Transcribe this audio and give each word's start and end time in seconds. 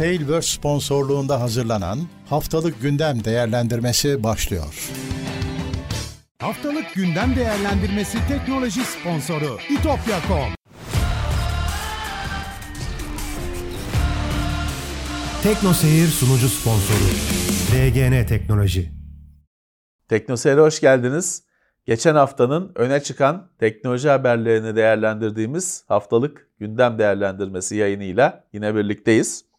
Tailverse 0.00 0.56
sponsorluğunda 0.56 1.40
hazırlanan 1.40 1.98
Haftalık 2.28 2.82
Gündem 2.82 3.24
Değerlendirmesi 3.24 4.22
başlıyor. 4.22 4.90
Haftalık 6.38 6.94
gündem 6.94 7.36
değerlendirmesi 7.36 8.18
teknoloji 8.28 8.80
sponsoru 8.80 9.58
itopya.com. 9.70 10.54
Tekno 15.42 15.72
Seyir 15.72 16.06
sunucu 16.06 16.48
sponsoru 16.48 17.10
DGN 17.72 18.26
Teknoloji. 18.26 18.92
Teknoseyir'e 20.08 20.60
hoş 20.60 20.80
geldiniz. 20.80 21.42
Geçen 21.86 22.14
haftanın 22.14 22.72
öne 22.74 23.02
çıkan 23.02 23.50
teknoloji 23.58 24.08
haberlerini 24.08 24.76
değerlendirdiğimiz 24.76 25.84
haftalık 25.88 26.48
gündem 26.58 26.98
değerlendirmesi 26.98 27.76
yayınıyla 27.76 28.44
yine 28.52 28.74
birlikteyiz. 28.74 29.49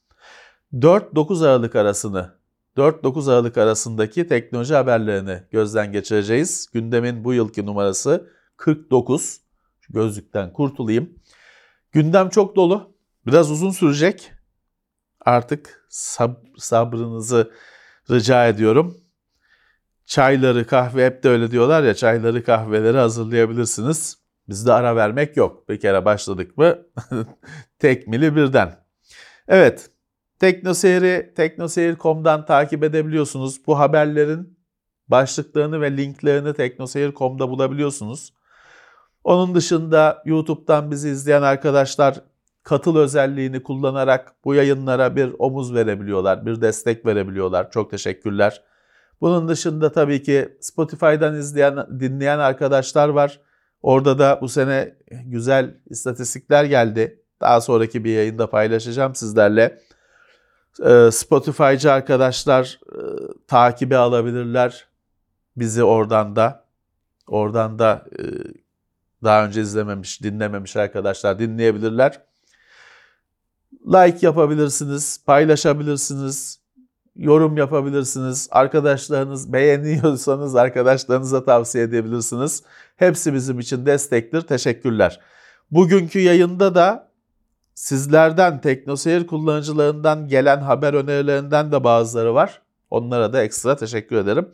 4-9 0.73 1.45
Aralık 1.48 1.75
arasını 1.75 2.35
4-9 2.77 3.31
Aralık 3.31 3.57
arasındaki 3.57 4.27
teknoloji 4.27 4.73
haberlerini 4.73 5.43
gözden 5.52 5.91
geçireceğiz. 5.91 6.67
Gündemin 6.73 7.23
bu 7.23 7.34
yılki 7.34 7.66
numarası 7.66 8.29
49. 8.57 9.41
Şu 9.81 9.93
gözlükten 9.93 10.53
kurtulayım. 10.53 11.09
Gündem 11.91 12.29
çok 12.29 12.55
dolu. 12.55 12.95
Biraz 13.27 13.52
uzun 13.52 13.71
sürecek. 13.71 14.31
Artık 15.26 15.88
sab- 15.89 16.57
sabrınızı 16.59 17.51
rica 18.09 18.48
ediyorum. 18.48 18.98
Çayları, 20.05 20.67
kahve 20.67 21.05
hep 21.05 21.23
de 21.23 21.29
öyle 21.29 21.51
diyorlar 21.51 21.84
ya 21.84 21.93
çayları, 21.93 22.43
kahveleri 22.43 22.98
hazırlayabilirsiniz. 22.98 24.17
Bizde 24.49 24.73
ara 24.73 24.95
vermek 24.95 25.38
yok. 25.38 25.70
Bir 25.70 25.79
kere 25.79 26.05
başladık 26.05 26.57
mı 26.57 26.77
tekmili 27.79 28.35
birden. 28.35 28.85
Evet, 29.48 29.91
Teknoseyir'i 30.41 31.34
teknoseyir.com'dan 31.35 32.45
takip 32.45 32.84
edebiliyorsunuz. 32.84 33.67
Bu 33.67 33.79
haberlerin 33.79 34.57
başlıklarını 35.07 35.81
ve 35.81 35.97
linklerini 35.97 36.53
teknoseyir.com'da 36.53 37.49
bulabiliyorsunuz. 37.49 38.34
Onun 39.23 39.55
dışında 39.55 40.23
YouTube'dan 40.25 40.91
bizi 40.91 41.09
izleyen 41.09 41.41
arkadaşlar 41.41 42.21
katıl 42.63 42.97
özelliğini 42.97 43.63
kullanarak 43.63 44.35
bu 44.45 44.55
yayınlara 44.55 45.15
bir 45.15 45.35
omuz 45.39 45.73
verebiliyorlar, 45.73 46.45
bir 46.45 46.62
destek 46.62 47.05
verebiliyorlar. 47.05 47.71
Çok 47.71 47.91
teşekkürler. 47.91 48.63
Bunun 49.21 49.47
dışında 49.47 49.91
tabii 49.91 50.23
ki 50.23 50.57
Spotify'dan 50.62 51.35
izleyen, 51.35 51.99
dinleyen 51.99 52.39
arkadaşlar 52.39 53.09
var. 53.09 53.39
Orada 53.81 54.19
da 54.19 54.39
bu 54.41 54.49
sene 54.49 54.95
güzel 55.25 55.77
istatistikler 55.89 56.63
geldi. 56.63 57.23
Daha 57.41 57.62
sonraki 57.62 58.03
bir 58.03 58.15
yayında 58.15 58.49
paylaşacağım 58.49 59.15
sizlerle. 59.15 59.79
Ee, 60.80 61.10
Spotify'cı 61.12 61.91
arkadaşlar 61.91 62.80
e, 62.91 63.00
takibe 63.48 63.98
alabilirler 63.98 64.88
bizi 65.58 65.84
oradan 65.84 66.36
da. 66.36 66.66
Oradan 67.28 67.80
da 67.80 68.06
e, 68.19 68.24
daha 69.24 69.46
önce 69.46 69.62
izlememiş, 69.62 70.24
dinlememiş 70.24 70.75
arkadaşlar 70.75 71.40
dinleyebilirler. 71.40 72.22
Like 73.88 74.18
yapabilirsiniz, 74.22 75.24
paylaşabilirsiniz, 75.25 76.59
yorum 77.16 77.58
yapabilirsiniz. 77.58 78.47
Arkadaşlarınız 78.52 79.53
beğeniyorsanız 79.53 80.56
arkadaşlarınıza 80.56 81.46
tavsiye 81.46 81.84
edebilirsiniz. 81.84 82.64
Hepsi 82.96 83.34
bizim 83.34 83.59
için 83.59 83.86
destektir. 83.86 84.42
Teşekkürler. 84.42 85.19
Bugünkü 85.72 86.19
yayında 86.19 86.75
da 86.75 87.10
sizlerden, 87.74 88.62
teknoseyir 88.62 89.28
kullanıcılarından 89.28 90.28
gelen 90.28 90.62
haber 90.62 90.94
önerilerinden 90.94 91.72
de 91.72 91.84
bazıları 91.84 92.34
var. 92.34 92.62
Onlara 92.90 93.34
da 93.34 93.44
ekstra 93.44 93.75
teşekkür 93.75 94.16
ederim. 94.16 94.52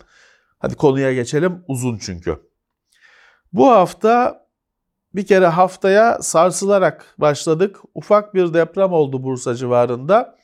Hadi 0.59 0.75
konuya 0.75 1.13
geçelim. 1.13 1.63
Uzun 1.67 1.97
çünkü. 1.97 2.39
Bu 3.53 3.67
hafta 3.67 4.45
bir 5.15 5.25
kere 5.25 5.47
haftaya 5.47 6.21
sarsılarak 6.21 7.15
başladık. 7.17 7.79
Ufak 7.95 8.33
bir 8.33 8.53
deprem 8.53 8.93
oldu 8.93 9.23
Bursa 9.23 9.55
civarında. 9.55 10.37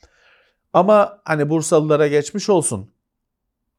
Ama 0.73 1.21
hani 1.23 1.49
Bursalılara 1.49 2.07
geçmiş 2.07 2.49
olsun. 2.49 2.93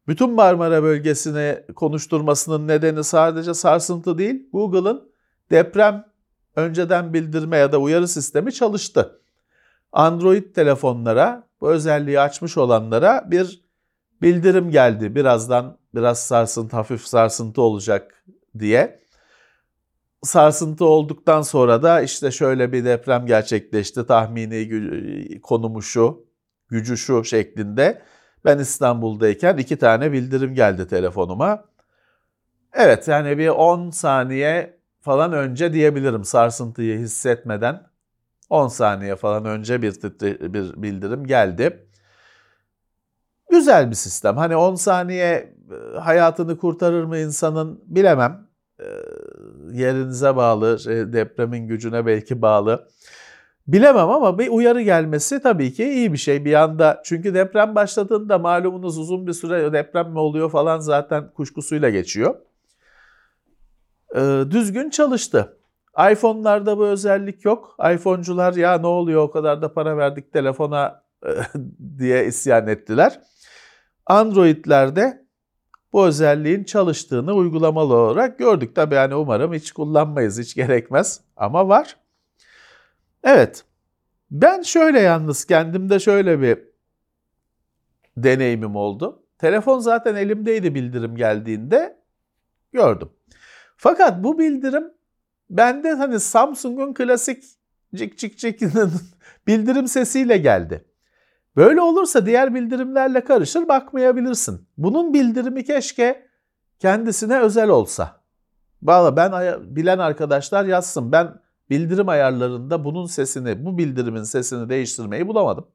Bütün 0.08 0.30
Marmara 0.30 0.82
bölgesini 0.82 1.58
konuşturmasının 1.76 2.68
nedeni 2.68 3.04
sadece 3.04 3.54
sarsıntı 3.54 4.18
değil, 4.18 4.48
Google'ın 4.52 5.12
deprem 5.50 6.04
önceden 6.56 7.14
bildirme 7.14 7.56
ya 7.56 7.72
da 7.72 7.78
uyarı 7.78 8.08
sistemi 8.08 8.52
çalıştı. 8.52 9.20
Android 9.92 10.54
telefonlara, 10.54 11.48
bu 11.60 11.70
özelliği 11.70 12.20
açmış 12.20 12.58
olanlara 12.58 13.30
bir 13.30 13.64
bildirim 14.22 14.70
geldi. 14.70 15.14
Birazdan 15.14 15.78
biraz 15.94 16.26
sarsıntı, 16.26 16.76
hafif 16.76 17.06
sarsıntı 17.06 17.62
olacak 17.62 18.24
diye. 18.58 19.04
Sarsıntı 20.22 20.84
olduktan 20.84 21.42
sonra 21.42 21.82
da 21.82 22.00
işte 22.00 22.30
şöyle 22.30 22.72
bir 22.72 22.84
deprem 22.84 23.26
gerçekleşti. 23.26 24.06
Tahmini 24.06 25.40
konumu 25.40 25.82
şu, 25.82 26.26
gücü 26.68 26.96
şu 26.96 27.24
şeklinde. 27.24 28.02
Ben 28.44 28.58
İstanbul'dayken 28.58 29.56
iki 29.56 29.76
tane 29.76 30.12
bildirim 30.12 30.54
geldi 30.54 30.88
telefonuma. 30.88 31.64
Evet 32.72 33.08
yani 33.08 33.38
bir 33.38 33.48
10 33.48 33.90
saniye 33.90 34.73
falan 35.04 35.32
önce 35.32 35.72
diyebilirim 35.72 36.24
sarsıntıyı 36.24 36.98
hissetmeden. 36.98 37.82
10 38.50 38.68
saniye 38.68 39.16
falan 39.16 39.44
önce 39.44 39.82
bir, 39.82 39.94
bir 40.54 40.82
bildirim 40.82 41.26
geldi. 41.26 41.88
Güzel 43.50 43.90
bir 43.90 43.94
sistem. 43.94 44.36
Hani 44.36 44.56
10 44.56 44.74
saniye 44.74 45.54
e, 45.94 45.98
hayatını 45.98 46.58
kurtarır 46.58 47.04
mı 47.04 47.18
insanın 47.18 47.80
bilemem. 47.86 48.48
E, 48.80 48.86
yerinize 49.72 50.36
bağlı, 50.36 50.78
şey, 50.78 51.12
depremin 51.12 51.68
gücüne 51.68 52.06
belki 52.06 52.42
bağlı. 52.42 52.88
Bilemem 53.66 54.10
ama 54.10 54.38
bir 54.38 54.48
uyarı 54.48 54.82
gelmesi 54.82 55.42
tabii 55.42 55.72
ki 55.72 55.84
iyi 55.84 56.12
bir 56.12 56.18
şey 56.18 56.44
bir 56.44 56.54
anda. 56.54 57.02
Çünkü 57.04 57.34
deprem 57.34 57.74
başladığında 57.74 58.38
malumunuz 58.38 58.98
uzun 58.98 59.26
bir 59.26 59.32
süre 59.32 59.72
deprem 59.72 60.10
mi 60.10 60.18
oluyor 60.18 60.50
falan 60.50 60.80
zaten 60.80 61.30
kuşkusuyla 61.32 61.90
geçiyor. 61.90 62.34
Ee, 64.14 64.44
düzgün 64.50 64.90
çalıştı. 64.90 65.58
iPhone'larda 66.12 66.78
bu 66.78 66.86
özellik 66.86 67.44
yok. 67.44 67.76
iPhone'cular 67.94 68.54
ya 68.54 68.78
ne 68.78 68.86
oluyor 68.86 69.22
o 69.22 69.30
kadar 69.30 69.62
da 69.62 69.72
para 69.72 69.96
verdik 69.96 70.32
telefona 70.32 71.04
diye 71.98 72.26
isyan 72.26 72.68
ettiler. 72.68 73.20
Android'lerde 74.06 75.24
bu 75.92 76.06
özelliğin 76.06 76.64
çalıştığını 76.64 77.32
uygulamalı 77.32 77.94
olarak 77.94 78.38
gördük. 78.38 78.74
Tabii 78.74 78.94
yani 78.94 79.14
umarım 79.14 79.54
hiç 79.54 79.72
kullanmayız, 79.72 80.38
hiç 80.38 80.54
gerekmez 80.54 81.20
ama 81.36 81.68
var. 81.68 81.96
Evet. 83.24 83.64
Ben 84.30 84.62
şöyle 84.62 85.00
yalnız 85.00 85.44
kendimde 85.44 85.98
şöyle 85.98 86.40
bir 86.40 86.58
deneyimim 88.16 88.76
oldu. 88.76 89.22
Telefon 89.38 89.78
zaten 89.78 90.14
elimdeydi 90.14 90.74
bildirim 90.74 91.16
geldiğinde 91.16 91.96
gördüm. 92.72 93.08
Fakat 93.84 94.24
bu 94.24 94.38
bildirim 94.38 94.84
bende 95.50 95.92
hani 95.92 96.20
Samsung'un 96.20 96.94
klasik 96.94 97.44
cik 97.94 98.18
cik 98.18 98.38
cikinin 98.38 98.90
bildirim 99.46 99.88
sesiyle 99.88 100.36
geldi. 100.36 100.84
Böyle 101.56 101.80
olursa 101.80 102.26
diğer 102.26 102.54
bildirimlerle 102.54 103.24
karışır 103.24 103.68
bakmayabilirsin. 103.68 104.68
Bunun 104.78 105.14
bildirimi 105.14 105.64
keşke 105.64 106.28
kendisine 106.78 107.40
özel 107.40 107.68
olsa. 107.68 108.20
Valla 108.82 109.16
ben 109.16 109.32
bilen 109.76 109.98
arkadaşlar 109.98 110.64
yazsın. 110.64 111.12
Ben 111.12 111.34
bildirim 111.70 112.08
ayarlarında 112.08 112.84
bunun 112.84 113.06
sesini, 113.06 113.64
bu 113.64 113.78
bildirimin 113.78 114.22
sesini 114.22 114.68
değiştirmeyi 114.68 115.28
bulamadım. 115.28 115.66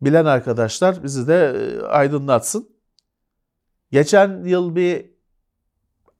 Bilen 0.00 0.24
arkadaşlar 0.24 1.02
bizi 1.02 1.28
de 1.28 1.34
e, 1.34 1.82
aydınlatsın. 1.82 2.68
Geçen 3.90 4.44
yıl 4.44 4.76
bir 4.76 5.15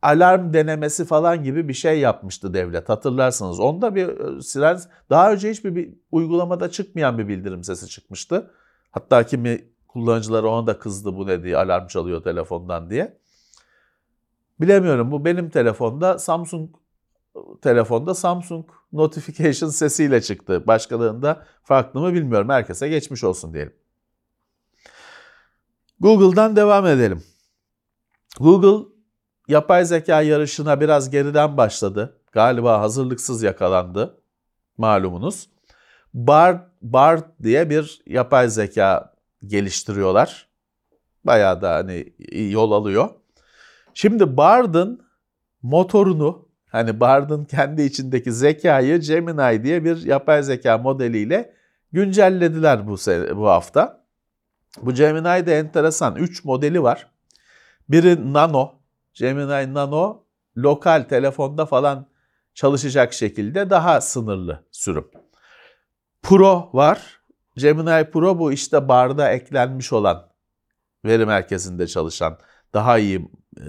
alarm 0.06 0.52
denemesi 0.52 1.04
falan 1.04 1.44
gibi 1.44 1.68
bir 1.68 1.74
şey 1.74 2.00
yapmıştı 2.00 2.54
devlet 2.54 2.88
hatırlarsınız. 2.88 3.60
Onda 3.60 3.94
bir 3.94 4.08
e, 4.08 4.42
siren 4.42 4.80
daha 5.10 5.32
önce 5.32 5.50
hiçbir 5.50 5.74
bir 5.76 5.94
uygulamada 6.12 6.70
çıkmayan 6.70 7.18
bir 7.18 7.28
bildirim 7.28 7.64
sesi 7.64 7.88
çıkmıştı. 7.88 8.50
Hatta 8.90 9.26
kimi 9.26 9.64
kullanıcıları 9.88 10.48
ona 10.48 10.66
da 10.66 10.78
kızdı 10.78 11.16
bu 11.16 11.26
ne 11.26 11.42
diye 11.42 11.56
alarm 11.56 11.86
çalıyor 11.86 12.22
telefondan 12.22 12.90
diye. 12.90 13.18
Bilemiyorum 14.60 15.10
bu 15.10 15.24
benim 15.24 15.50
telefonda 15.50 16.18
Samsung 16.18 16.70
telefonda 17.62 18.14
Samsung 18.14 18.66
notification 18.92 19.70
sesiyle 19.70 20.20
çıktı. 20.20 20.66
Başkalarında 20.66 21.46
farklı 21.62 22.00
mı 22.00 22.14
bilmiyorum. 22.14 22.48
Herkese 22.48 22.88
geçmiş 22.88 23.24
olsun 23.24 23.54
diyelim. 23.54 23.72
Google'dan 26.00 26.56
devam 26.56 26.86
edelim. 26.86 27.22
Google 28.40 28.95
yapay 29.48 29.84
zeka 29.84 30.22
yarışına 30.22 30.81
biraz 30.81 31.10
geriden 31.10 31.56
başladı. 31.56 32.20
Galiba 32.32 32.81
hazırlıksız 32.81 33.43
yakalandı 33.43 34.20
malumunuz. 34.78 35.48
Bard, 36.14 36.60
BARD 36.82 37.25
diye 37.43 37.70
bir 37.70 38.02
yapay 38.06 38.48
zeka 38.48 39.14
geliştiriyorlar. 39.46 40.48
Bayağı 41.25 41.62
da 41.62 41.75
hani 41.75 42.12
yol 42.32 42.72
alıyor. 42.72 43.08
Şimdi 43.94 44.37
Bard'ın 44.37 45.06
motorunu 45.62 46.49
hani 46.66 47.00
Bard'ın 47.00 47.44
kendi 47.44 47.82
içindeki 47.82 48.32
zekayı 48.32 49.00
Gemini 49.00 49.64
diye 49.64 49.84
bir 49.84 50.04
yapay 50.04 50.42
zeka 50.42 50.78
modeliyle 50.78 51.54
güncellediler 51.92 52.87
bu 52.87 52.96
bu 53.37 53.49
hafta. 53.49 54.06
Bu 54.82 54.94
Gemini'de 54.94 55.58
enteresan 55.58 56.16
3 56.16 56.44
modeli 56.44 56.82
var. 56.82 57.10
Biri 57.88 58.32
Nano, 58.32 58.75
Gemini 59.16 59.74
Nano 59.74 60.24
lokal 60.56 61.02
telefonda 61.02 61.66
falan 61.66 62.08
çalışacak 62.54 63.12
şekilde 63.12 63.70
daha 63.70 64.00
sınırlı 64.00 64.64
sürüm. 64.70 65.10
Pro 66.22 66.70
var. 66.72 67.20
Gemini 67.56 68.10
Pro 68.10 68.38
bu 68.38 68.52
işte 68.52 68.88
barda 68.88 69.30
eklenmiş 69.30 69.92
olan 69.92 70.32
veri 71.04 71.26
merkezinde 71.26 71.86
çalışan 71.86 72.38
daha 72.74 72.98
iyi 72.98 73.30
e, 73.56 73.64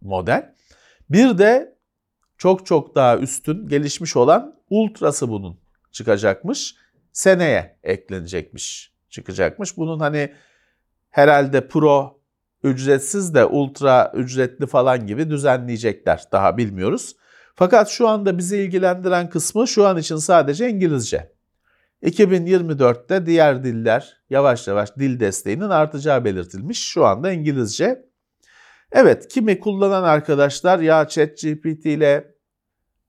model. 0.00 0.54
Bir 1.10 1.38
de 1.38 1.78
çok 2.38 2.66
çok 2.66 2.94
daha 2.94 3.18
üstün 3.18 3.68
gelişmiş 3.68 4.16
olan 4.16 4.60
ultrası 4.70 5.28
bunun 5.28 5.60
çıkacakmış. 5.92 6.74
Seneye 7.12 7.78
eklenecekmiş, 7.82 8.92
çıkacakmış. 9.10 9.76
Bunun 9.76 10.00
hani 10.00 10.34
herhalde 11.10 11.68
Pro 11.68 12.15
ücretsiz 12.66 13.34
de 13.34 13.44
ultra 13.44 14.12
ücretli 14.14 14.66
falan 14.66 15.06
gibi 15.06 15.30
düzenleyecekler. 15.30 16.24
Daha 16.32 16.56
bilmiyoruz. 16.56 17.16
Fakat 17.54 17.88
şu 17.88 18.08
anda 18.08 18.38
bizi 18.38 18.56
ilgilendiren 18.56 19.30
kısmı 19.30 19.68
şu 19.68 19.86
an 19.86 19.98
için 19.98 20.16
sadece 20.16 20.70
İngilizce. 20.70 21.32
2024'te 22.02 23.26
diğer 23.26 23.64
diller 23.64 24.16
yavaş 24.30 24.68
yavaş 24.68 24.96
dil 24.96 25.20
desteğinin 25.20 25.70
artacağı 25.70 26.24
belirtilmiş. 26.24 26.78
Şu 26.78 27.04
anda 27.06 27.32
İngilizce. 27.32 28.06
Evet 28.92 29.28
kimi 29.28 29.60
kullanan 29.60 30.02
arkadaşlar 30.02 30.78
ya 30.78 31.08
ChatGPT 31.08 31.86
ile 31.86 32.34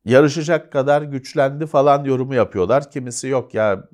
yarışacak 0.06 0.72
kadar 0.72 1.02
güçlendi 1.02 1.66
falan 1.66 2.04
yorumu 2.04 2.36
yapıyorlar. 2.36 2.92
Kimisi 2.92 3.28
yok 3.28 3.54
ya 3.54 3.90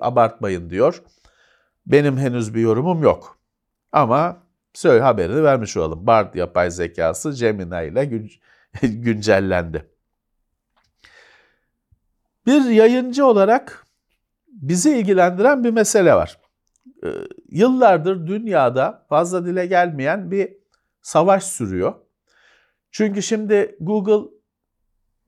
abartmayın 0.00 0.70
diyor. 0.70 1.02
Benim 1.86 2.18
henüz 2.18 2.54
bir 2.54 2.60
yorumum 2.60 3.02
yok. 3.02 3.41
Ama 3.92 4.42
söyle 4.74 5.02
haberini 5.02 5.42
vermiş 5.42 5.76
olalım. 5.76 6.06
Bard 6.06 6.34
yapay 6.34 6.70
zekası 6.70 7.32
Gemini 7.32 7.86
ile 7.86 8.04
gün, 8.04 8.30
güncellendi. 8.82 9.88
Bir 12.46 12.64
yayıncı 12.64 13.26
olarak 13.26 13.86
bizi 14.48 14.98
ilgilendiren 14.98 15.64
bir 15.64 15.70
mesele 15.70 16.14
var. 16.14 16.40
Ee, 17.04 17.08
yıllardır 17.48 18.26
dünyada 18.26 19.06
fazla 19.08 19.46
dile 19.46 19.66
gelmeyen 19.66 20.30
bir 20.30 20.56
savaş 21.02 21.44
sürüyor. 21.44 21.94
Çünkü 22.90 23.22
şimdi 23.22 23.76
Google 23.80 24.30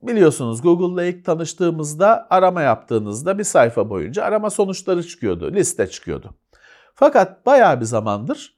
biliyorsunuz 0.01 0.61
Google'la 0.61 1.05
ilk 1.05 1.25
tanıştığımızda 1.25 2.27
arama 2.29 2.61
yaptığınızda 2.61 3.37
bir 3.37 3.43
sayfa 3.43 3.89
boyunca 3.89 4.23
arama 4.23 4.49
sonuçları 4.49 5.03
çıkıyordu, 5.03 5.53
liste 5.53 5.87
çıkıyordu. 5.87 6.35
Fakat 6.95 7.45
bayağı 7.45 7.79
bir 7.79 7.85
zamandır 7.85 8.55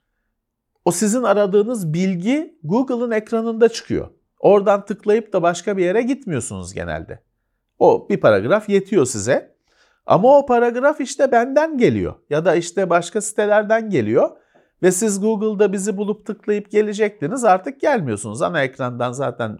o 0.87 0.91
sizin 0.91 1.23
aradığınız 1.23 1.93
bilgi 1.93 2.59
Google'ın 2.63 3.11
ekranında 3.11 3.69
çıkıyor. 3.69 4.07
Oradan 4.39 4.85
tıklayıp 4.85 5.33
da 5.33 5.41
başka 5.41 5.77
bir 5.77 5.83
yere 5.83 6.01
gitmiyorsunuz 6.01 6.73
genelde. 6.73 7.23
O 7.79 8.09
bir 8.09 8.19
paragraf 8.19 8.69
yetiyor 8.69 9.05
size. 9.05 9.55
Ama 10.05 10.37
o 10.37 10.45
paragraf 10.45 11.01
işte 11.01 11.31
benden 11.31 11.77
geliyor 11.77 12.15
ya 12.29 12.45
da 12.45 12.55
işte 12.55 12.89
başka 12.89 13.21
sitelerden 13.21 13.89
geliyor 13.89 14.29
ve 14.83 14.91
siz 14.91 15.21
Google'da 15.21 15.73
bizi 15.73 15.97
bulup 15.97 16.25
tıklayıp 16.25 16.71
gelecektiniz 16.71 17.43
artık 17.43 17.81
gelmiyorsunuz. 17.81 18.41
Ana 18.41 18.63
ekrandan 18.63 19.11
zaten 19.11 19.57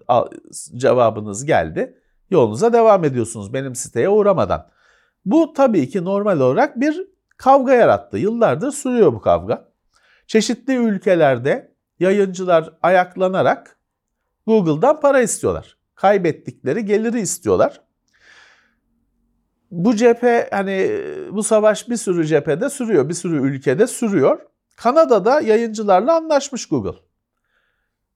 cevabınız 0.75 1.45
geldi. 1.45 1.97
Yolunuza 2.29 2.73
devam 2.73 3.03
ediyorsunuz 3.03 3.53
benim 3.53 3.75
siteye 3.75 4.09
uğramadan. 4.09 4.67
Bu 5.25 5.53
tabii 5.53 5.89
ki 5.89 6.05
normal 6.05 6.39
olarak 6.39 6.79
bir 6.79 7.07
kavga 7.37 7.73
yarattı. 7.73 8.17
Yıllardır 8.17 8.71
sürüyor 8.71 9.13
bu 9.13 9.21
kavga. 9.21 9.67
Çeşitli 10.27 10.75
ülkelerde 10.75 11.71
yayıncılar 11.99 12.73
ayaklanarak 12.83 13.79
Google'dan 14.47 14.99
para 14.99 15.21
istiyorlar. 15.21 15.77
Kaybettikleri 15.95 16.85
geliri 16.85 17.19
istiyorlar 17.19 17.81
bu 19.71 19.95
cephe 19.95 20.47
hani 20.51 20.91
bu 21.31 21.43
savaş 21.43 21.89
bir 21.89 21.97
sürü 21.97 22.27
cephede 22.27 22.69
sürüyor, 22.69 23.09
bir 23.09 23.13
sürü 23.13 23.47
ülkede 23.47 23.87
sürüyor. 23.87 24.39
Kanada'da 24.75 25.41
yayıncılarla 25.41 26.15
anlaşmış 26.15 26.65
Google. 26.65 26.99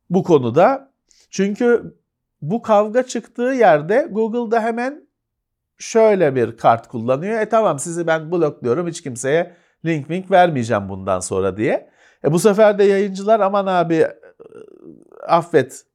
Bu 0.10 0.24
konuda 0.24 0.92
çünkü 1.30 1.96
bu 2.42 2.62
kavga 2.62 3.04
çıktığı 3.04 3.42
yerde 3.42 4.08
Google'da 4.12 4.64
hemen 4.64 5.08
şöyle 5.82 6.36
bir 6.36 6.58
kart 6.58 6.88
kullanıyor. 6.88 7.42
E 7.42 7.50
tamam 7.50 7.80
sizi 7.80 8.08
ben 8.08 8.32
blokluyorum 8.32 8.88
hiç 8.88 9.02
kimseye 9.02 9.56
link 9.86 10.12
link 10.12 10.32
vermeyeceğim 10.32 10.90
bundan 10.90 11.20
sonra 11.20 11.58
diye. 11.58 11.90
E 12.24 12.32
bu 12.32 12.40
sefer 12.40 12.80
de 12.80 12.84
yayıncılar 12.84 13.40
aman 13.40 13.66
abi 13.66 14.08
affet 15.28 15.86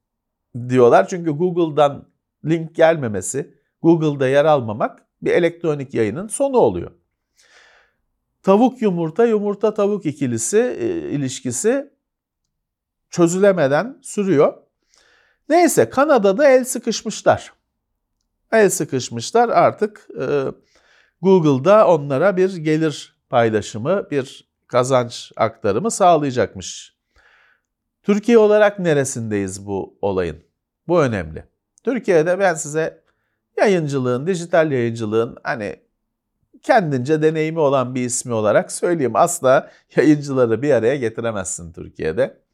diyorlar. 0.69 1.09
Çünkü 1.09 1.31
Google'dan 1.31 2.09
link 2.45 2.75
gelmemesi, 2.75 3.55
Google'da 3.83 4.29
yer 4.29 4.45
almamak 4.45 5.07
bir 5.23 5.31
elektronik 5.33 5.95
yayının 5.95 6.29
sonu 6.29 6.57
oluyor. 6.57 6.91
Tavuk 8.43 8.83
yumurta, 8.83 9.27
yumurta 9.27 9.75
tavuk 9.75 10.07
ikilisi 10.07 10.59
e, 10.59 10.87
ilişkisi 11.11 11.91
çözülemeden 13.11 13.99
sürüyor. 14.03 14.55
Neyse 15.49 15.91
Kanada'da 15.91 16.51
el 16.51 16.65
sıkışmışlar. 16.65 17.56
El 18.53 18.71
sıkışmışlar 18.71 19.49
artık 19.49 20.09
e, 20.21 20.27
Google'da 21.23 21.89
onlara 21.89 22.37
bir 22.37 22.57
gelir 22.57 23.17
paylaşımı, 23.31 24.11
bir 24.11 24.49
kazanç 24.67 25.33
aktarımı 25.37 25.91
sağlayacakmış. 25.91 26.97
Türkiye 28.03 28.39
olarak 28.39 28.79
neresindeyiz 28.79 29.67
bu 29.67 29.99
olayın? 30.03 30.45
Bu 30.89 31.03
önemli. 31.03 31.45
Türkiye'de 31.85 32.39
ben 32.39 32.55
size 32.55 33.03
yayıncılığın, 33.57 34.27
dijital 34.27 34.73
yayıncılığın 34.73 35.37
hani 35.43 35.77
kendince 36.63 37.23
deneyimi 37.23 37.59
olan 37.59 37.95
bir 37.95 38.05
ismi 38.05 38.33
olarak 38.33 38.73
söyleyeyim. 38.73 39.17
Asla 39.17 39.71
yayıncıları 39.97 40.63
bir 40.63 40.71
araya 40.71 40.97
getiremezsin 40.97 41.73
Türkiye'de. 41.73 42.46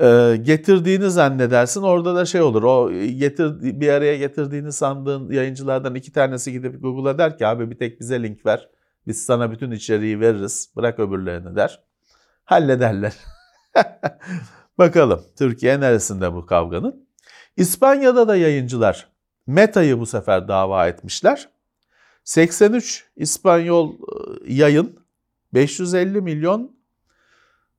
Ee, 0.00 0.38
getirdiğini 0.42 1.10
zannedersin 1.10 1.82
orada 1.82 2.14
da 2.14 2.24
şey 2.24 2.40
olur. 2.40 2.62
O 2.62 2.92
getir 2.92 3.80
bir 3.80 3.88
araya 3.88 4.16
getirdiğini 4.16 4.72
sandığın 4.72 5.30
yayıncılardan 5.30 5.94
iki 5.94 6.12
tanesi 6.12 6.52
gidip 6.52 6.82
Google'a 6.82 7.18
der 7.18 7.38
ki 7.38 7.46
abi 7.46 7.70
bir 7.70 7.78
tek 7.78 8.00
bize 8.00 8.22
link 8.22 8.46
ver. 8.46 8.68
Biz 9.06 9.24
sana 9.24 9.50
bütün 9.50 9.70
içeriği 9.70 10.20
veririz. 10.20 10.72
Bırak 10.76 10.98
öbürlerini 10.98 11.56
der. 11.56 11.84
Hallederler. 12.44 13.14
Bakalım 14.78 15.22
Türkiye 15.38 15.80
neresinde 15.80 16.34
bu 16.34 16.46
kavganın? 16.46 17.08
İspanya'da 17.56 18.28
da 18.28 18.36
yayıncılar 18.36 19.08
Meta'yı 19.46 19.98
bu 19.98 20.06
sefer 20.06 20.48
dava 20.48 20.88
etmişler. 20.88 21.48
83 22.24 23.10
İspanyol 23.16 23.92
e, 23.92 24.52
yayın 24.52 24.98
550 25.54 26.20
milyon 26.20 26.76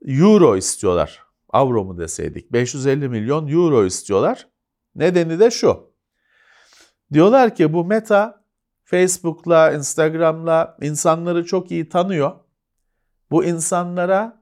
euro 0.05 0.57
istiyorlar. 0.57 1.24
Avro 1.55 1.83
mu 1.83 1.97
deseydik? 1.97 2.53
550 2.53 3.09
milyon 3.09 3.47
euro 3.47 3.85
istiyorlar. 3.85 4.47
Nedeni 4.95 5.39
de 5.39 5.51
şu. 5.51 5.91
Diyorlar 7.13 7.55
ki 7.55 7.73
bu 7.73 7.85
Meta 7.85 8.43
Facebook'la, 8.83 9.71
Instagram'la 9.71 10.77
insanları 10.81 11.45
çok 11.45 11.71
iyi 11.71 11.89
tanıyor. 11.89 12.31
Bu 13.31 13.43
insanlara 13.43 14.41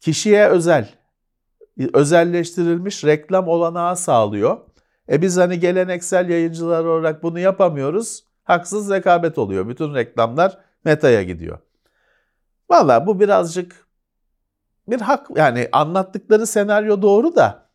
kişiye 0.00 0.48
özel, 0.48 0.94
özelleştirilmiş 1.92 3.04
reklam 3.04 3.48
olanağı 3.48 3.96
sağlıyor. 3.96 4.58
E 5.10 5.22
biz 5.22 5.36
hani 5.36 5.60
geleneksel 5.60 6.28
yayıncılar 6.28 6.84
olarak 6.84 7.22
bunu 7.22 7.38
yapamıyoruz. 7.38 8.24
Haksız 8.44 8.90
rekabet 8.90 9.38
oluyor. 9.38 9.68
Bütün 9.68 9.94
reklamlar 9.94 10.58
Meta'ya 10.84 11.22
gidiyor. 11.22 11.58
Valla 12.70 13.06
bu 13.06 13.20
birazcık 13.20 13.87
bir 14.88 15.00
hak 15.00 15.26
yani 15.36 15.68
anlattıkları 15.72 16.46
senaryo 16.46 17.02
doğru 17.02 17.36
da 17.36 17.68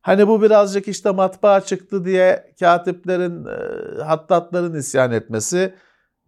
hani 0.00 0.28
bu 0.28 0.42
birazcık 0.42 0.88
işte 0.88 1.10
matbaa 1.10 1.60
çıktı 1.60 2.04
diye 2.04 2.54
katiplerin, 2.60 3.46
e, 3.46 4.02
hattatların 4.02 4.74
isyan 4.74 5.12
etmesi, 5.12 5.74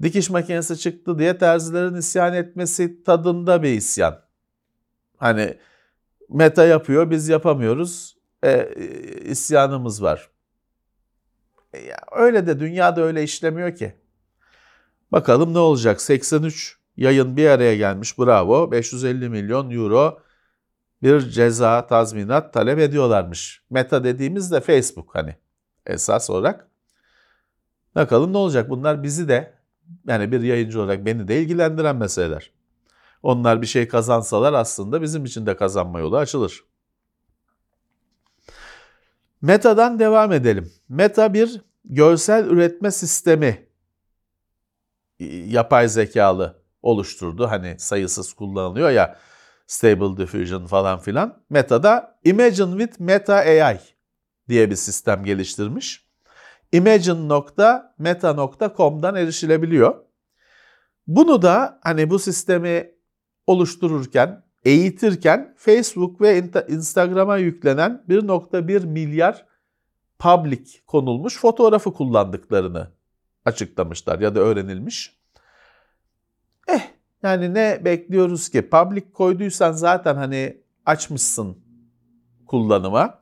dikiş 0.03 0.31
makinesi 0.31 0.79
çıktı 0.79 1.19
diye 1.19 1.39
terzilerin 1.39 1.95
isyan 1.95 2.35
etmesi 2.35 3.03
tadında 3.03 3.63
bir 3.63 3.73
isyan. 3.73 4.21
Hani 5.17 5.59
meta 6.29 6.65
yapıyor 6.65 7.11
biz 7.11 7.29
yapamıyoruz. 7.29 8.19
E, 8.45 8.69
isyanımız 9.25 10.03
var. 10.03 10.31
E 11.75 11.79
öyle 12.13 12.47
de 12.47 12.61
dünyada 12.61 13.03
öyle 13.03 13.23
işlemiyor 13.23 13.77
ki. 13.77 13.95
Bakalım 15.13 15.55
ne 15.55 15.59
olacak? 15.59 16.01
83 16.01 16.78
yayın 16.99 17.37
bir 17.37 17.47
araya 17.47 17.77
gelmiş 17.77 18.19
bravo. 18.19 18.73
550 18.73 19.29
milyon 19.29 19.71
euro 19.71 20.21
bir 21.03 21.21
ceza 21.21 21.87
tazminat 21.87 22.53
talep 22.55 22.79
ediyorlarmış. 22.79 23.63
Meta 23.71 24.05
dediğimizde 24.05 24.61
Facebook 24.61 25.15
hani 25.15 25.37
esas 25.87 26.31
olarak. 26.31 26.69
Bakalım 27.95 28.33
ne 28.33 28.37
olacak? 28.37 28.71
Bunlar 28.71 29.03
bizi 29.03 29.29
de 29.29 29.55
yani 30.07 30.33
bir 30.33 30.41
yayıncı 30.41 30.83
olarak 30.83 31.07
beni 31.07 31.29
de 31.29 31.43
ilgilendiren 31.43 31.97
meseleler. 31.97 32.53
Onlar 33.23 33.63
bir 33.63 33.67
şey 33.67 33.89
kazansalar 33.89 34.53
aslında 34.53 35.03
bizim 35.03 35.25
için 35.25 35.47
de 35.47 35.57
kazanma 35.57 36.01
yolu 36.01 36.17
açılır. 36.17 36.65
Meta'dan 39.43 39.99
devam 39.99 40.33
edelim. 40.33 40.73
Meta 40.89 41.35
bir 41.35 41.63
görsel 41.85 42.47
üretme 42.47 42.91
sistemi 42.91 43.69
yapay 45.47 45.89
zekalı 45.89 46.58
oluşturdu. 46.83 47.51
Hani 47.51 47.77
sayısız 47.79 48.33
kullanılıyor 48.33 48.91
ya 48.91 49.19
Stable 49.67 50.17
Diffusion 50.17 50.67
falan 50.67 50.99
filan. 50.99 51.43
Meta'da 51.51 52.19
Imagine 52.25 52.79
with 52.79 53.01
Meta 53.01 53.35
AI 53.35 53.79
diye 54.49 54.71
bir 54.71 54.77
sistem 54.77 55.25
geliştirmiş. 55.25 56.09
Imagine.meta.com'dan 56.73 59.15
erişilebiliyor. 59.15 60.05
Bunu 61.07 61.43
da 61.43 61.81
hani 61.83 62.11
bu 62.11 62.19
sistemi 62.19 62.91
oluştururken, 63.47 64.45
eğitirken 64.65 65.55
Facebook 65.59 66.21
ve 66.21 66.51
Instagram'a 66.69 67.37
yüklenen 67.37 68.05
1.1 68.09 68.87
milyar 68.87 69.47
public 70.19 70.65
konulmuş 70.87 71.39
fotoğrafı 71.39 71.93
kullandıklarını 71.93 72.93
açıklamışlar 73.45 74.19
ya 74.19 74.35
da 74.35 74.41
öğrenilmiş. 74.41 75.18
Eh 76.69 76.81
yani 77.23 77.55
ne 77.55 77.85
bekliyoruz 77.85 78.49
ki? 78.49 78.69
Public 78.71 79.13
koyduysan 79.13 79.73
zaten 79.73 80.15
hani 80.17 80.63
açmışsın 80.87 81.59
kullanıma. 82.47 83.19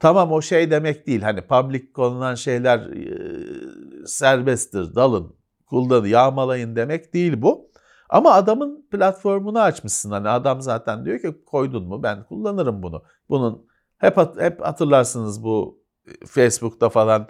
Tamam 0.00 0.32
o 0.32 0.42
şey 0.42 0.70
demek 0.70 1.06
değil. 1.06 1.22
Hani 1.22 1.40
public 1.40 1.92
konulan 1.92 2.34
şeyler 2.34 2.78
e, 2.78 4.06
serbesttir, 4.06 4.94
dalın, 4.94 5.36
kullanın, 5.66 6.06
yağmalayın 6.06 6.76
demek 6.76 7.14
değil 7.14 7.42
bu. 7.42 7.70
Ama 8.08 8.32
adamın 8.32 8.86
platformunu 8.90 9.60
açmışsın. 9.60 10.10
Hani 10.10 10.28
adam 10.28 10.62
zaten 10.62 11.04
diyor 11.04 11.18
ki 11.18 11.44
koydun 11.46 11.84
mu 11.84 12.02
ben 12.02 12.24
kullanırım 12.24 12.82
bunu. 12.82 13.02
Bunun 13.28 13.66
hep 13.98 14.16
hep 14.38 14.60
hatırlarsınız 14.60 15.44
bu 15.44 15.82
Facebook'ta 16.26 16.88
falan 16.88 17.28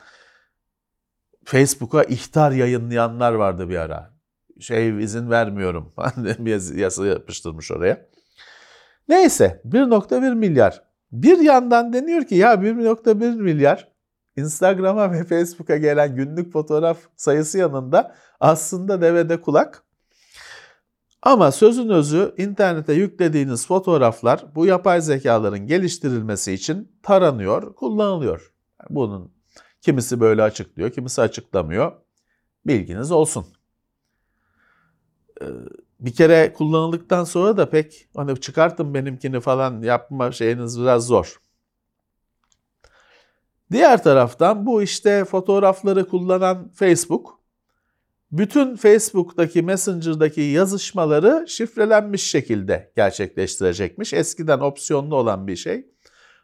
Facebook'a 1.44 2.04
ihtar 2.04 2.50
yayınlayanlar 2.52 3.32
vardı 3.32 3.68
bir 3.68 3.76
ara. 3.76 4.15
Şey 4.60 5.04
izin 5.04 5.30
vermiyorum. 5.30 5.92
yasa 6.76 7.06
yapıştırmış 7.06 7.72
oraya. 7.72 8.06
Neyse 9.08 9.62
1.1 9.64 10.34
milyar. 10.34 10.82
Bir 11.12 11.38
yandan 11.38 11.92
deniyor 11.92 12.24
ki 12.24 12.34
ya 12.34 12.54
1.1 12.54 13.36
milyar 13.36 13.88
Instagram'a 14.36 15.12
ve 15.12 15.24
Facebook'a 15.24 15.76
gelen 15.76 16.16
günlük 16.16 16.52
fotoğraf 16.52 16.98
sayısı 17.16 17.58
yanında 17.58 18.14
aslında 18.40 19.00
devede 19.00 19.40
kulak. 19.40 19.82
Ama 21.22 21.52
sözün 21.52 21.88
özü 21.88 22.34
internete 22.36 22.92
yüklediğiniz 22.92 23.66
fotoğraflar 23.66 24.44
bu 24.54 24.66
yapay 24.66 25.00
zekaların 25.00 25.66
geliştirilmesi 25.66 26.52
için 26.52 26.98
taranıyor, 27.02 27.74
kullanılıyor. 27.74 28.52
Bunun 28.90 29.32
kimisi 29.80 30.20
böyle 30.20 30.42
açıklıyor, 30.42 30.90
kimisi 30.90 31.22
açıklamıyor. 31.22 31.92
Bilginiz 32.66 33.12
olsun. 33.12 33.46
Ee, 35.42 35.46
bir 36.00 36.14
kere 36.14 36.52
kullanıldıktan 36.52 37.24
sonra 37.24 37.56
da 37.56 37.70
pek 37.70 38.08
hani 38.16 38.40
çıkartın 38.40 38.94
benimkini 38.94 39.40
falan 39.40 39.82
yapma 39.82 40.32
şeyiniz 40.32 40.80
biraz 40.80 41.06
zor. 41.06 41.40
Diğer 43.72 44.02
taraftan 44.02 44.66
bu 44.66 44.82
işte 44.82 45.24
fotoğrafları 45.24 46.08
kullanan 46.08 46.68
Facebook 46.74 47.36
bütün 48.32 48.76
Facebook'taki 48.76 49.62
Messenger'daki 49.62 50.40
yazışmaları 50.40 51.44
şifrelenmiş 51.48 52.30
şekilde 52.30 52.92
gerçekleştirecekmiş. 52.96 54.12
Eskiden 54.12 54.60
opsiyonlu 54.60 55.16
olan 55.16 55.46
bir 55.46 55.56
şey 55.56 55.86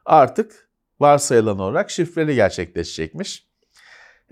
artık 0.05 0.71
varsayılan 1.01 1.59
olarak 1.59 1.91
şifreli 1.91 2.35
gerçekleşecekmiş. 2.35 3.47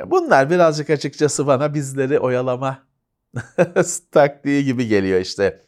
Bunlar 0.07 0.51
birazcık 0.51 0.91
açıkçası 0.91 1.47
bana 1.47 1.75
bizleri 1.75 2.19
oyalama 2.19 2.90
taktiği 4.13 4.65
gibi 4.65 4.87
geliyor 4.89 5.21
işte. 5.21 5.63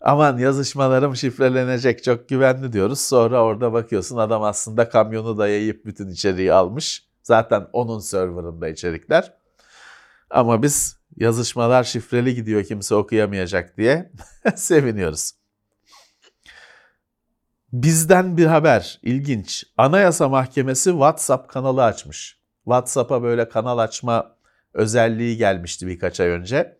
Aman 0.00 0.38
yazışmalarım 0.38 1.16
şifrelenecek 1.16 2.04
çok 2.04 2.28
güvenli 2.28 2.72
diyoruz. 2.72 3.00
Sonra 3.00 3.42
orada 3.42 3.72
bakıyorsun 3.72 4.16
adam 4.16 4.42
aslında 4.42 4.88
kamyonu 4.88 5.38
dayayıp 5.38 5.84
bütün 5.84 6.08
içeriği 6.08 6.52
almış. 6.52 7.06
Zaten 7.22 7.66
onun 7.72 7.98
serverında 7.98 8.68
içerikler. 8.68 9.32
Ama 10.30 10.62
biz 10.62 10.96
yazışmalar 11.16 11.84
şifreli 11.84 12.34
gidiyor 12.34 12.64
kimse 12.64 12.94
okuyamayacak 12.94 13.76
diye 13.76 14.12
seviniyoruz. 14.56 15.32
Bizden 17.72 18.36
bir 18.36 18.46
haber 18.46 19.00
ilginç. 19.02 19.64
Anayasa 19.76 20.28
Mahkemesi 20.28 20.90
WhatsApp 20.90 21.48
kanalı 21.48 21.84
açmış. 21.84 22.40
WhatsApp'a 22.64 23.22
böyle 23.22 23.48
kanal 23.48 23.78
açma 23.78 24.36
özelliği 24.74 25.36
gelmişti 25.36 25.86
birkaç 25.86 26.20
ay 26.20 26.28
önce. 26.28 26.79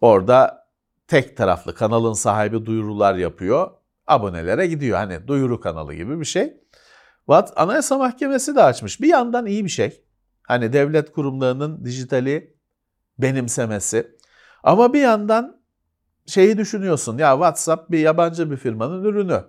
Orada 0.00 0.66
tek 1.08 1.36
taraflı 1.36 1.74
kanalın 1.74 2.12
sahibi 2.12 2.66
duyurular 2.66 3.14
yapıyor. 3.14 3.70
Abonelere 4.06 4.66
gidiyor. 4.66 4.98
Hani 4.98 5.28
duyuru 5.28 5.60
kanalı 5.60 5.94
gibi 5.94 6.20
bir 6.20 6.24
şey. 6.24 6.60
What? 7.26 7.52
Anayasa 7.56 7.98
Mahkemesi 7.98 8.56
de 8.56 8.62
açmış. 8.62 9.00
Bir 9.00 9.08
yandan 9.08 9.46
iyi 9.46 9.64
bir 9.64 9.70
şey. 9.70 10.04
Hani 10.42 10.72
devlet 10.72 11.12
kurumlarının 11.12 11.84
dijitali 11.84 12.56
benimsemesi. 13.18 14.16
Ama 14.62 14.92
bir 14.92 15.00
yandan 15.00 15.60
şeyi 16.26 16.58
düşünüyorsun. 16.58 17.18
Ya 17.18 17.32
WhatsApp 17.32 17.90
bir 17.90 17.98
yabancı 17.98 18.50
bir 18.50 18.56
firmanın 18.56 19.04
ürünü. 19.04 19.44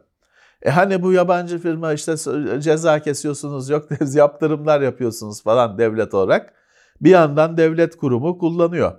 E 0.62 0.70
hani 0.70 1.04
bu 1.04 1.14
yabancı 1.14 1.60
firma 1.60 1.94
işte 1.94 2.16
ceza 2.62 3.00
kesiyorsunuz, 3.00 3.70
yok 3.70 3.88
yaptırımlar 4.14 4.82
yapıyorsunuz 4.82 5.44
falan 5.44 5.78
devlet 5.78 6.14
olarak. 6.14 6.54
Bir 7.02 7.10
yandan 7.10 7.58
devlet 7.58 7.98
kurumu 7.98 8.38
kullanıyor. 8.38 8.92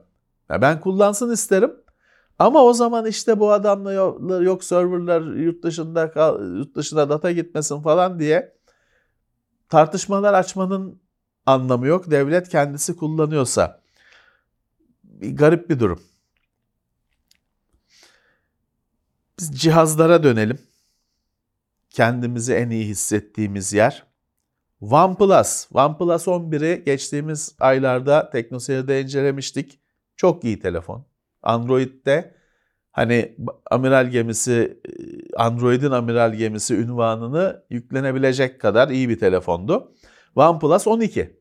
Ya 0.52 0.62
ben 0.62 0.80
kullansın 0.80 1.32
isterim. 1.32 1.74
Ama 2.38 2.62
o 2.62 2.72
zaman 2.72 3.06
işte 3.06 3.40
bu 3.40 3.52
adamla 3.52 3.92
yok, 4.42 4.64
serverlar 4.64 5.20
yurt 5.22 5.64
dışında 5.64 6.02
yurt 6.58 6.76
dışına 6.76 7.08
data 7.08 7.32
gitmesin 7.32 7.82
falan 7.82 8.18
diye 8.18 8.56
tartışmalar 9.68 10.34
açmanın 10.34 11.00
anlamı 11.46 11.86
yok. 11.86 12.10
Devlet 12.10 12.48
kendisi 12.48 12.96
kullanıyorsa 12.96 13.82
bir 15.04 15.36
garip 15.36 15.70
bir 15.70 15.80
durum. 15.80 16.00
Biz 19.38 19.60
cihazlara 19.60 20.22
dönelim. 20.22 20.58
Kendimizi 21.90 22.54
en 22.54 22.70
iyi 22.70 22.84
hissettiğimiz 22.86 23.72
yer. 23.72 24.06
OnePlus. 24.80 25.68
OnePlus 25.72 26.26
11'i 26.26 26.84
geçtiğimiz 26.84 27.54
aylarda 27.60 28.30
TeknoSeyir'de 28.30 29.02
incelemiştik. 29.02 29.81
Çok 30.22 30.44
iyi 30.44 30.58
telefon. 30.60 31.06
Android'de 31.42 32.34
hani 32.92 33.36
amiral 33.70 34.06
gemisi, 34.06 34.80
Android'in 35.36 35.90
amiral 35.90 36.34
gemisi 36.34 36.74
ünvanını 36.74 37.64
yüklenebilecek 37.70 38.60
kadar 38.60 38.88
iyi 38.88 39.08
bir 39.08 39.18
telefondu. 39.18 39.92
OnePlus 40.34 40.86
12. 40.86 41.40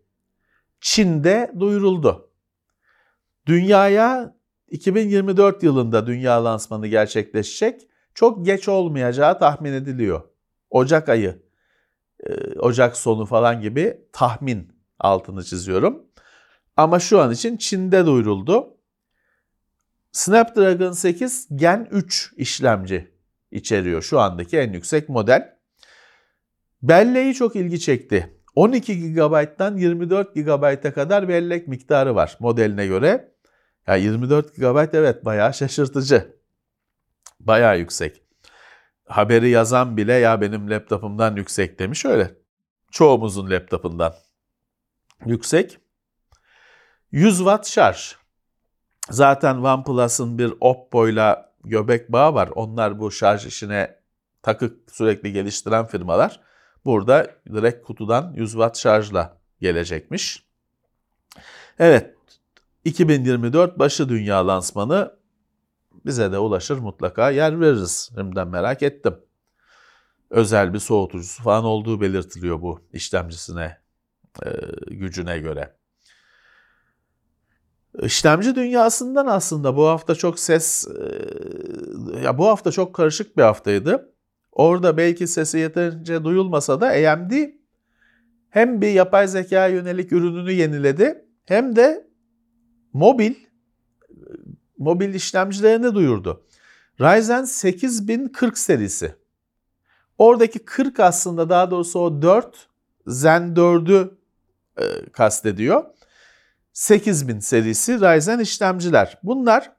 Çin'de 0.80 1.52
duyuruldu. 1.60 2.30
Dünyaya 3.46 4.36
2024 4.70 5.64
yılında 5.64 6.08
dünya 6.08 6.44
lansmanı 6.44 6.88
gerçekleşecek. 6.88 7.82
Çok 8.14 8.46
geç 8.46 8.68
olmayacağı 8.68 9.40
tahmin 9.40 9.74
ediliyor. 9.74 10.22
Ocak 10.70 11.10
ayı, 11.10 11.44
e, 12.20 12.60
Ocak 12.60 12.98
sonu 12.98 13.26
falan 13.26 13.62
gibi 13.62 14.02
tahmin 14.14 14.72
altını 15.00 15.44
çiziyorum. 15.44 16.11
Ama 16.82 17.00
şu 17.00 17.22
an 17.22 17.32
için 17.32 17.58
Çin'de 17.58 18.06
duyuruldu. 18.06 18.78
Snapdragon 20.12 20.92
8 20.92 21.48
Gen 21.56 21.88
3 21.92 22.34
işlemci 22.38 23.12
içeriyor 23.52 24.02
şu 24.02 24.20
andaki 24.20 24.58
en 24.58 24.74
yüksek 24.74 25.10
model. 25.10 25.58
Belleği 26.82 27.34
çok 27.34 27.56
ilgi 27.56 27.80
çekti. 27.80 28.38
12 28.56 29.14
GB'dan 29.14 29.78
24 29.78 30.36
GB'a 30.36 30.94
kadar 30.94 31.28
bellek 31.28 31.68
miktarı 31.68 32.16
var 32.16 32.38
modeline 32.40 32.88
göre. 32.88 33.32
Ya 33.88 33.96
24 33.96 34.56
GB 34.56 34.94
evet 34.94 35.26
bayağı 35.26 35.54
şaşırtıcı. 35.54 36.36
Bayağı 37.40 37.80
yüksek. 37.80 38.24
Haberi 39.06 39.50
yazan 39.50 39.98
bile 39.98 40.14
ya 40.14 40.42
benim 40.42 40.70
laptopumdan 40.70 41.36
yüksek 41.36 41.80
demiş 41.80 42.06
öyle. 42.06 42.32
Çoğumuzun 42.92 43.50
laptopundan 43.50 44.14
yüksek. 45.26 45.81
100 47.12 47.38
watt 47.38 47.68
şarj. 47.68 48.15
Zaten 49.10 49.56
OnePlus'ın 49.56 50.38
bir 50.38 50.53
Oppo'yla 50.60 51.53
göbek 51.63 52.12
bağı 52.12 52.34
var. 52.34 52.50
Onlar 52.56 53.00
bu 53.00 53.12
şarj 53.12 53.46
işine 53.46 53.96
takık 54.41 54.91
sürekli 54.91 55.34
geliştiren 55.34 55.86
firmalar. 55.86 56.39
Burada 56.86 57.36
direkt 57.53 57.86
kutudan 57.86 58.34
100 58.36 58.51
watt 58.51 58.77
şarjla 58.77 59.38
gelecekmiş. 59.60 60.44
Evet, 61.80 62.15
2024 62.86 63.80
başı 63.80 64.10
dünya 64.10 64.48
lansmanı 64.48 65.15
bize 66.06 66.32
de 66.32 66.38
ulaşır 66.38 66.77
mutlaka 66.77 67.30
yer 67.30 67.60
veririz. 67.62 68.12
Şimdiden 68.15 68.48
merak 68.48 68.84
ettim. 68.84 69.15
Özel 70.30 70.74
bir 70.74 70.80
soğutucusu 70.80 71.44
falan 71.44 71.63
olduğu 71.63 72.01
belirtiliyor 72.01 72.62
bu 72.62 72.82
işlemcisine, 72.94 73.77
e, 74.46 74.50
gücüne 74.88 75.39
göre. 75.39 75.81
İşlemci 78.00 78.56
dünyasından 78.56 79.28
aslında 79.28 79.76
bu 79.76 79.88
hafta 79.88 80.16
çok 80.16 80.40
ses, 80.40 80.88
e, 80.88 82.20
ya 82.24 82.38
bu 82.38 82.48
hafta 82.48 82.72
çok 82.72 82.96
karışık 82.96 83.38
bir 83.38 83.44
haftaydı. 83.44 84.14
Orada 84.52 84.98
belki 84.98 85.28
sesi 85.28 85.58
yeterince 85.58 86.24
duyulmasa 86.24 86.82
da 86.82 86.88
AMD 86.88 87.32
hem 88.50 88.82
bir 88.82 88.92
yapay 88.92 89.28
zeka 89.28 89.68
yönelik 89.68 90.12
ürününü 90.12 90.52
yeniledi 90.52 91.26
hem 91.46 91.76
de 91.76 92.08
mobil 92.94 93.34
mobil 94.78 95.14
işlemcilerini 95.14 95.96
duyurdu. 95.96 96.46
Ryzen 97.02 97.44
8040 97.44 98.58
serisi. 98.58 99.16
Oradaki 100.18 100.60
40 100.60 101.00
aslında 101.00 101.50
daha 101.50 101.72
doğrusu 101.72 102.00
o 102.00 102.22
4 102.22 102.68
Zen 103.08 103.42
4'ü 103.42 104.10
e, 104.78 104.84
kastediyor. 105.12 105.84
8000 106.74 107.40
serisi 107.40 107.94
Ryzen 108.00 108.40
işlemciler. 108.40 109.18
Bunlar 109.24 109.72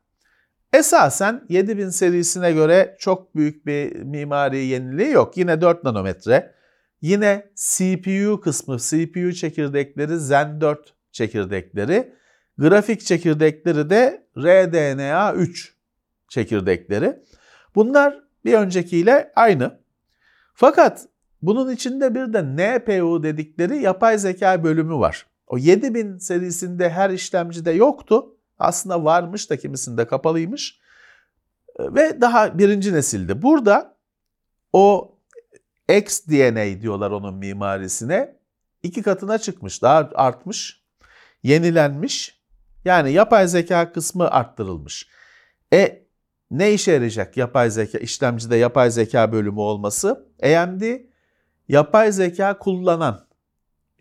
esasen 0.72 1.44
7000 1.49 1.88
serisine 1.88 2.52
göre 2.52 2.96
çok 2.99 3.37
büyük 3.37 3.66
bir 3.66 3.92
mimari 4.02 4.58
yeniliği 4.58 5.11
yok. 5.11 5.37
Yine 5.37 5.61
4 5.61 5.84
nanometre. 5.84 6.54
Yine 7.00 7.50
CPU 7.54 8.40
kısmı, 8.40 8.78
CPU 8.78 9.32
çekirdekleri 9.32 10.18
Zen 10.18 10.61
4 10.61 10.94
çekirdekleri. 11.12 12.12
Grafik 12.58 13.00
çekirdekleri 13.00 13.90
de 13.90 14.26
RDNA 14.37 15.34
3 15.34 15.76
çekirdekleri. 16.28 17.22
Bunlar 17.75 18.22
bir 18.44 18.54
öncekiyle 18.54 19.32
aynı. 19.37 19.80
Fakat 20.54 21.06
bunun 21.42 21.72
içinde 21.72 22.14
bir 22.14 22.32
de 22.32 22.42
NPU 22.42 23.22
dedikleri 23.22 23.78
yapay 23.78 24.18
zeka 24.18 24.64
bölümü 24.64 24.94
var. 24.94 25.26
O 25.52 25.59
7000 25.59 26.18
serisinde 26.18 26.90
her 26.90 27.11
işlemcide 27.11 27.71
yoktu. 27.71 28.37
Aslında 28.59 29.04
varmış 29.04 29.50
da 29.50 29.56
kimisinde 29.56 30.06
kapalıymış. 30.06 30.78
Ve 31.80 32.21
daha 32.21 32.59
birinci 32.59 32.92
nesildi. 32.92 33.42
Burada 33.42 33.97
o 34.73 35.14
XDNA 35.88 36.80
diyorlar 36.80 37.11
onun 37.11 37.35
mimarisine. 37.35 38.37
iki 38.82 39.02
katına 39.02 39.38
çıkmış, 39.38 39.82
daha 39.82 40.11
artmış, 40.14 40.82
yenilenmiş. 41.42 42.42
Yani 42.85 43.12
yapay 43.12 43.49
zeka 43.49 43.92
kısmı 43.92 44.30
arttırılmış. 44.30 45.09
E 45.73 46.06
ne 46.50 46.73
işe 46.73 46.92
yarayacak 46.92 47.37
yapay 47.37 47.71
zeka 47.71 47.99
işlemcide 47.99 48.56
yapay 48.56 48.90
zeka 48.90 49.32
bölümü 49.32 49.61
olması? 49.61 50.26
AMD 50.42 50.82
yapay 51.68 52.12
zeka 52.12 52.59
kullanan 52.59 53.31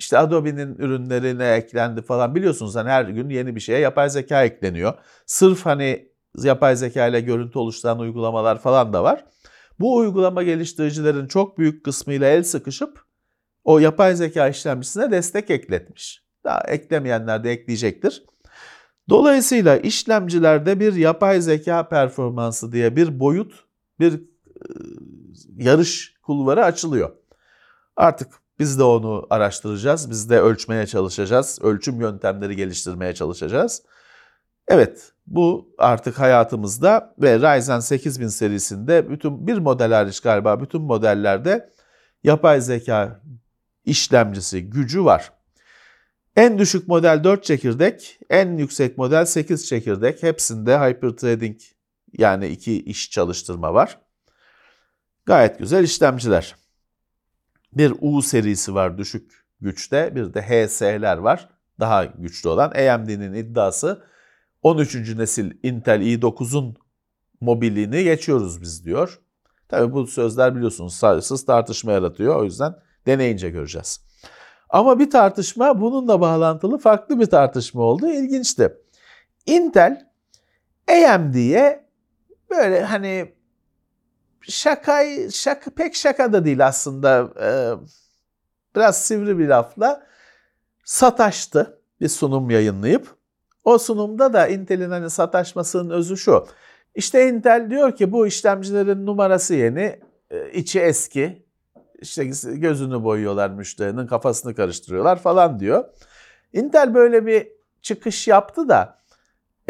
işte 0.01 0.17
Adobe'nin 0.17 0.75
ürünlerine 0.75 1.51
eklendi 1.51 2.01
falan 2.01 2.35
biliyorsunuz 2.35 2.75
hani 2.75 2.89
her 2.89 3.05
gün 3.05 3.29
yeni 3.29 3.55
bir 3.55 3.59
şeye 3.59 3.79
yapay 3.79 4.09
zeka 4.09 4.43
ekleniyor. 4.43 4.93
Sırf 5.25 5.65
hani 5.65 6.09
yapay 6.43 6.75
zeka 6.75 7.07
ile 7.07 7.21
görüntü 7.21 7.59
oluşturan 7.59 7.99
uygulamalar 7.99 8.59
falan 8.59 8.93
da 8.93 9.03
var. 9.03 9.25
Bu 9.79 9.95
uygulama 9.95 10.43
geliştiricilerin 10.43 11.27
çok 11.27 11.57
büyük 11.57 11.85
kısmıyla 11.85 12.27
el 12.27 12.43
sıkışıp 12.43 13.01
o 13.63 13.79
yapay 13.79 14.15
zeka 14.15 14.47
işlemcisine 14.47 15.11
destek 15.11 15.49
ekletmiş. 15.49 16.23
Daha 16.43 16.61
eklemeyenler 16.61 17.43
de 17.43 17.51
ekleyecektir. 17.51 18.23
Dolayısıyla 19.09 19.77
işlemcilerde 19.77 20.79
bir 20.79 20.93
yapay 20.93 21.41
zeka 21.41 21.89
performansı 21.89 22.71
diye 22.71 22.95
bir 22.95 23.19
boyut, 23.19 23.65
bir 23.99 24.21
yarış 25.57 26.13
kulvarı 26.21 26.65
açılıyor. 26.65 27.11
Artık 27.95 28.40
biz 28.61 28.79
de 28.79 28.83
onu 28.83 29.27
araştıracağız. 29.29 30.09
Biz 30.09 30.29
de 30.29 30.39
ölçmeye 30.39 30.87
çalışacağız. 30.87 31.59
Ölçüm 31.61 32.01
yöntemleri 32.01 32.55
geliştirmeye 32.55 33.13
çalışacağız. 33.13 33.83
Evet, 34.67 35.13
bu 35.27 35.75
artık 35.77 36.19
hayatımızda 36.19 37.15
ve 37.21 37.39
Ryzen 37.39 37.79
8000 37.79 38.27
serisinde 38.27 39.09
bütün 39.09 39.47
bir 39.47 39.57
model 39.57 39.93
hariç 39.93 40.19
galiba 40.19 40.61
bütün 40.61 40.81
modellerde 40.81 41.73
yapay 42.23 42.61
zeka 42.61 43.21
işlemcisi 43.85 44.69
gücü 44.69 45.05
var. 45.05 45.31
En 46.35 46.59
düşük 46.59 46.87
model 46.87 47.23
4 47.23 47.43
çekirdek, 47.43 48.19
en 48.29 48.57
yüksek 48.57 48.97
model 48.97 49.25
8 49.25 49.67
çekirdek. 49.67 50.23
Hepsinde 50.23 50.79
hyperthreading 50.79 51.57
yani 52.17 52.47
iki 52.47 52.83
iş 52.83 53.11
çalıştırma 53.11 53.73
var. 53.73 53.97
Gayet 55.25 55.59
güzel 55.59 55.83
işlemciler. 55.83 56.60
Bir 57.73 57.93
U 58.01 58.21
serisi 58.21 58.75
var 58.75 58.97
düşük 58.97 59.45
güçte, 59.61 60.15
bir 60.15 60.33
de 60.33 60.41
HS'ler 60.41 61.17
var 61.17 61.49
daha 61.79 62.05
güçlü 62.05 62.49
olan. 62.49 62.71
AMD'nin 62.71 63.33
iddiası 63.33 64.03
13. 64.63 65.15
nesil 65.15 65.51
Intel 65.63 66.01
i9'un 66.01 66.75
mobilliğini 67.41 68.03
geçiyoruz 68.03 68.61
biz 68.61 68.85
diyor. 68.85 69.19
Tabii 69.67 69.93
bu 69.93 70.07
sözler 70.07 70.55
biliyorsunuz 70.55 70.93
sayısız 70.93 71.45
tartışma 71.45 71.91
yaratıyor. 71.91 72.35
O 72.35 72.43
yüzden 72.43 72.75
deneyince 73.05 73.49
göreceğiz. 73.49 74.01
Ama 74.69 74.99
bir 74.99 75.09
tartışma 75.09 75.81
bununla 75.81 76.21
bağlantılı 76.21 76.77
farklı 76.77 77.19
bir 77.19 77.25
tartışma 77.25 77.81
oldu. 77.81 78.07
İlginçti. 78.07 78.73
Intel 79.45 80.07
AMD'ye 80.87 81.85
böyle 82.49 82.83
hani 82.83 83.33
şaka, 84.41 85.03
şaka 85.31 85.71
pek 85.71 85.95
şaka 85.95 86.33
da 86.33 86.45
değil 86.45 86.67
aslında 86.67 87.29
e, 87.41 87.49
biraz 88.75 89.03
sivri 89.03 89.39
bir 89.39 89.47
lafla 89.47 90.07
sataştı 90.83 91.79
bir 92.01 92.07
sunum 92.07 92.49
yayınlayıp. 92.49 93.07
O 93.63 93.77
sunumda 93.77 94.33
da 94.33 94.47
Intel'in 94.47 94.89
hani 94.89 95.09
sataşmasının 95.09 95.89
özü 95.89 96.17
şu. 96.17 96.47
İşte 96.95 97.29
Intel 97.29 97.69
diyor 97.69 97.95
ki 97.95 98.11
bu 98.11 98.27
işlemcilerin 98.27 99.05
numarası 99.05 99.55
yeni, 99.55 99.99
e, 100.29 100.51
içi 100.51 100.79
eski, 100.79 101.45
işte 102.01 102.25
gözünü 102.43 103.03
boyuyorlar 103.03 103.49
müşterinin 103.49 104.07
kafasını 104.07 104.55
karıştırıyorlar 104.55 105.19
falan 105.19 105.59
diyor. 105.59 105.85
Intel 106.53 106.93
böyle 106.93 107.25
bir 107.25 107.47
çıkış 107.81 108.27
yaptı 108.27 108.69
da 108.69 109.00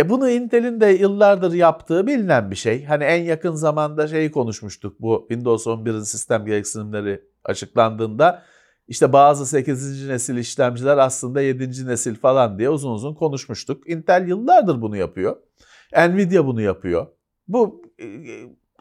e 0.02 0.10
bunu 0.10 0.30
Intel'in 0.30 0.82
de 0.82 0.88
yıllardır 0.88 1.54
yaptığı 1.54 2.08
bilinen 2.08 2.52
bir 2.52 2.56
şey. 2.56 2.86
Hani 2.86 3.04
en 3.04 3.24
yakın 3.24 3.56
zamanda 3.56 4.08
şeyi 4.08 4.32
konuşmuştuk 4.32 5.02
bu 5.02 5.26
Windows 5.30 5.68
11'in 5.68 6.04
sistem 6.04 6.46
gereksinimleri 6.46 7.24
açıklandığında 7.44 8.44
işte 8.88 9.14
bazı 9.14 9.46
8. 9.46 10.08
nesil 10.08 10.38
işlemciler 10.38 10.98
aslında 10.98 11.42
7. 11.42 11.88
nesil 11.88 12.16
falan 12.16 12.60
diye 12.60 12.70
uzun 12.70 12.92
uzun 12.92 13.14
konuşmuştuk. 13.14 13.90
Intel 13.90 14.28
yıllardır 14.28 14.82
bunu 14.82 14.98
yapıyor. 14.98 15.38
Nvidia 15.98 16.46
bunu 16.46 16.62
yapıyor. 16.62 17.08
Bu 17.48 17.82
e, 18.00 18.06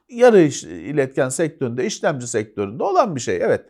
yarı 0.09 0.41
iletken 0.69 1.29
sektöründe, 1.29 1.87
işlemci 1.87 2.27
sektöründe 2.27 2.83
olan 2.83 3.17
bir 3.17 3.21
şey. 3.21 3.37
Evet. 3.37 3.67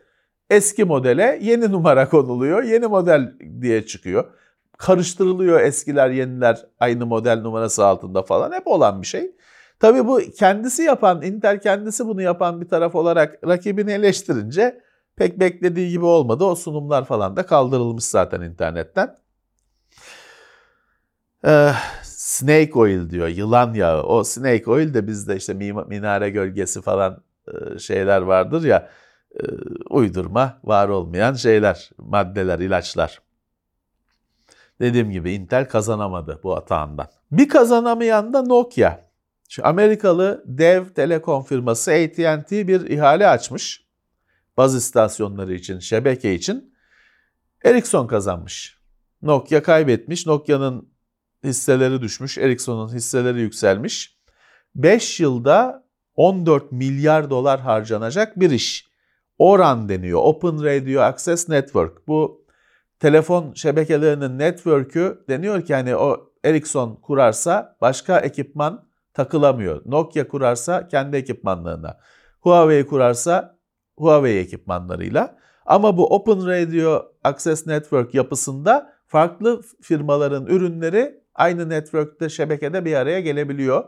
Eski 0.49 0.85
modele 0.85 1.39
yeni 1.41 1.71
numara 1.71 2.09
konuluyor. 2.09 2.63
Yeni 2.63 2.87
model 2.87 3.33
diye 3.61 3.85
çıkıyor. 3.85 4.33
Karıştırılıyor 4.81 5.61
eskiler, 5.61 6.09
yeniler 6.09 6.65
aynı 6.79 7.05
model 7.05 7.41
numarası 7.41 7.85
altında 7.85 8.23
falan. 8.23 8.51
Hep 8.51 8.67
olan 8.67 9.01
bir 9.01 9.07
şey. 9.07 9.31
Tabii 9.79 10.07
bu 10.07 10.21
kendisi 10.39 10.83
yapan, 10.83 11.21
Intel 11.21 11.59
kendisi 11.61 12.07
bunu 12.07 12.21
yapan 12.21 12.61
bir 12.61 12.67
taraf 12.67 12.95
olarak 12.95 13.47
rakibini 13.47 13.91
eleştirince 13.91 14.81
pek 15.15 15.39
beklediği 15.39 15.89
gibi 15.89 16.05
olmadı. 16.05 16.43
O 16.43 16.55
sunumlar 16.55 17.05
falan 17.05 17.35
da 17.35 17.45
kaldırılmış 17.45 18.03
zaten 18.03 18.41
internetten. 18.41 19.17
Ee, 21.45 21.71
snake 22.03 22.71
oil 22.79 23.09
diyor, 23.09 23.27
yılan 23.27 23.73
yağı. 23.73 24.03
O 24.03 24.23
snake 24.23 24.71
oil 24.71 24.93
de 24.93 25.07
bizde 25.07 25.35
işte 25.35 25.53
minare 25.87 26.29
gölgesi 26.29 26.81
falan 26.81 27.23
e, 27.47 27.79
şeyler 27.79 28.21
vardır 28.21 28.63
ya, 28.63 28.89
e, 29.35 29.43
uydurma, 29.89 30.59
var 30.63 30.89
olmayan 30.89 31.33
şeyler, 31.33 31.89
maddeler, 31.97 32.59
ilaçlar. 32.59 33.30
Dediğim 34.81 35.11
gibi 35.11 35.31
Intel 35.31 35.69
kazanamadı 35.69 36.39
bu 36.43 36.55
atağından. 36.55 37.07
Bir 37.31 37.49
kazanamayan 37.49 38.33
da 38.33 38.41
Nokia. 38.41 38.99
Şu 39.49 39.67
Amerikalı 39.67 40.43
dev 40.45 40.85
telekom 40.85 41.43
firması 41.43 41.91
AT&T 41.91 42.67
bir 42.67 42.89
ihale 42.89 43.27
açmış. 43.27 43.85
Baz 44.57 44.75
istasyonları 44.75 45.53
için, 45.53 45.79
şebeke 45.79 46.33
için. 46.33 46.73
Ericsson 47.63 48.07
kazanmış. 48.07 48.77
Nokia 49.21 49.63
kaybetmiş. 49.63 50.27
Nokia'nın 50.27 50.89
hisseleri 51.43 52.01
düşmüş, 52.01 52.37
Ericsson'un 52.37 52.93
hisseleri 52.93 53.41
yükselmiş. 53.41 54.17
5 54.75 55.19
yılda 55.19 55.87
14 56.15 56.71
milyar 56.71 57.29
dolar 57.29 57.59
harcanacak 57.59 58.39
bir 58.39 58.51
iş. 58.51 58.91
ORAN 59.37 59.89
deniyor. 59.89 60.19
Open 60.23 60.63
Radio 60.63 61.01
Access 61.01 61.49
Network. 61.49 62.07
Bu 62.07 62.40
telefon 63.01 63.53
şebekelerinin 63.53 64.39
network'ü 64.39 65.25
deniyor 65.29 65.61
ki 65.61 65.73
hani 65.73 65.95
o 65.95 66.31
Ericsson 66.43 66.95
kurarsa 66.95 67.77
başka 67.81 68.19
ekipman 68.19 68.87
takılamıyor. 69.13 69.81
Nokia 69.85 70.27
kurarsa 70.27 70.87
kendi 70.87 71.17
ekipmanlarına. 71.17 71.97
Huawei 72.39 72.85
kurarsa 72.85 73.57
Huawei 73.97 74.39
ekipmanlarıyla. 74.39 75.37
Ama 75.65 75.97
bu 75.97 76.15
Open 76.15 76.47
Radio 76.47 77.05
Access 77.23 77.67
Network 77.67 78.13
yapısında 78.13 78.93
farklı 79.07 79.61
firmaların 79.81 80.45
ürünleri 80.45 81.21
aynı 81.35 81.69
network'te 81.69 82.29
şebekede 82.29 82.85
bir 82.85 82.95
araya 82.95 83.19
gelebiliyor. 83.19 83.83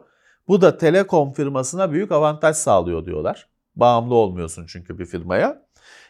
Bu 0.47 0.62
da 0.62 0.78
telekom 0.78 1.34
firmasına 1.34 1.91
büyük 1.91 2.12
avantaj 2.12 2.56
sağlıyor 2.56 3.06
diyorlar. 3.06 3.49
Bağımlı 3.76 4.15
olmuyorsun 4.15 4.65
çünkü 4.67 4.99
bir 4.99 5.06
firmaya. 5.06 5.65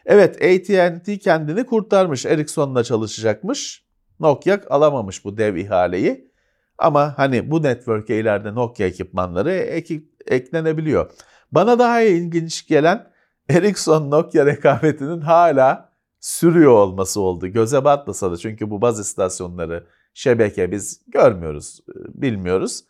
Evet 0.05 0.35
AT&T 0.35 1.19
kendini 1.19 1.65
kurtarmış. 1.65 2.25
Ericsson'la 2.25 2.83
çalışacakmış. 2.83 3.83
Nokia 4.19 4.59
alamamış 4.69 5.25
bu 5.25 5.37
dev 5.37 5.55
ihaleyi. 5.55 6.33
Ama 6.77 7.17
hani 7.17 7.51
bu 7.51 7.63
network'e 7.63 8.19
ileride 8.19 8.55
Nokia 8.55 8.87
ekipmanları 8.87 9.51
ek, 9.51 10.03
eklenebiliyor. 10.27 11.11
Bana 11.51 11.79
daha 11.79 12.01
ilginç 12.01 12.67
gelen 12.67 13.11
Ericsson 13.49 14.11
Nokia 14.11 14.45
rekabetinin 14.45 15.21
hala 15.21 15.93
sürüyor 16.19 16.71
olması 16.71 17.21
oldu. 17.21 17.47
Göze 17.47 17.83
batmasa 17.83 18.31
da 18.31 18.37
çünkü 18.37 18.69
bu 18.69 18.81
baz 18.81 18.99
istasyonları, 18.99 19.87
şebeke 20.13 20.71
biz 20.71 21.01
görmüyoruz, 21.07 21.79
bilmiyoruz. 22.13 22.83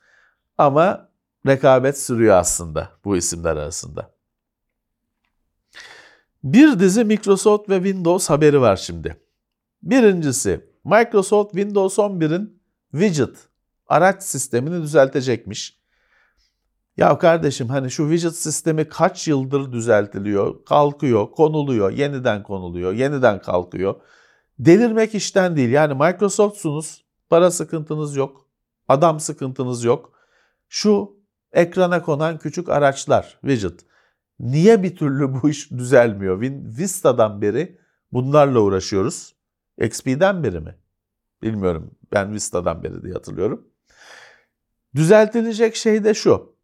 Ama 0.58 1.10
rekabet 1.47 1.99
sürüyor 1.99 2.36
aslında 2.36 2.89
bu 3.06 3.17
isimler 3.17 3.58
arasında. 3.58 4.12
Bir 6.43 6.79
dizi 6.79 7.03
Microsoft 7.03 7.69
ve 7.69 7.75
Windows 7.75 8.29
haberi 8.29 8.62
var 8.62 8.75
şimdi. 8.75 9.17
Birincisi 9.84 10.69
Microsoft 10.84 11.51
Windows 11.51 11.97
11'in 11.97 12.62
widget 12.91 13.38
araç 13.88 14.23
sistemini 14.23 14.82
düzeltecekmiş. 14.82 15.79
Ya 16.97 17.17
kardeşim 17.17 17.69
hani 17.69 17.91
şu 17.91 18.10
widget 18.10 18.36
sistemi 18.36 18.89
kaç 18.89 19.27
yıldır 19.27 19.71
düzeltiliyor, 19.71 20.65
kalkıyor, 20.65 21.32
konuluyor, 21.32 21.91
yeniden 21.91 22.43
konuluyor, 22.43 22.93
yeniden 22.93 23.41
kalkıyor. 23.41 23.95
Delirmek 24.60 25.15
işten 25.15 25.56
değil. 25.56 25.69
Yani 25.69 25.93
Microsoft'sunuz, 25.93 27.06
para 27.29 27.51
sıkıntınız 27.51 28.15
yok, 28.15 28.47
adam 28.88 29.19
sıkıntınız 29.19 29.84
yok. 29.84 30.13
Şu 30.69 31.17
ekrana 31.51 32.01
konan 32.01 32.38
küçük 32.38 32.69
araçlar, 32.69 33.38
widget. 33.41 33.86
Niye 34.43 34.84
bir 34.84 34.95
türlü 34.95 35.41
bu 35.41 35.49
iş 35.49 35.71
düzelmiyor? 35.71 36.41
Vista'dan 36.77 37.41
beri 37.41 37.77
bunlarla 38.12 38.60
uğraşıyoruz. 38.60 39.36
XP'den 39.82 40.43
beri 40.43 40.60
mi? 40.60 40.75
Bilmiyorum. 41.41 41.91
Ben 42.13 42.34
Vista'dan 42.34 42.84
beri 42.84 43.03
diye 43.03 43.13
hatırlıyorum. 43.13 43.67
Düzeltilecek 44.95 45.75
şey 45.75 46.03
de 46.03 46.13
şu. 46.13 46.56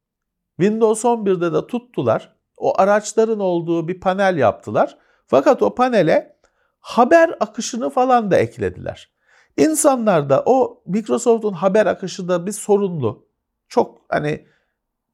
Windows 0.60 1.06
11'de 1.06 1.54
de 1.54 1.68
tuttular. 1.68 2.36
O 2.58 2.82
araçların 2.82 3.40
olduğu 3.40 3.88
bir 3.88 4.00
panel 4.00 4.38
yaptılar. 4.38 4.98
Fakat 5.28 5.62
o 5.62 5.76
panele 5.76 6.36
haber 6.80 7.36
akışını 7.40 7.90
falan 7.90 8.32
da 8.32 8.38
eklediler. 8.38 9.12
İnsanlar 9.58 10.30
da 10.30 10.44
o 10.46 10.84
Microsoft'un 10.86 11.54
haber 11.54 11.86
akışı 11.86 12.28
da 12.28 12.46
bir 12.46 12.52
sorunlu. 12.52 13.28
Çok 13.68 14.02
hani 14.10 14.48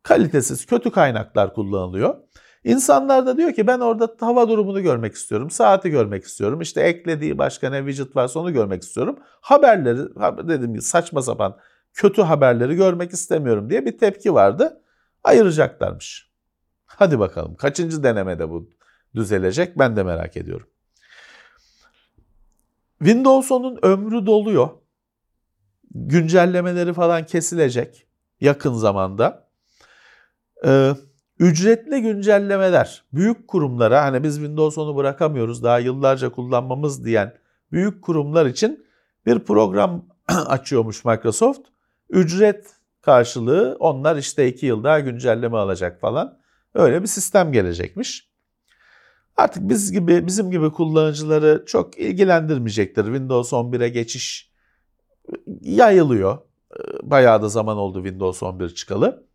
kalitesiz, 0.03 0.65
kötü 0.65 0.91
kaynaklar 0.91 1.53
kullanılıyor. 1.53 2.15
İnsanlar 2.65 3.25
da 3.25 3.37
diyor 3.37 3.53
ki 3.53 3.67
ben 3.67 3.79
orada 3.79 4.15
hava 4.19 4.49
durumunu 4.49 4.81
görmek 4.81 5.13
istiyorum, 5.13 5.49
saati 5.49 5.89
görmek 5.89 6.23
istiyorum. 6.23 6.61
İşte 6.61 6.81
eklediği 6.81 7.37
başka 7.37 7.69
ne 7.69 7.77
widget 7.87 8.15
varsa 8.15 8.39
onu 8.39 8.53
görmek 8.53 8.83
istiyorum. 8.83 9.19
Haberleri, 9.41 9.99
dediğim 10.47 10.73
gibi 10.73 10.81
saçma 10.81 11.21
sapan 11.21 11.57
kötü 11.93 12.21
haberleri 12.21 12.75
görmek 12.75 13.11
istemiyorum 13.11 13.69
diye 13.69 13.85
bir 13.85 13.97
tepki 13.97 14.33
vardı. 14.33 14.81
Ayıracaklarmış. 15.23 16.31
Hadi 16.85 17.19
bakalım 17.19 17.55
kaçıncı 17.55 18.03
denemede 18.03 18.49
bu 18.49 18.69
düzelecek 19.15 19.79
ben 19.79 19.95
de 19.95 20.03
merak 20.03 20.37
ediyorum. 20.37 20.67
Windows 22.99 23.51
10'un 23.51 23.79
ömrü 23.81 24.25
doluyor. 24.25 24.69
Güncellemeleri 25.91 26.93
falan 26.93 27.25
kesilecek 27.25 28.07
yakın 28.41 28.73
zamanda. 28.73 29.47
Ee, 30.65 30.93
ücretli 31.39 32.01
güncellemeler 32.01 33.03
büyük 33.13 33.47
kurumlara 33.47 34.03
hani 34.03 34.23
biz 34.23 34.35
Windows 34.35 34.77
10'u 34.77 34.95
bırakamıyoruz 34.95 35.63
daha 35.63 35.79
yıllarca 35.79 36.31
kullanmamız 36.31 37.05
diyen 37.05 37.33
büyük 37.71 38.01
kurumlar 38.01 38.45
için 38.45 38.85
bir 39.25 39.39
program 39.39 40.05
açıyormuş 40.27 41.05
Microsoft. 41.05 41.61
Ücret 42.09 42.75
karşılığı 43.01 43.77
onlar 43.79 44.15
işte 44.15 44.47
iki 44.47 44.65
yıl 44.65 44.83
daha 44.83 44.99
güncelleme 44.99 45.57
alacak 45.57 46.01
falan. 46.01 46.39
Öyle 46.73 47.01
bir 47.01 47.07
sistem 47.07 47.51
gelecekmiş. 47.51 48.29
Artık 49.37 49.69
biz 49.69 49.91
gibi 49.91 50.27
bizim 50.27 50.51
gibi 50.51 50.71
kullanıcıları 50.71 51.63
çok 51.67 51.97
ilgilendirmeyecektir. 51.97 53.05
Windows 53.05 53.53
11'e 53.53 53.89
geçiş 53.89 54.51
yayılıyor. 55.61 56.37
Bayağı 57.03 57.41
da 57.41 57.49
zaman 57.49 57.77
oldu 57.77 58.03
Windows 58.03 58.43
11 58.43 58.69
çıkalı. 58.69 59.27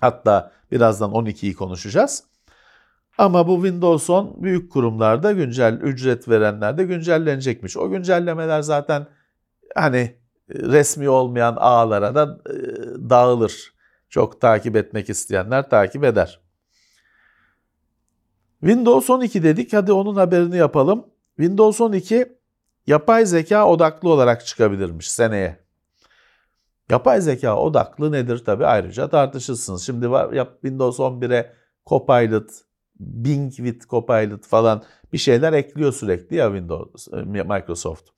Hatta 0.00 0.52
birazdan 0.72 1.10
12'yi 1.10 1.54
konuşacağız. 1.54 2.24
Ama 3.18 3.48
bu 3.48 3.54
Windows 3.54 4.10
10 4.10 4.42
büyük 4.42 4.72
kurumlarda 4.72 5.32
güncel 5.32 5.80
ücret 5.82 6.28
verenlerde 6.28 6.84
güncellenecekmiş. 6.84 7.76
O 7.76 7.90
güncellemeler 7.90 8.62
zaten 8.62 9.06
hani 9.74 10.16
resmi 10.50 11.08
olmayan 11.08 11.56
ağlara 11.58 12.14
da 12.14 12.38
e, 12.46 12.54
dağılır. 13.10 13.74
Çok 14.08 14.40
takip 14.40 14.76
etmek 14.76 15.10
isteyenler 15.10 15.70
takip 15.70 16.04
eder. 16.04 16.40
Windows 18.60 19.10
12 19.10 19.42
dedik. 19.42 19.72
Hadi 19.72 19.92
onun 19.92 20.16
haberini 20.16 20.56
yapalım. 20.56 21.06
Windows 21.36 21.80
12 21.80 22.36
yapay 22.86 23.26
zeka 23.26 23.66
odaklı 23.66 24.08
olarak 24.08 24.46
çıkabilirmiş 24.46 25.10
seneye. 25.10 25.64
Yapay 26.90 27.20
zeka 27.20 27.56
odaklı 27.56 28.12
nedir 28.12 28.44
tabi 28.44 28.66
ayrıca 28.66 29.08
tartışılsın. 29.08 29.76
Şimdi 29.76 30.10
var 30.10 30.32
yap 30.32 30.52
Windows 30.52 30.98
11'e 30.98 31.52
Copilot, 31.86 32.50
Bing 33.00 33.52
with 33.52 33.88
Copilot 33.88 34.46
falan 34.46 34.82
bir 35.12 35.18
şeyler 35.18 35.52
ekliyor 35.52 35.92
sürekli 35.92 36.36
ya 36.36 36.46
Windows 36.46 37.08
e, 37.08 37.16
Microsoft. 37.22 38.08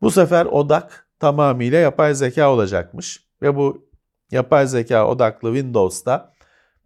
Bu 0.00 0.10
sefer 0.10 0.46
odak 0.46 1.08
tamamıyla 1.18 1.78
yapay 1.78 2.14
zeka 2.14 2.52
olacakmış 2.52 3.28
ve 3.42 3.56
bu 3.56 3.88
yapay 4.30 4.66
zeka 4.66 5.08
odaklı 5.08 5.54
Windows'ta 5.54 6.34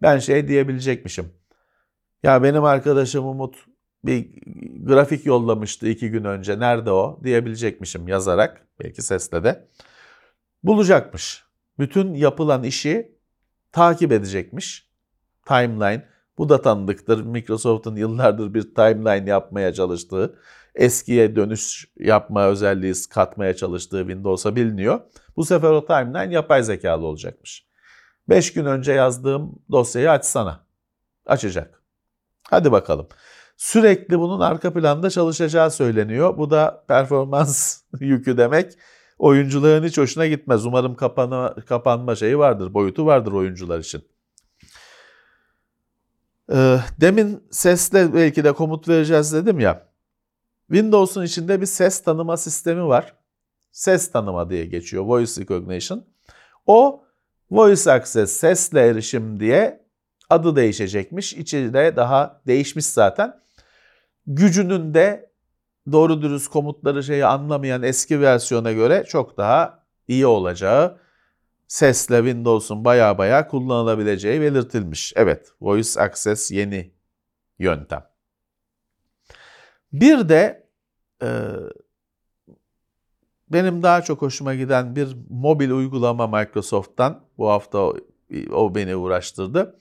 ben 0.01 0.19
şey 0.19 0.47
diyebilecekmişim. 0.47 1.31
Ya 2.23 2.43
benim 2.43 2.63
arkadaşım 2.63 3.27
Umut 3.27 3.55
bir 4.05 4.29
grafik 4.85 5.25
yollamıştı 5.25 5.87
iki 5.87 6.09
gün 6.09 6.23
önce. 6.23 6.59
Nerede 6.59 6.91
o? 6.91 7.19
Diyebilecekmişim 7.23 8.07
yazarak. 8.07 8.67
Belki 8.79 9.01
sesle 9.01 9.43
de 9.43 9.67
bulacakmış. 10.63 11.43
Bütün 11.79 12.13
yapılan 12.13 12.63
işi 12.63 13.15
takip 13.71 14.11
edecekmiş. 14.11 14.89
Timeline. 15.45 16.05
Bu 16.37 16.49
da 16.49 16.61
tanıdıktır. 16.61 17.21
Microsoft'un 17.21 17.95
yıllardır 17.95 18.53
bir 18.53 18.75
timeline 18.75 19.29
yapmaya 19.29 19.73
çalıştığı, 19.73 20.39
eskiye 20.75 21.35
dönüş 21.35 21.89
yapma 21.99 22.45
özelliği 22.45 22.93
katmaya 23.09 23.55
çalıştığı 23.55 23.99
Windows'a 23.99 24.55
biliniyor. 24.55 24.99
Bu 25.35 25.45
sefer 25.45 25.69
o 25.69 25.85
timeline 25.85 26.33
yapay 26.33 26.63
zekalı 26.63 27.05
olacakmış. 27.05 27.65
5 28.29 28.53
gün 28.53 28.65
önce 28.65 28.91
yazdığım 28.91 29.59
dosyayı 29.71 30.11
açsana. 30.11 30.65
Açacak. 31.25 31.83
Hadi 32.49 32.71
bakalım. 32.71 33.07
Sürekli 33.57 34.19
bunun 34.19 34.39
arka 34.39 34.73
planda 34.73 35.09
çalışacağı 35.09 35.71
söyleniyor. 35.71 36.37
Bu 36.37 36.51
da 36.51 36.85
performans 36.87 37.81
yükü 37.99 38.37
demek 38.37 38.73
oyuncuların 39.19 39.87
hiç 39.87 39.97
hoşuna 39.97 40.27
gitmez. 40.27 40.65
Umarım 40.65 40.95
kapana, 40.95 41.55
kapanma 41.55 42.15
şeyi 42.15 42.37
vardır, 42.37 42.73
boyutu 42.73 43.05
vardır 43.05 43.31
oyuncular 43.31 43.79
için. 43.79 44.03
Ee, 46.51 46.79
demin 47.01 47.43
sesle 47.51 48.13
belki 48.13 48.43
de 48.43 48.51
komut 48.51 48.87
vereceğiz 48.89 49.33
dedim 49.33 49.59
ya. 49.59 49.89
Windows'un 50.67 51.23
içinde 51.23 51.61
bir 51.61 51.65
ses 51.65 52.03
tanıma 52.03 52.37
sistemi 52.37 52.87
var. 52.87 53.15
Ses 53.71 54.11
tanıma 54.11 54.49
diye 54.49 54.65
geçiyor. 54.65 55.03
Voice 55.03 55.41
Recognition. 55.41 56.05
O 56.65 57.03
Voice 57.51 57.91
Access 57.91 58.31
sesle 58.31 58.87
erişim 58.87 59.39
diye 59.39 59.85
adı 60.29 60.55
değişecekmiş. 60.55 61.33
İçinde 61.33 61.95
daha 61.95 62.41
değişmiş 62.47 62.85
zaten. 62.85 63.39
Gücünün 64.27 64.93
de 64.93 65.28
doğru 65.91 66.21
dürüst 66.21 66.47
komutları 66.47 67.03
şeyi 67.03 67.25
anlamayan 67.25 67.83
eski 67.83 68.21
versiyona 68.21 68.71
göre 68.71 69.05
çok 69.07 69.37
daha 69.37 69.83
iyi 70.07 70.25
olacağı, 70.25 70.99
sesle 71.67 72.17
Windows'un 72.17 72.85
baya 72.85 73.17
baya 73.17 73.47
kullanılabileceği 73.47 74.41
belirtilmiş. 74.41 75.13
Evet, 75.15 75.53
Voice 75.61 76.01
Access 76.01 76.51
yeni 76.51 76.91
yöntem. 77.59 78.09
Bir 79.93 80.29
de 80.29 80.69
e, 81.23 81.27
benim 83.49 83.83
daha 83.83 84.01
çok 84.01 84.21
hoşuma 84.21 84.55
giden 84.55 84.95
bir 84.95 85.17
mobil 85.29 85.69
uygulama 85.69 86.27
Microsoft'tan 86.27 87.23
bu 87.37 87.49
hafta 87.49 87.77
o, 87.79 87.97
o 88.51 88.75
beni 88.75 88.95
uğraştırdı. 88.95 89.79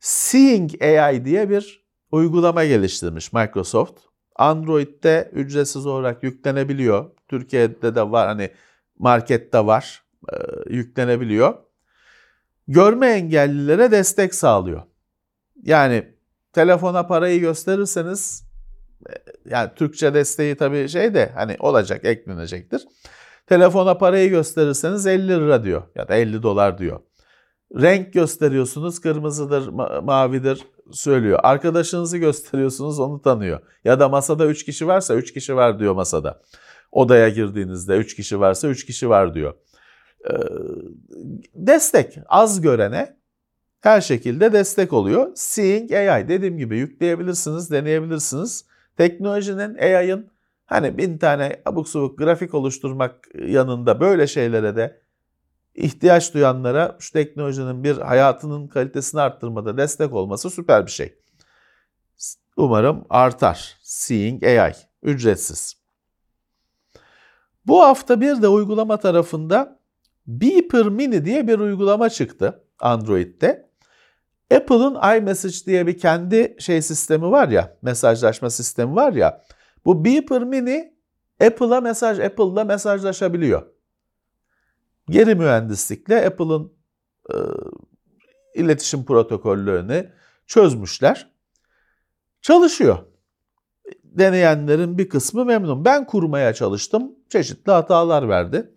Seeing 0.00 0.82
AI 0.82 1.24
diye 1.24 1.50
bir 1.50 1.84
uygulama 2.12 2.64
geliştirmiş 2.64 3.32
Microsoft. 3.32 4.09
Android'de 4.40 5.30
ücretsiz 5.32 5.86
olarak 5.86 6.22
yüklenebiliyor. 6.22 7.10
Türkiye'de 7.28 7.94
de 7.94 8.10
var 8.10 8.26
hani 8.28 8.50
markette 8.98 9.66
var 9.66 10.02
e, 10.32 10.36
yüklenebiliyor. 10.70 11.54
Görme 12.68 13.06
engellilere 13.06 13.90
destek 13.90 14.34
sağlıyor. 14.34 14.82
Yani 15.62 16.14
telefona 16.52 17.06
parayı 17.06 17.40
gösterirseniz 17.40 18.44
e, 19.10 19.12
yani 19.50 19.70
Türkçe 19.76 20.14
desteği 20.14 20.54
tabii 20.54 20.88
şey 20.88 21.14
de 21.14 21.32
hani 21.34 21.56
olacak 21.58 22.04
eklenecektir. 22.04 22.86
Telefona 23.46 23.98
parayı 23.98 24.30
gösterirseniz 24.30 25.06
50 25.06 25.28
lira 25.28 25.64
diyor 25.64 25.82
ya 25.94 26.08
da 26.08 26.14
50 26.14 26.42
dolar 26.42 26.78
diyor. 26.78 27.00
Renk 27.80 28.12
gösteriyorsunuz 28.12 29.00
kırmızıdır, 29.00 29.68
ma- 29.68 30.04
mavidir 30.04 30.66
söylüyor. 30.92 31.40
Arkadaşınızı 31.42 32.18
gösteriyorsunuz 32.18 33.00
onu 33.00 33.22
tanıyor. 33.22 33.60
Ya 33.84 34.00
da 34.00 34.08
masada 34.08 34.46
3 34.46 34.64
kişi 34.64 34.86
varsa 34.86 35.14
3 35.14 35.32
kişi 35.32 35.56
var 35.56 35.78
diyor 35.78 35.94
masada. 35.94 36.42
Odaya 36.92 37.28
girdiğinizde 37.28 37.96
3 37.96 38.16
kişi 38.16 38.40
varsa 38.40 38.68
3 38.68 38.86
kişi 38.86 39.08
var 39.08 39.34
diyor. 39.34 39.54
Ee, 40.24 40.32
destek 41.54 42.18
az 42.28 42.60
görene 42.60 43.16
her 43.80 44.00
şekilde 44.00 44.52
destek 44.52 44.92
oluyor. 44.92 45.30
Seeing 45.34 45.92
AI 45.92 46.28
dediğim 46.28 46.58
gibi 46.58 46.78
yükleyebilirsiniz, 46.78 47.70
deneyebilirsiniz. 47.70 48.64
Teknolojinin 48.96 49.74
AI'ın 49.74 50.30
hani 50.66 50.98
bin 50.98 51.18
tane 51.18 51.62
abuk 51.64 51.88
subuk 51.88 52.18
grafik 52.18 52.54
oluşturmak 52.54 53.28
yanında 53.46 54.00
böyle 54.00 54.26
şeylere 54.26 54.76
de 54.76 55.00
ihtiyaç 55.80 56.34
duyanlara 56.34 56.96
şu 56.98 57.12
teknolojinin 57.12 57.84
bir 57.84 57.98
hayatının 57.98 58.68
kalitesini 58.68 59.20
arttırmada 59.20 59.76
destek 59.76 60.12
olması 60.12 60.50
süper 60.50 60.86
bir 60.86 60.90
şey. 60.90 61.18
Umarım 62.56 63.04
artar. 63.10 63.78
Seeing 63.82 64.44
AI 64.44 64.72
ücretsiz. 65.02 65.74
Bu 67.66 67.82
hafta 67.82 68.20
bir 68.20 68.42
de 68.42 68.48
uygulama 68.48 68.96
tarafında 68.96 69.80
Beeper 70.26 70.86
Mini 70.86 71.24
diye 71.24 71.48
bir 71.48 71.58
uygulama 71.58 72.10
çıktı 72.10 72.64
Android'de. 72.80 73.70
Apple'ın 74.54 75.16
iMessage 75.16 75.54
diye 75.66 75.86
bir 75.86 75.98
kendi 75.98 76.56
şey 76.58 76.82
sistemi 76.82 77.30
var 77.30 77.48
ya, 77.48 77.76
mesajlaşma 77.82 78.50
sistemi 78.50 78.96
var 78.96 79.12
ya. 79.12 79.44
Bu 79.84 80.04
Beeper 80.04 80.44
Mini 80.44 80.94
Apple'a 81.46 81.80
mesaj, 81.80 82.20
Apple'la 82.20 82.64
mesajlaşabiliyor. 82.64 83.79
Geri 85.10 85.34
mühendislikle 85.34 86.26
Apple'ın 86.26 86.72
e, 87.30 87.36
iletişim 88.54 89.04
protokollerini 89.04 90.06
çözmüşler. 90.46 91.30
Çalışıyor. 92.42 92.98
Deneyenlerin 94.04 94.98
bir 94.98 95.08
kısmı 95.08 95.44
memnun. 95.44 95.84
Ben 95.84 96.06
kurmaya 96.06 96.54
çalıştım. 96.54 97.12
Çeşitli 97.28 97.72
hatalar 97.72 98.28
verdi. 98.28 98.70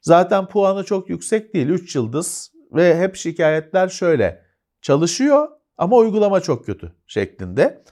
Zaten 0.00 0.46
puanı 0.46 0.84
çok 0.84 1.10
yüksek 1.10 1.54
değil. 1.54 1.68
3 1.68 1.96
yıldız 1.96 2.52
ve 2.72 2.98
hep 2.98 3.16
şikayetler 3.16 3.88
şöyle. 3.88 4.44
Çalışıyor 4.82 5.48
ama 5.78 5.96
uygulama 5.96 6.40
çok 6.40 6.66
kötü 6.66 6.92
şeklinde. 7.06 7.84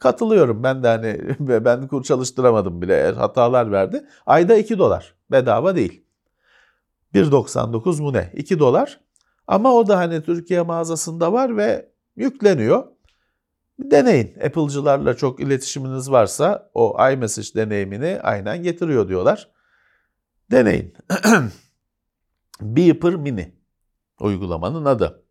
Katılıyorum 0.00 0.62
ben 0.62 0.82
de 0.82 0.88
hani 0.88 1.20
ben 1.64 1.88
kur 1.88 2.04
çalıştıramadım 2.04 2.82
bile 2.82 3.12
hatalar 3.12 3.72
verdi. 3.72 4.06
Ayda 4.26 4.56
2 4.56 4.78
dolar 4.78 5.14
bedava 5.30 5.76
değil. 5.76 6.03
1.99 7.14 8.02
mu 8.02 8.12
ne? 8.12 8.32
2 8.34 8.58
dolar. 8.58 9.00
Ama 9.46 9.72
o 9.72 9.86
da 9.86 9.98
hani 9.98 10.22
Türkiye 10.22 10.62
mağazasında 10.62 11.32
var 11.32 11.56
ve 11.56 11.88
yükleniyor. 12.16 12.84
Deneyin. 13.78 14.34
Apple'cılarla 14.46 15.16
çok 15.16 15.40
iletişiminiz 15.40 16.10
varsa 16.10 16.70
o 16.74 16.96
iMessage 17.12 17.48
deneyimini 17.54 18.20
aynen 18.22 18.62
getiriyor 18.62 19.08
diyorlar. 19.08 19.50
Deneyin. 20.50 20.94
Beeper 22.60 23.14
Mini 23.14 23.54
uygulamanın 24.20 24.84
adı. 24.84 25.24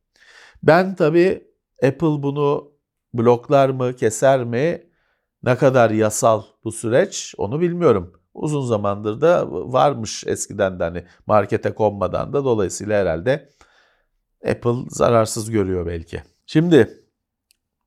Ben 0.63 0.95
tabii 0.95 1.47
Apple 1.83 2.23
bunu 2.23 2.71
bloklar 3.13 3.69
mı, 3.69 3.95
keser 3.95 4.43
mi, 4.43 4.83
ne 5.43 5.57
kadar 5.57 5.89
yasal 5.89 6.43
bu 6.63 6.71
süreç 6.71 7.35
onu 7.37 7.61
bilmiyorum. 7.61 8.22
Uzun 8.33 8.65
zamandır 8.65 9.21
da 9.21 9.51
varmış 9.51 10.23
eskiden 10.27 10.79
de 10.79 10.83
hani 10.83 11.05
markete 11.27 11.73
konmadan 11.73 12.33
da 12.33 12.45
dolayısıyla 12.45 13.01
herhalde 13.01 13.49
Apple 14.47 14.75
zararsız 14.89 15.51
görüyor 15.51 15.85
belki. 15.85 16.23
Şimdi 16.45 17.03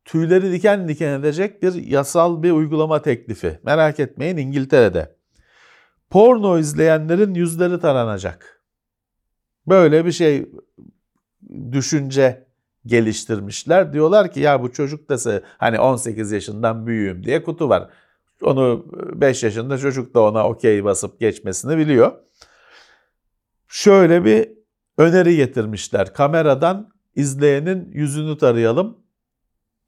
tüyleri 0.04 0.52
diken 0.52 0.88
diken 0.88 1.20
edecek 1.20 1.62
bir 1.62 1.74
yasal 1.74 2.42
bir 2.42 2.50
uygulama 2.50 3.02
teklifi. 3.02 3.60
Merak 3.62 4.00
etmeyin 4.00 4.36
İngiltere'de. 4.36 5.16
Porno 6.10 6.58
izleyenlerin 6.58 7.34
yüzleri 7.34 7.80
taranacak. 7.80 8.62
Böyle 9.68 10.04
bir 10.04 10.12
şey 10.12 10.48
düşünce 11.72 12.46
geliştirmişler. 12.86 13.92
Diyorlar 13.92 14.32
ki 14.32 14.40
ya 14.40 14.62
bu 14.62 14.72
çocuk 14.72 15.08
da 15.08 15.42
hani 15.58 15.80
18 15.80 16.32
yaşından 16.32 16.86
büyüğüm 16.86 17.24
diye 17.24 17.42
kutu 17.42 17.68
var. 17.68 17.90
Onu 18.42 18.86
5 18.92 19.42
yaşında 19.42 19.78
çocuk 19.78 20.14
da 20.14 20.20
ona 20.22 20.48
okey 20.48 20.84
basıp 20.84 21.20
geçmesini 21.20 21.78
biliyor. 21.78 22.12
Şöyle 23.68 24.24
bir 24.24 24.48
öneri 24.98 25.36
getirmişler. 25.36 26.14
Kameradan 26.14 26.92
izleyenin 27.14 27.90
yüzünü 27.92 28.38
tarayalım. 28.38 28.98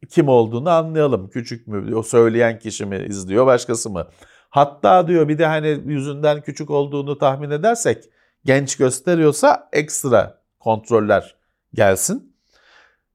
Kim 0.08 0.28
olduğunu 0.28 0.70
anlayalım. 0.70 1.30
Küçük 1.30 1.66
mü? 1.66 1.94
O 1.94 2.02
söyleyen 2.02 2.58
kişi 2.58 2.86
mi 2.86 3.06
izliyor 3.08 3.46
başkası 3.46 3.90
mı? 3.90 4.06
Hatta 4.50 5.08
diyor 5.08 5.28
bir 5.28 5.38
de 5.38 5.46
hani 5.46 5.82
yüzünden 5.86 6.40
küçük 6.40 6.70
olduğunu 6.70 7.18
tahmin 7.18 7.50
edersek 7.50 8.04
genç 8.44 8.76
gösteriyorsa 8.76 9.68
ekstra 9.72 10.40
kontroller 10.58 11.36
gelsin. 11.74 12.36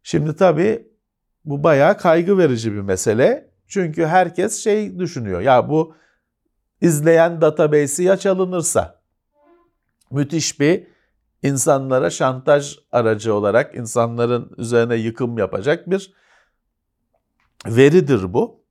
Şimdi 0.04 0.36
tabii 0.36 0.88
bu 1.46 1.64
bayağı 1.64 1.98
kaygı 1.98 2.38
verici 2.38 2.74
bir 2.74 2.82
mesele. 2.82 3.53
Çünkü 3.68 4.06
herkes 4.06 4.64
şey 4.64 5.00
düşünüyor. 5.00 5.42
Ya 5.42 5.70
bu 5.70 5.96
izleyen 6.82 7.42
database'i 7.42 8.06
ya 8.06 8.18
çalınırsa 8.18 9.02
müthiş 10.12 10.60
bir 10.60 10.88
insanlara 11.44 12.10
şantaj 12.10 12.80
aracı 12.92 13.34
olarak 13.34 13.76
insanların 13.76 14.52
üzerine 14.58 14.96
yıkım 14.96 15.38
yapacak 15.38 15.90
bir 15.90 16.14
veridir 17.68 18.34
bu. 18.34 18.64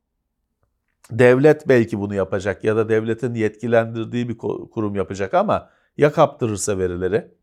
Devlet 1.10 1.68
belki 1.68 1.98
bunu 1.98 2.14
yapacak 2.14 2.64
ya 2.64 2.76
da 2.76 2.88
devletin 2.88 3.34
yetkilendirdiği 3.34 4.28
bir 4.28 4.38
kurum 4.38 4.94
yapacak 4.94 5.34
ama 5.34 5.70
ya 5.96 6.12
kaptırırsa 6.12 6.78
verileri. 6.78 7.34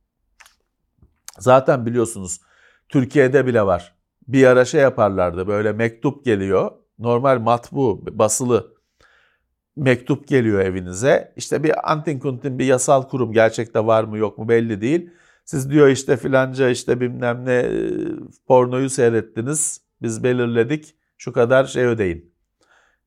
Zaten 1.39 1.85
biliyorsunuz 1.85 2.41
Türkiye'de 2.89 3.45
bile 3.45 3.65
var. 3.65 3.95
Bir 4.27 4.47
ara 4.47 4.65
şey 4.65 4.81
yaparlardı 4.81 5.47
böyle 5.47 5.71
mektup 5.71 6.25
geliyor. 6.25 6.71
Normal 6.99 7.39
matbu, 7.39 8.05
basılı 8.11 8.73
mektup 9.75 10.27
geliyor 10.27 10.59
evinize. 10.59 11.33
İşte 11.35 11.63
bir 11.63 11.91
antin 11.91 12.19
kuntin 12.19 12.59
bir 12.59 12.65
yasal 12.65 13.03
kurum 13.03 13.33
gerçekte 13.33 13.85
var 13.85 14.03
mı 14.03 14.17
yok 14.17 14.37
mu 14.37 14.49
belli 14.49 14.81
değil. 14.81 15.09
Siz 15.45 15.71
diyor 15.71 15.87
işte 15.87 16.17
filanca 16.17 16.69
işte 16.69 17.01
bilmem 17.01 17.45
ne 17.45 17.69
pornoyu 18.47 18.89
seyrettiniz. 18.89 19.81
Biz 20.01 20.23
belirledik 20.23 20.95
şu 21.17 21.33
kadar 21.33 21.65
şey 21.65 21.85
ödeyin. 21.85 22.33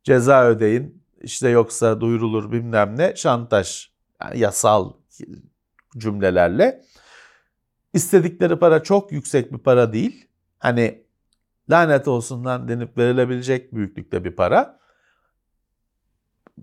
Ceza 0.05 0.45
ödeyin. 0.45 1.03
İşte 1.23 1.49
yoksa 1.49 2.01
duyurulur 2.01 2.53
bilmem 2.53 2.99
ne 2.99 3.17
şantaj. 3.17 3.91
Yani 4.23 4.39
yasal 4.39 4.93
cümlelerle. 5.99 6.85
İstedikleri 7.93 8.59
para 8.59 8.83
çok 8.83 9.13
yüksek 9.13 9.53
bir 9.53 9.59
para 9.59 9.93
değil. 9.93 10.29
Hani 10.59 11.05
lanet 11.71 12.09
olsundan 12.09 12.69
denip 12.69 12.99
verilebilecek 12.99 13.75
büyüklükte 13.75 14.25
bir 14.25 14.31
para. 14.31 14.79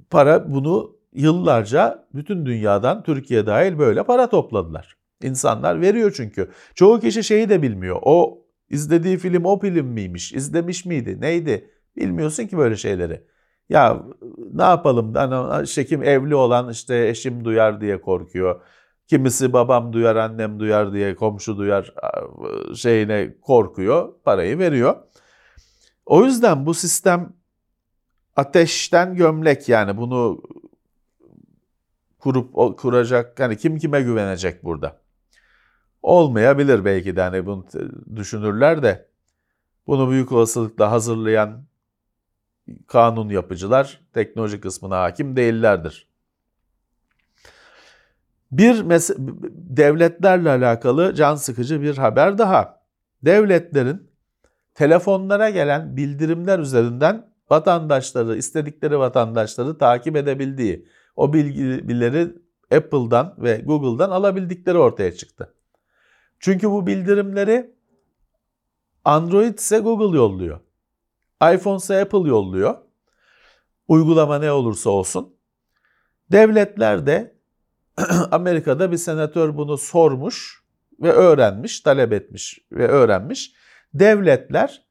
Para 0.10 0.54
bunu 0.54 0.96
yıllarca 1.14 2.08
bütün 2.14 2.46
dünyadan 2.46 3.04
Türkiye 3.04 3.46
dahil 3.46 3.80
böyle 3.80 4.04
para 4.04 4.30
topladılar. 4.30 4.98
İnsanlar 5.24 5.82
veriyor 5.82 6.14
çünkü. 6.16 6.50
Çoğu 6.76 7.00
kişi 7.00 7.24
şeyi 7.24 7.50
de 7.50 7.62
bilmiyor. 7.62 8.00
O 8.02 8.46
izlediği 8.70 9.18
film 9.18 9.46
o 9.46 9.60
film 9.60 9.86
miymiş? 9.86 10.34
İzlemiş 10.34 10.86
miydi? 10.86 11.22
Neydi? 11.22 11.72
Bilmiyorsun 11.96 12.48
ki 12.48 12.58
böyle 12.58 12.76
şeyleri. 12.76 13.24
Ya 13.70 14.04
ne 14.54 14.64
yapalım? 14.64 15.14
Hani 15.14 15.68
şekim 15.68 16.04
evli 16.04 16.36
olan 16.36 16.70
işte 16.70 17.08
eşim 17.08 17.46
duyar 17.46 17.82
diye 17.82 18.02
korkuyor. 18.02 18.62
Kimisi 19.10 19.54
babam 19.54 19.94
duyar, 19.94 20.16
annem 20.16 20.60
duyar 20.60 20.94
diye 20.94 21.16
komşu 21.16 21.58
duyar 21.58 21.94
şeyine 22.76 23.36
korkuyor, 23.42 24.14
parayı 24.24 24.60
veriyor. 24.60 24.96
O 26.06 26.26
yüzden 26.26 26.66
bu 26.66 26.74
sistem 26.74 27.34
ateşten 28.36 29.16
gömlek 29.16 29.70
yani 29.70 29.98
bunu 29.98 30.42
kurup 32.20 32.78
kuracak 32.78 33.40
hani 33.40 33.58
kim 33.58 33.78
kime 33.78 34.02
güvenecek 34.02 34.64
burada? 34.64 35.02
Olmayabilir 36.02 36.86
belki 36.86 37.16
de 37.16 37.22
hani 37.22 37.46
bunu 37.46 37.66
düşünürler 38.16 38.84
de 38.84 39.10
bunu 39.88 40.10
büyük 40.10 40.32
olasılıkla 40.32 40.92
hazırlayan 40.92 41.64
kanun 42.88 43.30
yapıcılar 43.30 44.02
teknoloji 44.14 44.62
kısmına 44.62 45.02
hakim 45.02 45.36
değillerdir. 45.36 46.09
Bir 48.52 48.90
devletlerle 49.78 50.50
alakalı 50.50 51.16
can 51.16 51.36
sıkıcı 51.36 51.82
bir 51.82 51.98
haber 51.98 52.38
daha. 52.38 52.80
Devletlerin 53.26 54.12
telefonlara 54.74 55.50
gelen 55.50 55.98
bildirimler 55.98 56.60
üzerinden 56.60 57.34
vatandaşları, 57.50 58.38
istedikleri 58.38 59.00
vatandaşları 59.00 59.78
takip 59.78 60.16
edebildiği, 60.16 60.88
o 61.16 61.34
bilgileri 61.34 62.36
Apple'dan 62.72 63.36
ve 63.38 63.62
Google'dan 63.66 64.10
alabildikleri 64.10 64.78
ortaya 64.78 65.16
çıktı. 65.16 65.54
Çünkü 66.40 66.72
bu 66.72 66.88
bildirimleri 66.88 67.76
Android 69.06 69.58
ise 69.58 69.80
Google 69.80 70.18
yolluyor. 70.18 70.60
iPhone 71.54 71.78
ise 71.78 72.02
Apple 72.02 72.30
yolluyor. 72.30 72.78
Uygulama 73.88 74.40
ne 74.40 74.52
olursa 74.52 74.90
olsun. 74.90 75.36
Devletler 76.32 77.06
de 77.06 77.39
Amerika'da 78.32 78.92
bir 78.92 78.98
senatör 78.98 79.58
bunu 79.58 79.78
sormuş 79.78 80.64
ve 81.02 81.12
öğrenmiş, 81.12 81.82
talep 81.82 82.14
etmiş 82.14 82.60
ve 82.72 82.88
öğrenmiş. 82.88 83.54
Devletler 83.94 84.86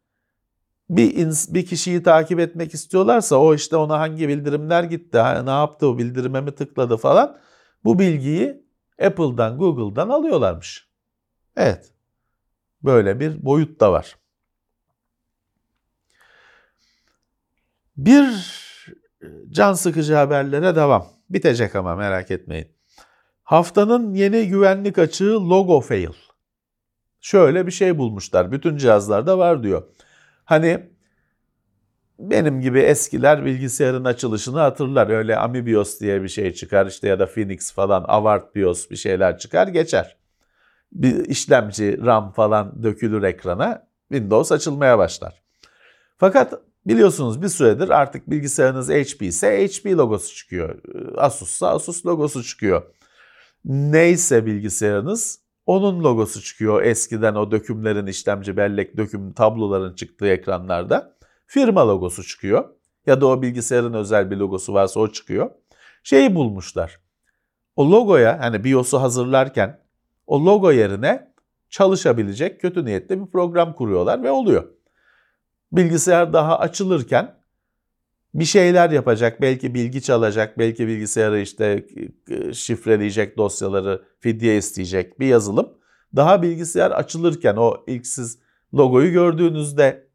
bir, 0.90 1.30
bir 1.48 1.66
kişiyi 1.66 2.02
takip 2.02 2.40
etmek 2.40 2.74
istiyorlarsa 2.74 3.36
o 3.36 3.54
işte 3.54 3.76
ona 3.76 3.98
hangi 4.00 4.28
bildirimler 4.28 4.84
gitti, 4.84 5.18
ne 5.44 5.50
yaptı 5.50 5.86
o 5.86 5.98
bildirime 5.98 6.40
mi 6.40 6.54
tıkladı 6.54 6.96
falan 6.96 7.38
bu 7.84 7.98
bilgiyi 7.98 8.68
Apple'dan, 9.02 9.58
Google'dan 9.58 10.08
alıyorlarmış. 10.08 10.88
Evet. 11.56 11.92
Böyle 12.82 13.20
bir 13.20 13.44
boyut 13.44 13.80
da 13.80 13.92
var. 13.92 14.16
Bir 17.96 18.26
can 19.50 19.72
sıkıcı 19.72 20.14
haberlere 20.14 20.76
devam. 20.76 21.06
Bitecek 21.30 21.76
ama 21.76 21.96
merak 21.96 22.30
etmeyin. 22.30 22.77
Haftanın 23.48 24.14
yeni 24.14 24.48
güvenlik 24.48 24.98
açığı 24.98 25.50
Logo 25.50 25.80
Fail. 25.80 26.12
Şöyle 27.20 27.66
bir 27.66 27.72
şey 27.72 27.98
bulmuşlar. 27.98 28.52
Bütün 28.52 28.76
cihazlarda 28.76 29.38
var 29.38 29.62
diyor. 29.62 29.82
Hani 30.44 30.90
benim 32.18 32.60
gibi 32.60 32.78
eskiler 32.78 33.44
bilgisayarın 33.44 34.04
açılışını 34.04 34.58
hatırlar. 34.58 35.08
Öyle 35.08 35.36
Amibios 35.36 36.00
diye 36.00 36.22
bir 36.22 36.28
şey 36.28 36.54
çıkar 36.54 36.86
işte 36.86 37.08
ya 37.08 37.18
da 37.18 37.26
Phoenix 37.26 37.72
falan, 37.72 38.04
Avart 38.08 38.54
BIOS 38.54 38.90
bir 38.90 38.96
şeyler 38.96 39.38
çıkar 39.38 39.68
geçer. 39.68 40.16
Bir 40.92 41.24
işlemci, 41.24 41.98
RAM 42.04 42.32
falan 42.32 42.82
dökülür 42.82 43.22
ekrana. 43.22 43.88
Windows 44.08 44.52
açılmaya 44.52 44.98
başlar. 44.98 45.42
Fakat 46.18 46.54
biliyorsunuz 46.86 47.42
bir 47.42 47.48
süredir 47.48 47.88
artık 47.88 48.30
bilgisayarınız 48.30 48.90
HP 48.90 49.22
ise 49.22 49.66
HP 49.66 49.86
logosu 49.86 50.34
çıkıyor. 50.34 50.78
Asus 51.16 51.50
ise 51.50 51.66
Asus 51.66 52.06
logosu 52.06 52.44
çıkıyor. 52.44 52.82
Neyse 53.68 54.46
bilgisayarınız 54.46 55.40
onun 55.66 56.04
logosu 56.04 56.42
çıkıyor 56.42 56.82
eskiden 56.82 57.34
o 57.34 57.50
dökümlerin 57.50 58.06
işlemci 58.06 58.56
bellek 58.56 58.96
döküm 58.96 59.32
tabloların 59.32 59.94
çıktığı 59.94 60.26
ekranlarda. 60.26 61.16
Firma 61.46 61.88
logosu 61.88 62.24
çıkıyor. 62.24 62.68
Ya 63.06 63.20
da 63.20 63.26
o 63.26 63.42
bilgisayarın 63.42 63.94
özel 63.94 64.30
bir 64.30 64.36
logosu 64.36 64.74
varsa 64.74 65.00
o 65.00 65.12
çıkıyor. 65.12 65.50
Şeyi 66.02 66.34
bulmuşlar. 66.34 67.00
O 67.76 67.90
logoya 67.90 68.40
hani 68.40 68.64
BIOS'u 68.64 69.02
hazırlarken 69.02 69.80
o 70.26 70.44
logo 70.46 70.72
yerine 70.72 71.32
çalışabilecek 71.70 72.60
kötü 72.60 72.84
niyetli 72.84 73.20
bir 73.20 73.30
program 73.30 73.74
kuruyorlar 73.74 74.22
ve 74.22 74.30
oluyor. 74.30 74.64
Bilgisayar 75.72 76.32
daha 76.32 76.58
açılırken 76.58 77.37
bir 78.38 78.44
şeyler 78.44 78.90
yapacak, 78.90 79.40
belki 79.40 79.74
bilgi 79.74 80.02
çalacak, 80.02 80.58
belki 80.58 80.86
bilgisayarı 80.86 81.40
işte 81.40 81.86
e, 82.30 82.52
şifreleyecek 82.52 83.36
dosyaları 83.36 84.02
fidye 84.20 84.56
isteyecek 84.56 85.20
bir 85.20 85.26
yazılım. 85.26 85.78
Daha 86.16 86.42
bilgisayar 86.42 86.90
açılırken 86.90 87.56
o 87.56 87.84
ilk 87.86 88.06
siz 88.06 88.38
logoyu 88.74 89.12
gördüğünüzde 89.12 90.08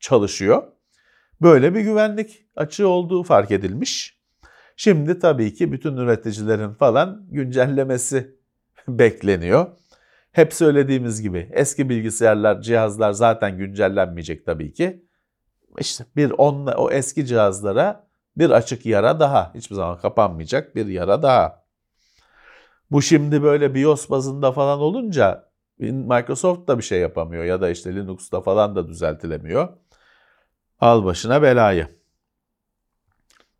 çalışıyor. 0.00 0.62
Böyle 1.42 1.74
bir 1.74 1.80
güvenlik 1.80 2.46
açığı 2.56 2.88
olduğu 2.88 3.22
fark 3.22 3.50
edilmiş. 3.50 4.20
Şimdi 4.76 5.18
tabii 5.18 5.54
ki 5.54 5.72
bütün 5.72 5.96
üreticilerin 5.96 6.74
falan 6.74 7.26
güncellemesi 7.30 8.36
bekleniyor. 8.88 9.66
Hep 10.32 10.54
söylediğimiz 10.54 11.22
gibi 11.22 11.48
eski 11.52 11.88
bilgisayarlar, 11.88 12.62
cihazlar 12.62 13.12
zaten 13.12 13.58
güncellenmeyecek 13.58 14.46
tabii 14.46 14.72
ki. 14.72 15.03
İşte 15.78 16.04
bir 16.16 16.30
onla, 16.30 16.74
o 16.76 16.90
eski 16.90 17.26
cihazlara 17.26 18.06
bir 18.36 18.50
açık 18.50 18.86
yara 18.86 19.20
daha. 19.20 19.52
Hiçbir 19.54 19.74
zaman 19.74 19.98
kapanmayacak 19.98 20.76
bir 20.76 20.86
yara 20.86 21.22
daha. 21.22 21.64
Bu 22.90 23.02
şimdi 23.02 23.42
böyle 23.42 23.74
BIOS 23.74 24.10
bazında 24.10 24.52
falan 24.52 24.80
olunca 24.80 25.50
Microsoft 25.78 26.68
da 26.68 26.78
bir 26.78 26.82
şey 26.82 27.00
yapamıyor 27.00 27.44
ya 27.44 27.60
da 27.60 27.70
işte 27.70 27.94
Linux'ta 27.94 28.40
falan 28.40 28.76
da 28.76 28.88
düzeltilemiyor. 28.88 29.68
Al 30.80 31.04
başına 31.04 31.42
belayı. 31.42 31.88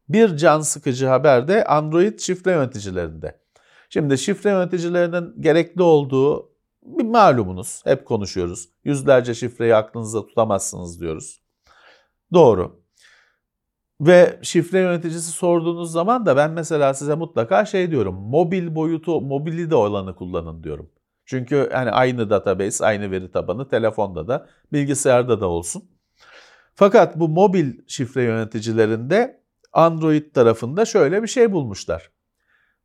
Bir 0.08 0.36
can 0.36 0.60
sıkıcı 0.60 1.06
haber 1.06 1.48
de 1.48 1.64
Android 1.64 2.18
şifre 2.18 2.50
yöneticilerinde. 2.50 3.40
Şimdi 3.88 4.18
şifre 4.18 4.50
yöneticilerinin 4.50 5.42
gerekli 5.42 5.82
olduğu 5.82 6.52
bir 6.82 7.04
malumunuz. 7.04 7.80
Hep 7.84 8.06
konuşuyoruz. 8.06 8.68
Yüzlerce 8.84 9.34
şifreyi 9.34 9.74
aklınızda 9.74 10.26
tutamazsınız 10.26 11.00
diyoruz. 11.00 11.43
Doğru. 12.34 12.84
Ve 14.00 14.38
şifre 14.42 14.78
yöneticisi 14.78 15.30
sorduğunuz 15.30 15.92
zaman 15.92 16.26
da 16.26 16.36
ben 16.36 16.50
mesela 16.50 16.94
size 16.94 17.14
mutlaka 17.14 17.64
şey 17.64 17.90
diyorum. 17.90 18.14
Mobil 18.14 18.74
boyutu, 18.74 19.20
mobili 19.20 19.70
de 19.70 19.74
olanı 19.74 20.16
kullanın 20.16 20.64
diyorum. 20.64 20.90
Çünkü 21.26 21.70
hani 21.72 21.90
aynı 21.90 22.30
database, 22.30 22.86
aynı 22.86 23.10
veri 23.10 23.30
tabanı 23.30 23.68
telefonda 23.68 24.28
da, 24.28 24.46
bilgisayarda 24.72 25.40
da 25.40 25.46
olsun. 25.46 25.84
Fakat 26.74 27.18
bu 27.20 27.28
mobil 27.28 27.72
şifre 27.86 28.22
yöneticilerinde 28.22 29.40
Android 29.72 30.32
tarafında 30.34 30.84
şöyle 30.84 31.22
bir 31.22 31.28
şey 31.28 31.52
bulmuşlar. 31.52 32.10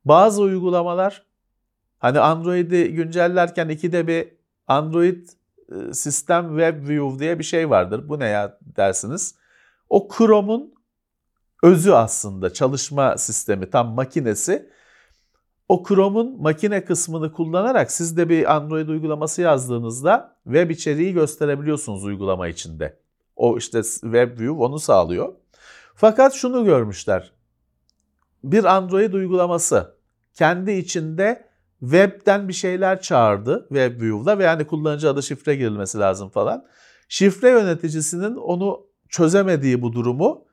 Bazı 0.05 0.41
uygulamalar 0.41 1.25
hani 1.99 2.19
Android'i 2.19 2.93
güncellerken 2.93 3.69
ikide 3.69 4.07
bir 4.07 4.27
Android 4.67 5.27
e, 5.71 5.93
System 5.93 6.49
Web 6.49 6.87
View 6.89 7.19
diye 7.19 7.39
bir 7.39 7.43
şey 7.43 7.69
vardır. 7.69 8.09
Bu 8.09 8.19
ne 8.19 8.27
ya 8.27 8.57
dersiniz. 8.61 9.35
O 9.89 10.07
Chrome'un 10.07 10.73
özü 11.63 11.91
aslında 11.91 12.53
çalışma 12.53 13.17
sistemi, 13.17 13.69
tam 13.69 13.93
makinesi. 13.93 14.69
O 15.69 15.83
Chrome'un 15.83 16.41
makine 16.41 16.85
kısmını 16.85 17.33
kullanarak 17.33 17.91
siz 17.91 18.17
de 18.17 18.29
bir 18.29 18.55
Android 18.55 18.87
uygulaması 18.87 19.41
yazdığınızda 19.41 20.37
web 20.43 20.69
içeriği 20.69 21.13
gösterebiliyorsunuz 21.13 22.03
uygulama 22.03 22.47
içinde. 22.47 22.99
O 23.35 23.57
işte 23.57 23.83
WebView 23.83 24.51
onu 24.51 24.79
sağlıyor. 24.79 25.33
Fakat 25.95 26.33
şunu 26.33 26.65
görmüşler. 26.65 27.31
Bir 28.43 28.63
Android 28.63 29.13
uygulaması 29.13 29.95
kendi 30.33 30.71
içinde 30.71 31.49
webden 31.79 32.47
bir 32.47 32.53
şeyler 32.53 33.01
çağırdı 33.01 33.65
WebView'da 33.67 34.39
ve 34.39 34.43
yani 34.43 34.67
kullanıcı 34.67 35.09
adı 35.09 35.23
şifre 35.23 35.55
girilmesi 35.55 35.99
lazım 35.99 36.29
falan. 36.29 36.65
Şifre 37.09 37.49
yöneticisinin 37.49 38.35
onu 38.35 38.88
çözemediği 39.09 39.81
bu 39.81 39.93
durumu 39.93 40.45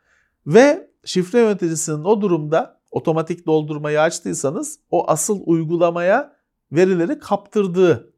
ve 0.47 0.91
şifre 1.05 1.41
yöneticisinin 1.41 2.05
o 2.05 2.21
durumda 2.21 2.81
otomatik 2.91 3.47
doldurmayı 3.47 4.01
açtıysanız 4.01 4.79
o 4.91 5.11
asıl 5.11 5.41
uygulamaya 5.47 6.37
verileri 6.73 7.19
kaptırdığı 7.19 8.13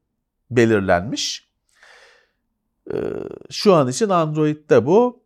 belirlenmiş. 0.50 1.48
Ee, 2.92 2.96
şu 3.50 3.74
an 3.74 3.88
için 3.88 4.08
Android'de 4.08 4.86
bu. 4.86 5.22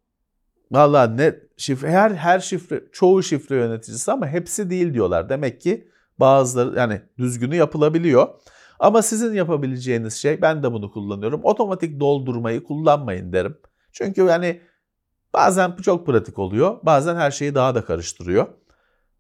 Valla 0.71 1.07
ne 1.07 1.35
şifre 1.57 1.91
her 1.91 2.11
her 2.11 2.41
şifre 2.41 2.85
çoğu 2.93 3.23
şifre 3.23 3.57
yöneticisi 3.57 4.13
ama 4.13 4.27
hepsi 4.27 4.71
değil 4.71 4.95
diyorlar. 4.95 5.29
Demek 5.29 5.61
ki 5.61 5.89
bazıları 6.19 6.79
yani 6.79 7.03
düzgünü 7.19 7.57
yapılabiliyor. 7.57 8.29
Ama 8.79 9.03
sizin 9.03 9.35
yapabileceğiniz 9.35 10.15
şey 10.15 10.43
ben 10.43 10.63
de 10.63 10.73
bunu 10.73 10.93
kullanıyorum. 10.93 11.41
Otomatik 11.45 12.01
doldurmayı 12.01 12.65
kullanmayın 12.65 13.33
derim. 13.33 13.57
Çünkü 13.93 14.23
yani 14.23 14.61
Bazen 15.35 15.79
bu 15.79 15.83
çok 15.83 16.07
pratik 16.07 16.39
oluyor. 16.39 16.79
Bazen 16.83 17.17
her 17.17 17.31
şeyi 17.31 17.55
daha 17.55 17.75
da 17.75 17.85
karıştırıyor. 17.85 18.47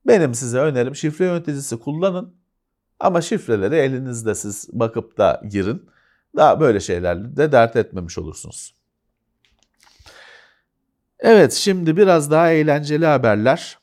Benim 0.07 0.35
size 0.35 0.59
önerim 0.59 0.97
şifre 0.97 1.25
yöneticisi 1.25 1.79
kullanın. 1.79 2.35
Ama 3.01 3.21
şifreleri 3.21 3.77
elinizde 3.77 4.35
siz 4.35 4.69
bakıp 4.73 5.19
da 5.19 5.43
girin. 5.51 5.91
Daha 6.37 6.61
böyle 6.61 6.81
şeylerle 6.81 7.37
de 7.37 7.53
dert 7.53 7.77
etmemiş 7.77 8.19
olursunuz. 8.19 8.75
Evet 11.19 11.53
şimdi 11.53 11.97
biraz 11.97 12.31
daha 12.31 12.51
eğlenceli 12.51 13.07
haberler. 13.07 13.79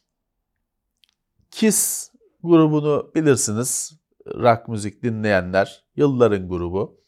Kiss 1.52 2.12
grubunu 2.44 3.12
bilirsiniz. 3.16 4.00
Rock 4.28 4.68
müzik 4.68 5.04
dinleyenler. 5.04 5.84
Yılların 5.96 6.50
grubu. 6.50 7.02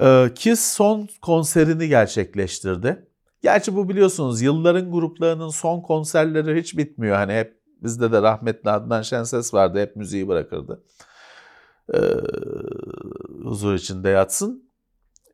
Ee, 0.00 0.30
Kiss 0.34 0.72
son 0.72 1.08
konserini 1.22 1.88
gerçekleştirdi. 1.88 3.05
Gerçi 3.46 3.76
bu 3.76 3.88
biliyorsunuz 3.88 4.42
yılların 4.42 4.92
gruplarının 4.92 5.48
son 5.48 5.80
konserleri 5.80 6.60
hiç 6.60 6.78
bitmiyor. 6.78 7.16
Hani 7.16 7.32
hep 7.32 7.60
bizde 7.82 8.12
de 8.12 8.22
rahmetli 8.22 8.70
Adnan 8.70 9.02
Şenses 9.02 9.54
vardı. 9.54 9.80
Hep 9.80 9.96
müziği 9.96 10.28
bırakırdı. 10.28 10.84
Ee, 11.94 11.98
huzur 13.42 13.74
içinde 13.74 14.08
yatsın. 14.08 14.70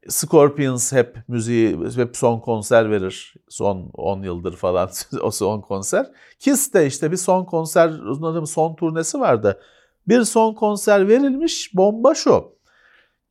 Scorpions 0.08 0.92
hep 0.92 1.18
müziği, 1.28 1.78
hep 1.96 2.16
son 2.16 2.40
konser 2.40 2.90
verir. 2.90 3.34
Son 3.48 3.90
10 3.94 4.22
yıldır 4.22 4.56
falan 4.56 4.90
o 5.22 5.30
son 5.30 5.60
konser. 5.60 6.10
Kiss 6.38 6.74
de 6.74 6.86
işte 6.86 7.12
bir 7.12 7.16
son 7.16 7.44
konser, 7.44 7.88
uzun 7.88 8.44
son 8.44 8.74
turnesi 8.74 9.20
vardı. 9.20 9.60
Bir 10.08 10.24
son 10.24 10.54
konser 10.54 11.08
verilmiş, 11.08 11.70
bomba 11.74 12.14
şu. 12.14 12.58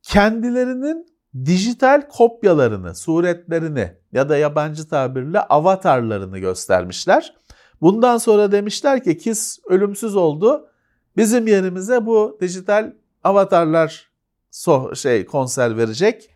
Kendilerinin 0.02 1.11
dijital 1.44 2.08
kopyalarını, 2.08 2.94
suretlerini 2.94 3.92
ya 4.12 4.28
da 4.28 4.36
yabancı 4.36 4.88
tabirle 4.88 5.40
avatarlarını 5.40 6.38
göstermişler. 6.38 7.34
Bundan 7.80 8.18
sonra 8.18 8.52
demişler 8.52 9.04
ki 9.04 9.18
Kiss 9.18 9.58
ölümsüz 9.68 10.16
oldu. 10.16 10.68
Bizim 11.16 11.46
yerimize 11.46 12.06
bu 12.06 12.38
dijital 12.40 12.92
avatarlar 13.24 14.10
so 14.50 14.94
şey 14.94 15.26
konser 15.26 15.76
verecek. 15.76 16.30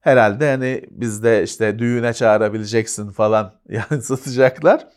Herhalde 0.00 0.50
hani 0.50 0.84
bizde 0.90 1.42
işte 1.42 1.78
düğüne 1.78 2.12
çağırabileceksin 2.12 3.10
falan 3.10 3.60
yani 3.68 4.02
satacaklar. 4.02 4.88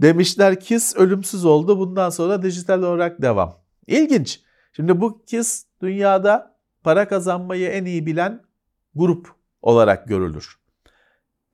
Demişler 0.00 0.60
Kiss 0.60 0.96
ölümsüz 0.96 1.44
oldu. 1.44 1.78
Bundan 1.78 2.10
sonra 2.10 2.42
dijital 2.42 2.82
olarak 2.82 3.22
devam. 3.22 3.54
İlginç. 3.86 4.40
Şimdi 4.72 5.00
bu 5.00 5.24
Kiss 5.24 5.64
dünyada 5.82 6.51
para 6.84 7.08
kazanmayı 7.08 7.68
en 7.68 7.84
iyi 7.84 8.06
bilen 8.06 8.42
grup 8.94 9.28
olarak 9.62 10.08
görülür. 10.08 10.56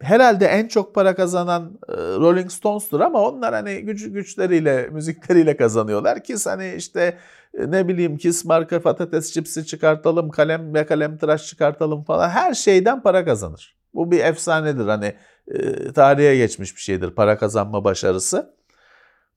Herhalde 0.01 0.47
en 0.47 0.69
çok 0.69 0.95
para 0.95 1.15
kazanan 1.15 1.79
e, 1.89 1.93
Rolling 1.93 2.51
Stones'tur 2.51 3.01
ama 3.01 3.23
onlar 3.23 3.55
hani 3.55 3.81
güç 3.81 4.13
güçleriyle, 4.13 4.89
müzikleriyle 4.93 5.57
kazanıyorlar. 5.57 6.25
Kiss 6.25 6.47
hani 6.47 6.75
işte 6.77 7.19
e, 7.59 7.71
ne 7.71 7.89
bileyim 7.89 8.17
Kiss 8.17 8.45
marka 8.45 8.83
patates 8.83 9.33
çipsi 9.33 9.67
çıkartalım, 9.67 10.31
kalem 10.31 10.75
ve 10.75 10.87
kalem 10.87 11.19
tıraş 11.19 11.47
çıkartalım 11.47 12.05
falan 12.05 12.29
her 12.29 12.55
şeyden 12.55 13.03
para 13.03 13.25
kazanır. 13.25 13.77
Bu 13.95 14.11
bir 14.11 14.25
efsanedir 14.25 14.87
hani 14.87 15.15
e, 15.49 15.93
tarihe 15.93 16.37
geçmiş 16.37 16.77
bir 16.77 16.81
şeydir 16.81 17.11
para 17.11 17.39
kazanma 17.39 17.85
başarısı. 17.85 18.55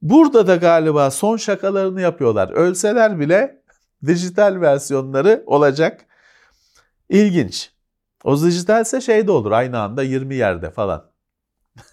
Burada 0.01 0.47
da 0.47 0.55
galiba 0.55 1.11
son 1.11 1.37
şakalarını 1.37 2.01
yapıyorlar. 2.01 2.49
Ölseler 2.49 3.19
bile 3.19 3.60
dijital 4.05 4.61
versiyonları 4.61 5.43
olacak. 5.45 6.05
İlginç. 7.09 7.71
O 8.23 8.41
dijitalse 8.41 9.01
şey 9.01 9.27
de 9.27 9.31
olur 9.31 9.51
aynı 9.51 9.79
anda 9.79 10.03
20 10.03 10.35
yerde 10.35 10.71
falan. 10.71 11.11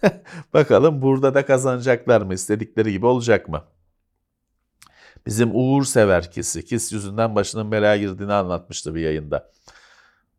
Bakalım 0.53 1.01
burada 1.01 1.33
da 1.33 1.45
kazanacaklar 1.45 2.21
mı? 2.21 2.33
istedikleri 2.33 2.91
gibi 2.91 3.05
olacak 3.05 3.49
mı? 3.49 3.63
Bizim 5.25 5.55
Uğur 5.55 5.83
sever 5.83 6.31
Kiss'i. 6.31 6.65
Kiss 6.65 6.93
yüzünden 6.93 7.35
başının 7.35 7.71
belaya 7.71 7.97
girdiğini 7.97 8.33
anlatmıştı 8.33 8.95
bir 8.95 9.01
yayında. 9.01 9.51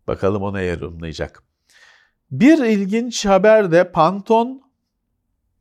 Bakalım 0.07 0.43
o 0.43 0.55
ne 0.55 0.63
yorumlayacak. 0.63 1.43
Bir 2.31 2.59
ilginç 2.59 3.27
haber 3.27 3.73
de 3.73 3.93
Pantone 3.93 4.61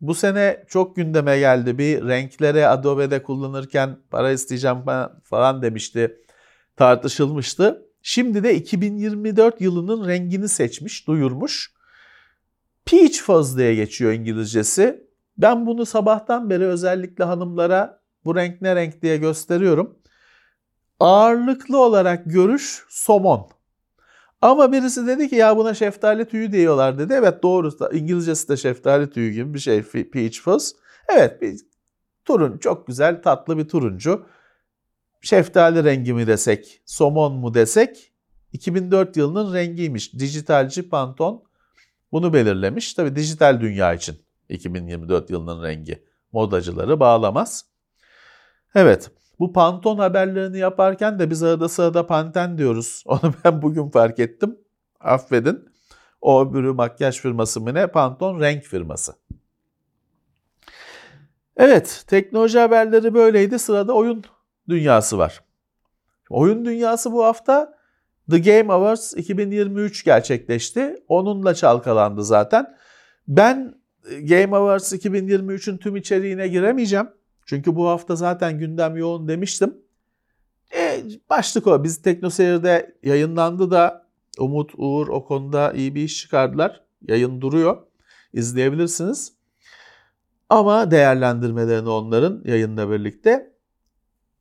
bu 0.02 0.14
sene 0.14 0.64
çok 0.68 0.96
gündeme 0.96 1.40
geldi. 1.40 1.78
Bir 1.78 2.08
renklere 2.08 2.68
Adobe'de 2.68 3.24
kullanırken 3.24 3.98
para 4.12 4.32
isteyeceğim 4.32 4.78
falan 5.24 5.62
demişti. 5.62 6.18
Tartışılmıştı. 6.76 7.86
Şimdi 8.02 8.44
de 8.44 8.56
2024 8.56 9.62
yılının 9.62 10.08
rengini 10.08 10.50
seçmiş, 10.50 11.08
duyurmuş. 11.08 11.74
Peach 12.86 13.18
Fuzz 13.22 13.58
diye 13.58 13.76
geçiyor 13.76 14.12
İngilizcesi. 14.12 15.10
Ben 15.38 15.66
bunu 15.66 15.86
sabahtan 15.86 16.50
beri 16.50 16.66
özellikle 16.66 17.24
hanımlara 17.24 18.02
bu 18.26 18.36
renk 18.36 18.62
ne 18.62 18.76
renk 18.76 19.02
diye 19.02 19.18
gösteriyorum. 19.18 20.00
Ağırlıklı 21.00 21.78
olarak 21.78 22.26
görüş 22.26 22.86
somon. 22.90 23.59
Ama 24.42 24.72
birisi 24.72 25.08
dedi 25.08 25.30
ki 25.30 25.36
ya 25.36 25.58
buna 25.58 25.74
şeftali 25.74 26.26
tüyü 26.26 26.52
diyorlar 26.52 27.00
dedi. 27.00 27.14
Evet 27.14 27.44
doğru 27.44 27.72
İngilizcesi 27.94 28.50
de 28.50 28.58
şeftali 28.58 29.10
tüyü 29.10 29.32
gibi 29.32 29.54
bir 29.54 29.60
şey 29.60 29.84
peach 29.84 30.40
fuzz. 30.40 30.76
Evet 31.10 31.42
bir 31.42 31.60
turun 32.26 32.58
çok 32.58 32.88
güzel 32.88 33.22
tatlı 33.22 33.58
bir 33.58 33.68
turuncu. 33.68 34.26
Şeftali 35.22 35.84
rengi 35.84 36.14
mi 36.14 36.28
desek, 36.28 36.82
somon 36.86 37.34
mu 37.34 37.54
desek 37.54 38.12
2004 38.54 39.18
yılının 39.18 39.54
rengiymiş. 39.54 40.14
Dijitalci 40.14 40.90
Pantone 40.90 41.40
bunu 42.12 42.34
belirlemiş. 42.34 42.94
Tabii 42.94 43.16
dijital 43.16 43.62
dünya 43.62 43.94
için 43.94 44.16
2024 44.50 45.30
yılının 45.30 45.64
rengi. 45.64 46.04
Modacıları 46.32 47.00
bağlamaz. 47.00 47.66
Evet 48.76 49.12
bu 49.40 49.54
Panton 49.54 49.98
haberlerini 49.98 50.58
yaparken 50.58 51.20
de 51.20 51.30
biz 51.30 51.44
arada 51.44 51.70
sırada 51.70 52.08
Panten 52.08 52.58
diyoruz. 52.58 53.04
Onu 53.08 53.34
ben 53.46 53.62
bugün 53.62 53.90
fark 53.90 54.20
ettim. 54.20 54.58
Affedin. 55.00 55.70
O 56.22 56.46
öbürü 56.46 56.72
makyaj 56.74 57.20
firması 57.20 57.62
mı 57.62 57.74
ne? 57.74 57.88
Panton 57.88 58.40
renk 58.40 58.64
firması. 58.64 59.14
Evet, 61.58 62.04
teknoloji 62.08 62.60
haberleri 62.60 63.14
böyleydi. 63.14 63.60
Sırada 63.60 63.94
oyun 63.94 64.24
dünyası 64.70 65.18
var. 65.18 65.44
Oyun 66.30 66.66
dünyası 66.66 67.12
bu 67.12 67.26
hafta 67.26 67.74
The 68.32 68.40
Game 68.40 68.74
Awards 68.74 69.14
2023 69.14 70.04
gerçekleşti. 70.04 71.04
Onunla 71.08 71.54
çalkalandı 71.54 72.24
zaten. 72.24 72.78
Ben 73.28 73.76
Game 74.04 74.58
Awards 74.58 74.94
2023'ün 74.94 75.78
tüm 75.78 75.96
içeriğine 75.96 76.48
giremeyeceğim. 76.48 77.08
Çünkü 77.50 77.76
bu 77.76 77.88
hafta 77.88 78.16
zaten 78.16 78.60
gündem 78.60 78.98
yoğun 78.98 79.28
demiştim. 79.28 79.78
E, 80.76 81.04
başlık 81.30 81.68
o. 81.68 81.84
Biz 81.84 82.02
TeknoSeyir'de 82.02 82.96
yayınlandı 83.04 83.72
da 83.72 84.08
Umut, 84.40 84.72
Uğur 84.78 85.08
o 85.08 85.26
konuda 85.26 85.74
iyi 85.74 85.96
bir 85.96 86.04
iş 86.04 86.22
çıkardılar. 86.22 86.84
Yayın 87.08 87.42
duruyor. 87.42 87.78
İzleyebilirsiniz. 88.34 89.34
Ama 90.50 90.92
değerlendirmelerini 90.92 91.90
onların 91.90 92.42
yayınla 92.46 92.92
birlikte. 92.92 93.54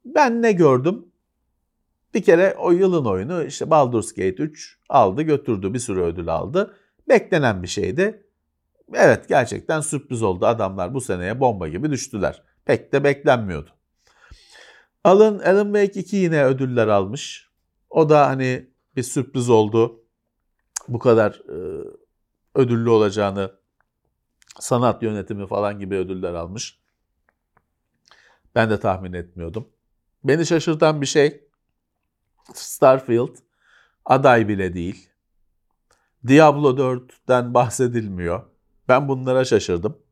Ben 0.04 0.42
ne 0.42 0.52
gördüm? 0.52 1.06
Bir 2.14 2.22
kere 2.22 2.54
o 2.59 2.70
yılın 2.70 3.04
oyunu 3.04 3.44
işte 3.44 3.70
Baldur's 3.70 4.12
Gate 4.12 4.42
3 4.42 4.78
aldı 4.88 5.22
götürdü 5.22 5.74
bir 5.74 5.78
sürü 5.78 6.00
ödül 6.00 6.28
aldı. 6.28 6.74
Beklenen 7.09 7.62
bir 7.62 7.68
şeydi. 7.68 8.26
Evet 8.94 9.28
gerçekten 9.28 9.80
sürpriz 9.80 10.22
oldu. 10.22 10.46
Adamlar 10.46 10.94
bu 10.94 11.00
seneye 11.00 11.40
bomba 11.40 11.68
gibi 11.68 11.90
düştüler 11.90 12.47
pek 12.69 12.93
de 12.93 13.05
beklenmiyordu. 13.05 13.71
Alan, 15.05 15.39
Alan 15.39 15.64
Wake 15.64 16.01
2 16.01 16.16
yine 16.16 16.45
ödüller 16.45 16.89
almış. 16.89 17.49
O 17.91 18.09
da 18.09 18.27
hani 18.27 18.71
bir 18.97 19.03
sürpriz 19.03 19.51
oldu. 19.51 20.05
Bu 20.89 20.99
kadar 20.99 21.33
e, 21.33 21.85
ödüllü 22.55 22.89
olacağını 22.89 23.53
sanat 24.61 25.03
yönetimi 25.03 25.47
falan 25.47 25.79
gibi 25.79 25.95
ödüller 25.95 26.35
almış. 26.35 26.81
Ben 28.55 28.71
de 28.71 28.81
tahmin 28.81 29.12
etmiyordum. 29.12 29.69
Beni 30.25 30.47
şaşırtan 30.47 31.01
bir 31.01 31.07
şey 31.07 31.49
Starfield 32.55 33.37
aday 34.05 34.49
bile 34.49 34.75
değil. 34.75 35.11
Diablo 36.27 36.77
4'ten 36.77 37.55
bahsedilmiyor. 37.55 38.43
Ben 38.89 39.09
bunlara 39.09 39.45
şaşırdım. 39.45 40.07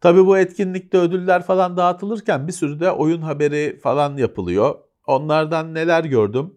Tabii 0.00 0.26
bu 0.26 0.38
etkinlikte 0.38 0.98
ödüller 0.98 1.42
falan 1.42 1.76
dağıtılırken 1.76 2.46
bir 2.46 2.52
sürü 2.52 2.80
de 2.80 2.90
oyun 2.90 3.22
haberi 3.22 3.80
falan 3.82 4.16
yapılıyor. 4.16 4.78
Onlardan 5.06 5.74
neler 5.74 6.04
gördüm? 6.04 6.54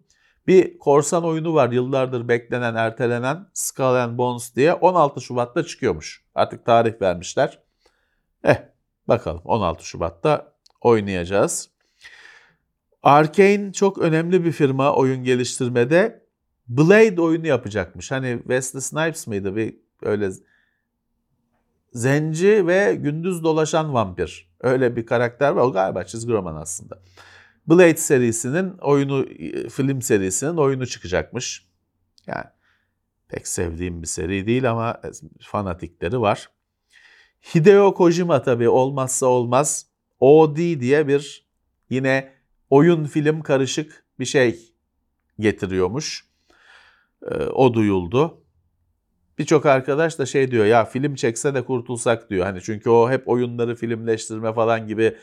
Bir 0.48 0.78
korsan 0.78 1.24
oyunu 1.26 1.54
var 1.54 1.72
yıllardır 1.72 2.28
beklenen, 2.28 2.76
ertelenen 2.76 3.50
Skull 3.54 3.96
and 3.96 4.18
Bones 4.18 4.56
diye 4.56 4.74
16 4.74 5.22
Şubat'ta 5.22 5.64
çıkıyormuş. 5.64 6.24
Artık 6.36 6.66
tarih 6.66 7.02
vermişler. 7.02 7.60
Eh 8.44 8.58
bakalım 9.08 9.42
16 9.46 9.86
Şubat'ta 9.86 10.54
oynayacağız. 10.82 11.70
Arkane 13.04 13.74
çok 13.74 13.98
önemli 13.98 14.46
bir 14.46 14.52
firma 14.52 14.96
oyun 14.96 15.24
geliştirmede. 15.24 16.24
Blade 16.68 17.22
oyunu 17.22 17.48
yapacakmış. 17.48 18.12
Hani 18.12 18.38
Wesley 18.38 18.82
Snipes 18.82 19.28
mıydı 19.28 19.56
bir 19.56 19.76
öyle 20.02 20.30
zenci 21.94 22.68
ve 22.68 22.96
gündüz 22.96 23.44
dolaşan 23.44 23.94
vampir. 23.94 24.54
Öyle 24.60 24.96
bir 24.96 25.06
karakter 25.06 25.52
var. 25.52 25.62
O 25.62 25.72
galiba 25.72 26.04
çizgi 26.04 26.34
roman 26.34 26.56
aslında. 26.56 27.02
Blade 27.68 27.98
serisinin 27.98 28.78
oyunu, 28.78 29.26
film 29.70 30.02
serisinin 30.02 30.58
oyunu 30.58 30.88
çıkacakmış. 30.88 31.68
Yani 32.28 32.46
pek 33.28 33.48
sevdiğim 33.48 34.02
bir 34.02 34.08
seri 34.08 34.48
değil 34.48 34.72
ama 34.72 35.02
fanatikleri 35.42 36.22
var. 36.22 36.50
Hideo 37.56 37.94
Kojima 37.94 38.42
tabii 38.42 38.70
olmazsa 38.70 39.26
olmaz. 39.26 39.86
OD 40.20 40.56
diye 40.58 41.08
bir 41.08 41.48
yine 41.90 42.34
oyun 42.70 43.06
film 43.06 43.42
karışık 43.42 44.06
bir 44.20 44.26
şey 44.26 44.74
getiriyormuş. 45.40 46.26
Ee, 47.32 47.36
o 47.36 47.74
duyuldu. 47.74 48.43
Birçok 49.38 49.66
arkadaş 49.66 50.20
da 50.20 50.26
şey 50.26 50.52
diyor 50.52 50.66
ya 50.66 50.86
film 50.86 51.16
çekse 51.16 51.54
de 51.54 51.66
kurtulsak 51.66 52.30
diyor. 52.30 52.46
Hani 52.46 52.62
çünkü 52.62 52.90
o 52.90 53.10
hep 53.10 53.30
oyunları 53.30 53.76
filmleştirme 53.76 54.54
falan 54.54 54.88
gibi 54.88 55.18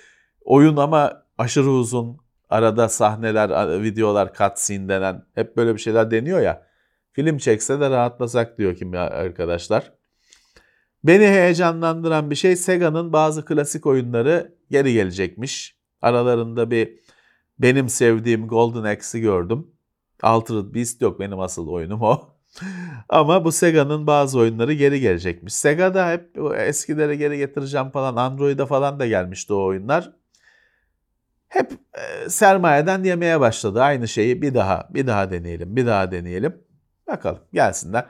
oyun 0.45 0.77
ama 0.77 1.23
aşırı 1.39 1.71
uzun 1.71 2.19
arada 2.51 2.89
sahneler, 2.89 3.83
videolar, 3.83 4.33
cutscene 4.35 4.89
denen 4.89 5.25
hep 5.35 5.57
böyle 5.57 5.75
bir 5.75 5.81
şeyler 5.81 6.11
deniyor 6.11 6.41
ya. 6.41 6.67
Film 7.13 7.39
çekse 7.39 7.81
de 7.81 7.91
rahatlasak 7.91 8.59
diyor 8.59 8.77
kim 8.77 8.95
arkadaşlar. 8.95 9.93
Beni 11.05 11.27
heyecanlandıran 11.27 12.31
bir 12.31 12.35
şey 12.35 12.57
Sega'nın 12.57 13.13
bazı 13.13 13.45
klasik 13.45 13.87
oyunları 13.87 14.55
geri 14.71 14.93
gelecekmiş. 14.93 15.77
Aralarında 16.03 16.71
bir 16.71 16.99
benim 17.59 17.89
sevdiğim 17.89 18.49
Golden 18.49 18.85
Axe'i 18.85 19.21
gördüm. 19.21 19.67
Altered 20.23 20.75
Beast 20.75 21.03
yok 21.03 21.21
benim 21.21 21.41
asıl 21.41 21.69
oyunum 21.69 22.03
o. 22.03 22.29
Ama 23.09 23.45
bu 23.45 23.53
Sega'nın 23.53 24.07
bazı 24.07 24.39
oyunları 24.39 24.73
geri 24.73 25.01
gelecekmiş. 25.01 25.55
Sega'da 25.55 26.11
hep 26.11 26.39
eskileri 26.57 27.19
geri 27.19 27.39
getireceğim 27.39 27.91
falan 27.91 28.17
Android'e 28.17 28.67
falan 28.67 29.01
da 29.01 29.07
gelmişti 29.07 29.53
o 29.53 29.65
oyunlar. 29.65 30.13
Hep 31.49 31.73
e, 31.73 32.29
sermayeden 32.29 33.05
yemeye 33.05 33.41
başladı. 33.41 33.83
Aynı 33.83 34.09
şeyi 34.09 34.43
bir 34.43 34.55
daha, 34.55 34.89
bir 34.91 35.07
daha 35.07 35.31
deneyelim, 35.31 35.77
bir 35.77 35.87
daha 35.87 36.13
deneyelim. 36.13 36.65
Bakalım 37.09 37.41
gelsinler. 37.53 38.07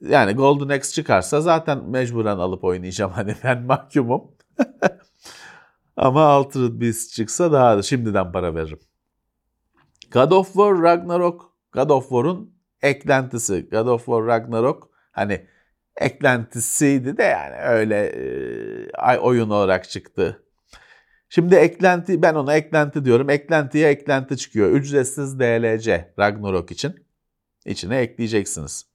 Yani 0.00 0.32
Golden 0.32 0.68
Axe 0.68 0.92
çıkarsa 0.92 1.40
zaten 1.40 1.90
mecburen 1.90 2.38
alıp 2.38 2.64
oynayacağım. 2.64 3.12
Hani 3.14 3.34
ben 3.44 3.62
mahkumum. 3.62 4.22
Ama 5.96 6.24
Altered 6.24 6.80
Beast 6.80 7.12
çıksa 7.12 7.52
daha 7.52 7.76
da 7.78 7.82
şimdiden 7.82 8.32
para 8.32 8.54
veririm. 8.54 8.80
God 10.12 10.30
of 10.30 10.46
War 10.46 10.82
Ragnarok, 10.82 11.52
God 11.72 11.90
of 11.90 12.08
War'un 12.08 12.54
eklentisi. 12.82 13.68
God 13.70 13.86
of 13.86 14.04
War 14.04 14.26
Ragnarok 14.26 14.90
hani 15.12 15.46
eklentisiydi 15.96 17.16
de 17.16 17.22
yani 17.22 17.56
öyle 17.56 18.06
e, 19.12 19.18
oyun 19.18 19.50
olarak 19.50 19.90
çıktı. 19.90 20.42
Şimdi 21.28 21.54
eklenti 21.54 22.22
ben 22.22 22.34
ona 22.34 22.54
eklenti 22.54 23.04
diyorum. 23.04 23.30
Eklentiye 23.30 23.88
eklenti 23.88 24.36
çıkıyor. 24.36 24.70
Ücretsiz 24.70 25.38
DLC 25.38 26.14
Ragnarok 26.18 26.70
için. 26.70 27.06
içine 27.66 27.98
ekleyeceksiniz. 27.98 28.86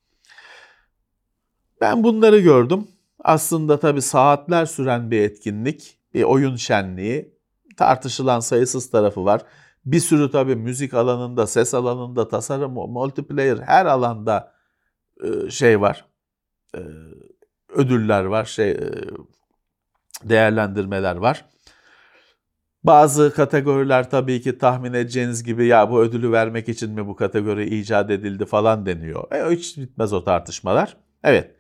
Ben 1.82 2.04
bunları 2.04 2.40
gördüm. 2.40 2.88
Aslında 3.24 3.80
tabii 3.80 4.02
saatler 4.02 4.66
süren 4.66 5.12
bir 5.12 5.22
etkinlik, 5.22 6.00
bir 6.14 6.24
oyun 6.24 6.56
şenliği. 6.56 7.38
Tartışılan 7.78 8.40
sayısız 8.40 8.90
tarafı 8.90 9.26
var. 9.26 9.42
Bir 9.88 10.00
sürü 10.00 10.32
tabii 10.32 10.56
müzik 10.56 10.94
alanında, 10.94 11.48
ses 11.48 11.74
alanında, 11.74 12.28
tasarım, 12.28 12.74
multiplayer 12.74 13.58
her 13.58 13.86
alanda 13.86 14.54
e, 15.24 15.50
şey 15.50 15.82
var. 15.82 16.06
E, 16.76 16.80
ödüller 17.70 18.24
var, 18.24 18.46
şey 18.46 18.72
e, 18.72 18.92
değerlendirmeler 20.24 21.16
var. 21.16 21.46
Bazı 22.84 23.34
kategoriler 23.34 24.10
tabii 24.10 24.42
ki 24.42 24.58
tahmin 24.58 24.94
edeceğiniz 24.94 25.44
gibi 25.44 25.66
ya 25.66 25.92
bu 25.92 26.02
ödülü 26.02 26.32
vermek 26.32 26.70
için 26.70 26.92
mi 26.92 27.08
bu 27.08 27.16
kategori 27.16 27.80
icat 27.80 28.12
edildi 28.12 28.46
falan 28.46 28.86
deniyor. 28.86 29.32
E, 29.32 29.56
hiç 29.56 29.78
bitmez 29.78 30.14
o 30.14 30.24
tartışmalar. 30.24 30.98
Evet. 31.24 31.56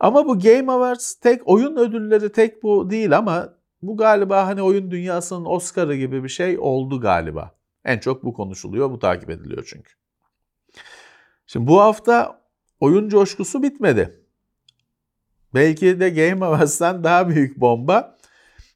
Ama 0.00 0.26
bu 0.26 0.38
Game 0.38 0.72
Awards 0.72 1.14
tek 1.14 1.48
oyun 1.48 1.76
ödülleri 1.76 2.32
tek 2.32 2.62
bu 2.62 2.90
değil 2.90 3.16
ama 3.16 3.48
bu 3.82 3.96
galiba 3.96 4.46
hani 4.46 4.62
oyun 4.62 4.90
dünyasının 4.90 5.44
Oscar'ı 5.44 5.96
gibi 5.96 6.24
bir 6.24 6.28
şey 6.28 6.58
oldu 6.58 7.00
galiba. 7.00 7.50
En 7.84 7.98
çok 7.98 8.24
bu 8.24 8.32
konuşuluyor, 8.32 8.90
bu 8.90 8.98
takip 8.98 9.30
ediliyor 9.30 9.64
çünkü. 9.70 9.92
Şimdi 11.46 11.66
bu 11.66 11.80
hafta 11.80 12.40
oyun 12.80 13.08
coşkusu 13.08 13.62
bitmedi. 13.62 14.22
Belki 15.54 16.00
de 16.00 16.10
Game 16.10 16.46
Awards'tan 16.46 17.04
daha 17.04 17.28
büyük 17.28 17.60
bomba 17.60 18.18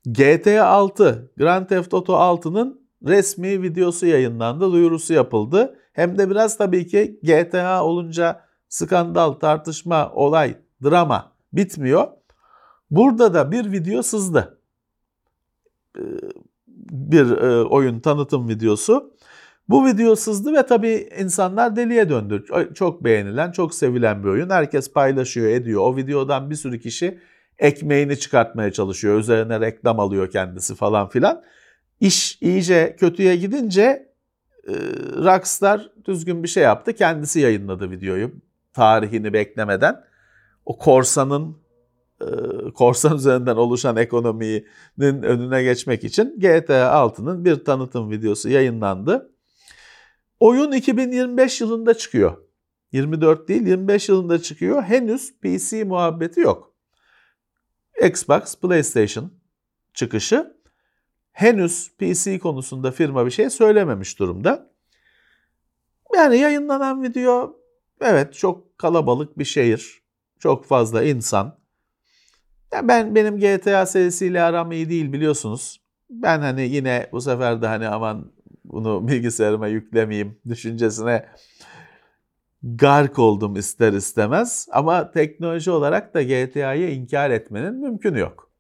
GTA 0.07 0.67
6, 0.67 1.33
Grand 1.37 1.67
Theft 1.67 1.95
Auto 1.95 2.13
6'nın 2.13 2.89
resmi 3.07 3.63
videosu 3.63 4.07
yayınlandı, 4.07 4.73
duyurusu 4.73 5.15
yapıldı. 5.15 5.79
Hem 5.93 6.19
de 6.19 6.31
biraz 6.31 6.59
tabii 6.59 6.87
ki 6.87 7.21
GTA 7.23 7.85
olunca 7.85 8.41
skandal, 8.69 9.33
tartışma, 9.33 10.13
olay, 10.13 10.57
drama 10.85 11.33
bitmiyor. 11.53 12.09
Burada 12.91 13.35
da 13.35 13.53
bir 13.53 13.73
video 13.73 14.03
sızdı. 14.03 14.56
Ee, 15.97 16.03
bir 16.91 17.31
e, 17.31 17.65
oyun 17.65 18.01
tanıtım 18.01 18.49
videosu. 18.49 19.17
Bu 19.69 19.87
video 19.87 20.17
sızdı 20.17 20.53
ve 20.53 20.67
tabii 20.67 21.09
insanlar 21.21 21.77
deliye 21.77 22.09
döndü. 22.09 22.45
Çok 22.75 23.05
beğenilen, 23.05 23.53
çok 23.53 23.75
sevilen 23.75 24.25
bir 24.25 24.29
oyun. 24.29 24.51
Herkes 24.51 24.93
paylaşıyor, 24.93 25.47
ediyor. 25.47 25.81
O 25.81 25.97
videodan 25.97 26.51
bir 26.51 26.55
sürü 26.55 26.81
kişi 26.81 27.19
ekmeğini 27.59 28.19
çıkartmaya 28.19 28.73
çalışıyor. 28.73 29.19
Üzerine 29.19 29.61
reklam 29.61 30.01
alıyor 30.01 30.31
kendisi 30.31 30.75
falan 30.75 31.09
filan. 31.09 31.43
İş 32.01 32.39
iyice 32.43 32.97
kötüye 32.99 33.37
gidince 33.37 34.13
e, 34.69 34.73
Rockstar 35.25 35.91
düzgün 36.05 36.43
bir 36.43 36.49
şey 36.49 36.63
yaptı. 36.63 36.93
Kendisi 36.93 37.41
yayınladı 37.41 37.91
videoyu 37.91 38.31
tarihini 38.73 39.33
beklemeden. 39.33 40.05
O 40.65 40.79
korsanın 40.79 41.51
e, 41.51 41.66
korsan 42.75 43.17
üzerinden 43.17 43.57
oluşan 43.57 43.97
ekonominin 43.97 45.23
önüne 45.23 45.63
geçmek 45.63 46.05
için 46.05 46.35
GTA 46.41 46.93
6'nın 46.93 47.45
bir 47.45 47.65
tanıtım 47.65 48.11
videosu 48.11 48.49
yayınlandı. 48.49 49.33
Oyun 50.41 50.73
2025 50.73 51.61
yılında 51.61 51.95
çıkıyor. 51.95 52.37
24 52.93 53.49
değil 53.49 53.67
25 53.67 54.09
yılında 54.09 54.43
çıkıyor. 54.43 54.83
Henüz 54.83 55.41
PC 55.41 55.85
muhabbeti 55.85 56.41
yok. 56.41 56.75
Xbox, 58.03 58.57
PlayStation 58.61 59.33
çıkışı 59.95 60.57
henüz 61.33 61.91
PC 61.99 62.39
konusunda 62.39 62.91
firma 62.91 63.27
bir 63.27 63.31
şey 63.31 63.51
söylememiş 63.51 64.19
durumda. 64.19 64.71
Yani 66.15 66.39
yayınlanan 66.39 67.03
video 67.03 67.57
evet 68.01 68.35
çok 68.35 68.79
kalabalık 68.79 69.39
bir 69.39 69.45
şehir. 69.45 70.03
Çok 70.39 70.65
fazla 70.65 71.03
insan. 71.03 71.59
Ya 72.73 72.89
ben 72.89 73.15
benim 73.15 73.39
GTA 73.39 73.87
serisiyle 73.87 74.43
aram 74.43 74.73
iyi 74.73 74.91
değil 74.91 75.13
biliyorsunuz. 75.13 75.81
Ben 76.11 76.41
hani 76.41 76.63
yine 76.63 77.09
bu 77.13 77.21
sefer 77.21 77.63
de 77.63 77.67
hani 77.67 77.89
aman 77.89 78.33
bunu 78.65 79.09
bilgisayarıma 79.09 79.67
yüklemeyeyim 79.67 80.39
düşüncesine 80.49 81.27
gark 82.63 83.19
oldum 83.19 83.57
ister 83.57 83.93
istemez. 83.93 84.69
Ama 84.73 85.11
teknoloji 85.11 85.71
olarak 85.71 86.15
da 86.15 86.23
GTA'yı 86.23 86.91
inkar 86.91 87.31
etmenin 87.31 87.75
mümkünü 87.75 88.19
yok. 88.19 88.51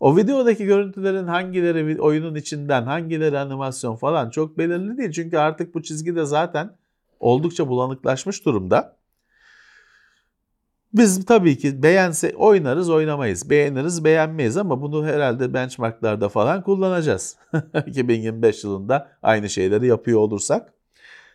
O 0.00 0.16
videodaki 0.16 0.64
görüntülerin 0.64 1.26
hangileri 1.26 2.00
oyunun 2.00 2.34
içinden, 2.34 2.82
hangileri 2.82 3.38
animasyon 3.38 3.96
falan 3.96 4.30
çok 4.30 4.58
belirli 4.58 4.98
değil. 4.98 5.12
Çünkü 5.12 5.38
artık 5.38 5.74
bu 5.74 5.82
çizgi 5.82 6.16
de 6.16 6.24
zaten 6.24 6.76
oldukça 7.20 7.68
bulanıklaşmış 7.68 8.44
durumda. 8.44 8.95
Biz 10.94 11.24
tabii 11.24 11.58
ki 11.58 11.82
beğense 11.82 12.34
oynarız 12.36 12.90
oynamayız. 12.90 13.50
Beğeniriz 13.50 14.04
beğenmeyiz 14.04 14.56
ama 14.56 14.82
bunu 14.82 15.06
herhalde 15.06 15.54
benchmarklarda 15.54 16.28
falan 16.28 16.62
kullanacağız. 16.62 17.36
2025 17.86 18.64
yılında 18.64 19.08
aynı 19.22 19.50
şeyleri 19.50 19.86
yapıyor 19.86 20.20
olursak. 20.20 20.72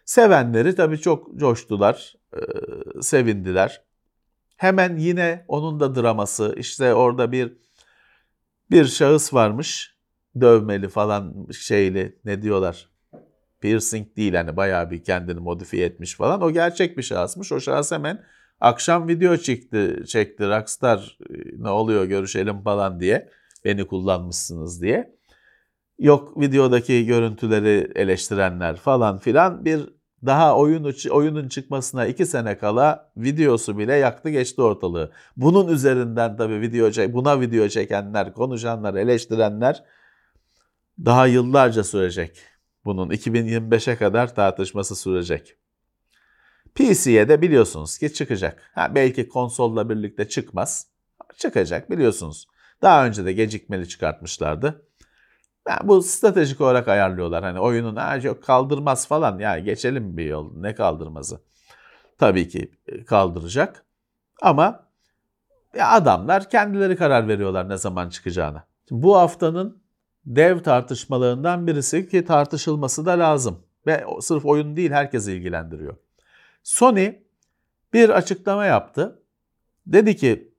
Sevenleri 0.06 0.76
tabii 0.76 1.00
çok 1.00 1.40
coştular, 1.40 2.16
e, 2.34 2.40
sevindiler. 3.02 3.82
Hemen 4.58 4.98
yine 4.98 5.46
onun 5.48 5.80
da 5.80 5.96
draması 5.96 6.56
işte 6.58 6.94
orada 6.94 7.32
bir 7.32 7.54
bir 8.72 8.86
şahıs 8.86 9.34
varmış 9.34 9.96
dövmeli 10.42 10.90
falan 10.90 11.48
şeyli 11.52 12.20
ne 12.26 12.42
diyorlar 12.42 12.90
piercing 13.62 14.18
değil 14.18 14.34
hani 14.34 14.58
bayağı 14.58 14.92
bir 14.92 15.04
kendini 15.04 15.40
modifiye 15.40 15.86
etmiş 15.86 16.16
falan 16.16 16.42
o 16.42 16.52
gerçek 16.52 16.98
bir 16.98 17.04
şahısmış 17.04 17.52
o 17.52 17.60
şahıs 17.60 17.92
hemen 17.92 18.24
akşam 18.62 19.08
video 19.08 19.38
çekti 19.38 20.04
çekti 20.08 20.48
Rockstar 20.48 21.18
ne 21.58 21.70
oluyor 21.70 22.06
görüşelim 22.06 22.62
falan 22.62 23.00
diye 23.00 23.30
beni 23.66 23.88
kullanmışsınız 23.88 24.82
diye 24.82 25.16
yok 26.00 26.42
videodaki 26.42 27.06
görüntüleri 27.06 27.92
eleştirenler 27.96 28.76
falan 28.76 29.20
filan 29.20 29.66
bir 29.66 29.90
daha 30.26 30.58
oyun, 30.58 30.94
oyunun 31.10 31.48
çıkmasına 31.48 32.06
iki 32.06 32.26
sene 32.26 32.58
kala 32.58 33.12
videosu 33.18 33.78
bile 33.78 33.96
yaktı 33.96 34.30
geçti 34.30 34.62
ortalığı. 34.62 35.12
Bunun 35.38 35.68
üzerinden 35.68 36.38
tabii 36.38 36.62
video 36.62 37.14
buna 37.14 37.42
video 37.42 37.68
çekenler, 37.68 38.34
konuşanlar, 38.34 38.94
eleştirenler 38.94 39.84
daha 41.06 41.28
yıllarca 41.28 41.84
sürecek. 41.84 42.38
Bunun 42.86 43.10
2025'e 43.10 43.96
kadar 43.96 44.36
tartışması 44.36 44.96
sürecek. 44.96 45.58
PC'ye 46.76 47.30
de 47.30 47.42
biliyorsunuz 47.42 47.98
ki 47.98 48.14
çıkacak. 48.14 48.72
Ha, 48.76 48.96
belki 48.96 49.30
konsolla 49.30 49.90
birlikte 49.90 50.30
çıkmaz. 50.30 50.88
Çıkacak 51.38 51.92
biliyorsunuz. 51.92 52.48
Daha 52.82 53.06
önce 53.06 53.26
de 53.26 53.34
gecikmeli 53.34 53.88
çıkartmışlardı. 53.88 54.86
Yani 55.68 55.88
bu 55.88 56.02
stratejik 56.02 56.62
olarak 56.62 56.88
ayarlıyorlar. 56.88 57.44
Hani 57.44 57.60
oyunun 57.60 58.20
yok 58.22 58.44
kaldırmaz 58.44 59.08
falan. 59.08 59.40
Ya 59.40 59.60
geçelim 59.60 60.18
bir 60.18 60.26
yol. 60.26 60.58
Ne 60.58 60.76
kaldırmazı? 60.76 61.42
Tabii 62.18 62.50
ki 62.50 62.72
e, 62.88 63.04
kaldıracak. 63.04 63.86
Ama 64.42 64.88
ya 65.76 65.92
adamlar 65.92 66.50
kendileri 66.50 66.96
karar 66.96 67.28
veriyorlar 67.28 67.70
ne 67.70 67.78
zaman 67.78 68.10
çıkacağını. 68.10 68.64
Şimdi 68.90 69.04
bu 69.04 69.18
haftanın 69.18 69.82
dev 70.26 70.60
tartışmalarından 70.60 71.68
birisi 71.68 72.10
ki 72.10 72.26
tartışılması 72.26 73.06
da 73.06 73.12
lazım. 73.12 73.64
Ve 73.88 74.06
sırf 74.22 74.46
oyun 74.46 74.76
değil 74.76 74.92
herkesi 74.92 75.34
ilgilendiriyor. 75.34 75.98
Sony 76.64 77.16
bir 77.94 78.10
açıklama 78.10 78.66
yaptı. 78.66 79.24
Dedi 79.86 80.16
ki 80.16 80.54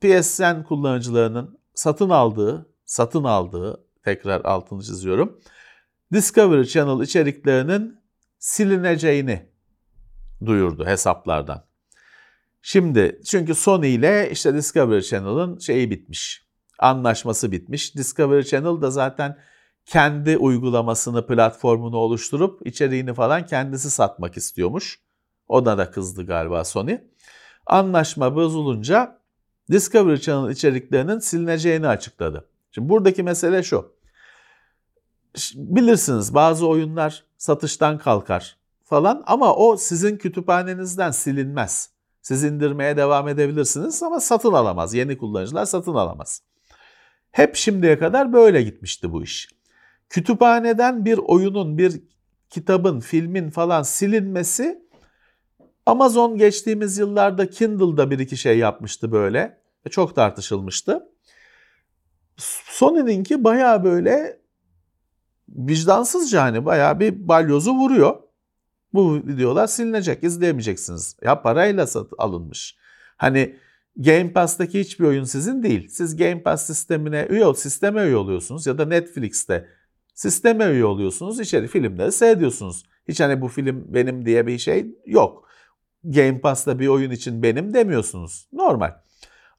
PSN 0.00 0.62
kullanıcılarının 0.62 1.58
satın 1.74 2.10
aldığı, 2.10 2.72
satın 2.84 3.24
aldığı 3.24 3.84
tekrar 4.04 4.44
altını 4.44 4.82
çiziyorum. 4.82 5.40
Discovery 6.12 6.64
Channel 6.64 7.04
içeriklerinin 7.04 8.00
silineceğini 8.38 9.48
duyurdu 10.46 10.86
hesaplardan. 10.86 11.64
Şimdi 12.62 13.20
çünkü 13.26 13.54
Sony 13.54 13.94
ile 13.94 14.30
işte 14.30 14.54
Discovery 14.54 15.02
Channel'ın 15.02 15.58
şeyi 15.58 15.90
bitmiş. 15.90 16.46
Anlaşması 16.78 17.52
bitmiş. 17.52 17.96
Discovery 17.96 18.42
Channel 18.42 18.82
da 18.82 18.90
zaten 18.90 19.38
kendi 19.86 20.36
uygulamasını, 20.36 21.26
platformunu 21.26 21.96
oluşturup 21.96 22.66
içeriğini 22.66 23.14
falan 23.14 23.46
kendisi 23.46 23.90
satmak 23.90 24.36
istiyormuş. 24.36 25.00
Ona 25.52 25.78
da 25.78 25.90
kızdı 25.90 26.26
galiba 26.26 26.64
Sony. 26.64 26.98
Anlaşma 27.66 28.36
bozulunca 28.36 29.18
Discovery 29.70 30.20
Channel 30.20 30.50
içeriklerinin 30.50 31.18
silineceğini 31.18 31.88
açıkladı. 31.88 32.48
Şimdi 32.70 32.88
buradaki 32.88 33.22
mesele 33.22 33.62
şu. 33.62 33.92
Bilirsiniz 35.54 36.34
bazı 36.34 36.68
oyunlar 36.68 37.24
satıştan 37.38 37.98
kalkar 37.98 38.56
falan 38.84 39.22
ama 39.26 39.54
o 39.54 39.76
sizin 39.76 40.16
kütüphanenizden 40.16 41.10
silinmez. 41.10 41.90
Siz 42.22 42.44
indirmeye 42.44 42.96
devam 42.96 43.28
edebilirsiniz 43.28 44.02
ama 44.02 44.20
satın 44.20 44.52
alamaz. 44.52 44.94
Yeni 44.94 45.18
kullanıcılar 45.18 45.64
satın 45.64 45.94
alamaz. 45.94 46.42
Hep 47.30 47.56
şimdiye 47.56 47.98
kadar 47.98 48.32
böyle 48.32 48.62
gitmişti 48.62 49.12
bu 49.12 49.22
iş. 49.22 49.48
Kütüphaneden 50.08 51.04
bir 51.04 51.18
oyunun, 51.18 51.78
bir 51.78 52.02
kitabın, 52.50 53.00
filmin 53.00 53.50
falan 53.50 53.82
silinmesi 53.82 54.82
Amazon 55.86 56.36
geçtiğimiz 56.36 56.98
yıllarda 56.98 57.50
Kindle'da 57.50 58.10
bir 58.10 58.18
iki 58.18 58.36
şey 58.36 58.58
yapmıştı 58.58 59.12
böyle. 59.12 59.62
Çok 59.90 60.16
tartışılmıştı. 60.16 61.08
Sony'ninki 62.66 63.44
baya 63.44 63.84
böyle 63.84 64.40
vicdansızca 65.48 66.42
hani 66.42 66.64
baya 66.64 67.00
bir 67.00 67.28
balyozu 67.28 67.72
vuruyor. 67.72 68.16
Bu 68.94 69.16
videolar 69.16 69.66
silinecek, 69.66 70.24
izleyemeyeceksiniz. 70.24 71.16
Ya 71.22 71.42
parayla 71.42 71.86
alınmış. 72.18 72.76
Hani 73.16 73.56
Game 73.96 74.32
Pass'taki 74.32 74.80
hiçbir 74.80 75.04
oyun 75.04 75.24
sizin 75.24 75.62
değil. 75.62 75.88
Siz 75.88 76.16
Game 76.16 76.42
Pass 76.42 76.66
sistemine 76.66 77.26
üye, 77.30 77.54
sisteme 77.54 78.02
üye 78.02 78.16
oluyorsunuz 78.16 78.66
ya 78.66 78.78
da 78.78 78.84
Netflix'te 78.84 79.68
sisteme 80.14 80.64
üye 80.64 80.84
oluyorsunuz. 80.84 81.40
İçeri 81.40 81.68
filmleri 81.68 82.12
seyrediyorsunuz. 82.12 82.84
Hiç 83.08 83.20
hani 83.20 83.40
bu 83.40 83.48
film 83.48 83.84
benim 83.94 84.26
diye 84.26 84.46
bir 84.46 84.58
şey 84.58 84.94
yok. 85.06 85.41
Game 86.04 86.40
Pass'ta 86.40 86.78
bir 86.78 86.88
oyun 86.88 87.10
için 87.10 87.42
benim 87.42 87.74
demiyorsunuz. 87.74 88.48
Normal. 88.52 88.92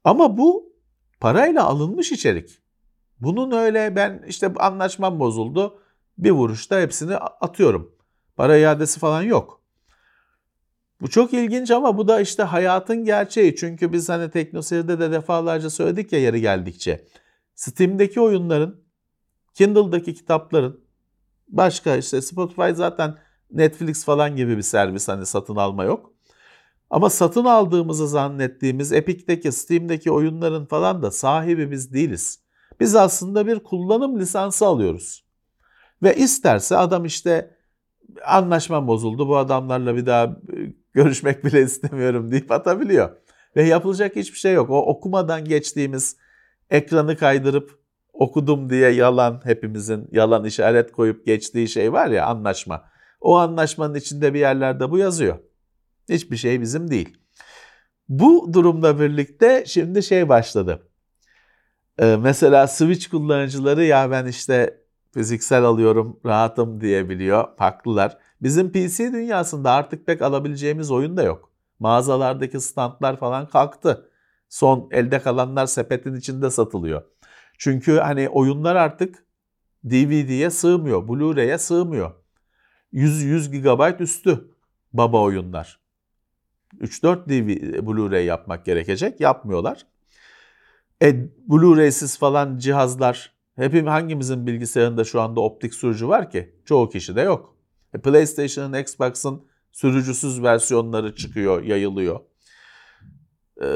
Ama 0.04 0.38
bu 0.38 0.74
parayla 1.20 1.64
alınmış 1.64 2.12
içerik. 2.12 2.60
Bunun 3.20 3.52
öyle 3.52 3.96
ben 3.96 4.24
işte 4.28 4.54
anlaşmam 4.60 5.20
bozuldu. 5.20 5.80
Bir 6.18 6.32
vuruşta 6.32 6.82
hepsini 6.82 7.18
atıyorum. 7.18 7.96
Para 8.36 8.58
iadesi 8.58 9.00
falan 9.00 9.22
yok. 9.22 9.62
Bu 11.02 11.10
çok 11.10 11.34
ilginç 11.34 11.72
ama 11.72 11.98
bu 11.98 12.08
da 12.08 12.22
işte 12.22 12.44
hayatın 12.44 13.06
gerçeği. 13.06 13.56
Çünkü 13.56 13.94
biz 13.94 14.10
hani 14.10 14.32
TeknoSeyir'de 14.32 15.00
de 15.00 15.12
defalarca 15.12 15.70
söyledik 15.70 16.14
ya 16.14 16.20
yeri 16.20 16.42
geldikçe. 16.42 17.08
Steam'deki 17.56 18.22
oyunların, 18.22 18.84
Kindle'daki 19.54 20.14
kitapların, 20.14 20.84
başka 21.48 21.96
işte 21.96 22.22
Spotify 22.22 22.70
zaten 22.74 23.18
Netflix 23.52 24.06
falan 24.06 24.36
gibi 24.36 24.58
bir 24.58 24.62
servis 24.62 25.08
hani 25.08 25.26
satın 25.26 25.56
alma 25.56 25.84
yok. 25.84 26.13
Ama 26.94 27.10
satın 27.10 27.46
aldığımızı 27.46 28.08
zannettiğimiz 28.08 28.92
Epic'teki, 28.92 29.52
Steam'deki 29.52 30.12
oyunların 30.12 30.66
falan 30.66 31.04
da 31.04 31.12
sahibi 31.12 31.72
biz 31.72 31.94
değiliz. 31.94 32.40
Biz 32.80 32.96
aslında 32.96 33.48
bir 33.48 33.60
kullanım 33.60 34.20
lisansı 34.20 34.66
alıyoruz. 34.66 35.26
Ve 36.04 36.16
isterse 36.16 36.78
adam 36.78 37.06
işte 37.06 37.58
anlaşmam 38.26 38.88
bozuldu 38.88 39.28
bu 39.28 39.38
adamlarla 39.38 39.96
bir 39.96 40.06
daha 40.06 40.24
e, 40.24 40.30
görüşmek 40.94 41.46
bile 41.46 41.62
istemiyorum 41.62 42.32
deyip 42.32 42.52
atabiliyor. 42.52 43.10
Ve 43.56 43.64
yapılacak 43.64 44.16
hiçbir 44.16 44.40
şey 44.40 44.54
yok. 44.54 44.70
O 44.70 44.86
okumadan 44.86 45.46
geçtiğimiz 45.46 46.18
ekranı 46.70 47.18
kaydırıp 47.18 47.80
okudum 48.14 48.70
diye 48.70 48.90
yalan 48.90 49.42
hepimizin 49.44 50.08
yalan 50.12 50.46
işaret 50.46 50.92
koyup 50.92 51.26
geçtiği 51.26 51.68
şey 51.68 51.94
var 51.94 52.08
ya 52.08 52.26
anlaşma. 52.26 52.86
O 53.22 53.38
anlaşmanın 53.38 53.96
içinde 53.96 54.34
bir 54.34 54.40
yerlerde 54.40 54.92
bu 54.92 54.98
yazıyor. 54.98 55.40
Hiçbir 56.10 56.38
şey 56.38 56.62
bizim 56.62 56.92
değil. 56.92 57.18
Bu 58.10 58.54
durumla 58.54 59.00
birlikte 59.00 59.64
şimdi 59.68 60.04
şey 60.04 60.30
başladı. 60.30 60.88
Ee, 62.00 62.18
mesela 62.22 62.68
Switch 62.68 63.10
kullanıcıları 63.10 63.84
ya 63.84 64.12
ben 64.12 64.26
işte 64.26 64.84
fiziksel 65.14 65.64
alıyorum 65.64 66.20
rahatım 66.26 66.82
diyebiliyor. 66.82 67.48
Haklılar. 67.58 68.18
Bizim 68.42 68.72
PC 68.72 69.14
dünyasında 69.14 69.72
artık 69.72 70.06
pek 70.06 70.22
alabileceğimiz 70.22 70.92
oyun 70.92 71.18
da 71.18 71.24
yok. 71.24 71.52
Mağazalardaki 71.80 72.60
standlar 72.60 73.20
falan 73.20 73.48
kalktı. 73.48 74.10
Son 74.50 74.90
elde 74.92 75.20
kalanlar 75.20 75.66
sepetin 75.66 76.16
içinde 76.16 76.50
satılıyor. 76.50 77.04
Çünkü 77.58 77.98
hani 77.98 78.30
oyunlar 78.30 78.76
artık 78.76 79.26
DVD'ye 79.86 80.50
sığmıyor, 80.50 81.08
Blu-ray'e 81.08 81.58
sığmıyor. 81.58 82.12
100 82.92 83.24
100 83.24 83.52
GB 83.52 84.00
üstü 84.00 84.52
baba 84.94 85.22
oyunlar. 85.22 85.83
3-4 86.82 87.30
DVD 87.30 87.88
Blu-ray 87.88 88.24
yapmak 88.26 88.66
gerekecek. 88.66 89.20
Yapmıyorlar. 89.20 89.86
E, 91.02 91.30
Blu-ray'siz 91.48 92.18
falan 92.18 92.58
cihazlar 92.58 93.34
hepim 93.56 93.88
hangimizin 93.88 94.48
bilgisayarında 94.48 95.04
şu 95.04 95.22
anda 95.22 95.42
optik 95.42 95.74
sürücü 95.74 96.08
var 96.08 96.30
ki? 96.30 96.56
Çoğu 96.66 96.90
kişi 96.90 97.16
de 97.16 97.22
yok. 97.22 97.56
E, 97.94 97.98
PlayStation'ın, 98.02 98.80
Xbox'ın 98.80 99.44
sürücüsüz 99.72 100.44
versiyonları 100.44 101.16
çıkıyor, 101.16 101.64
yayılıyor. 101.64 102.20
E, 103.62 103.68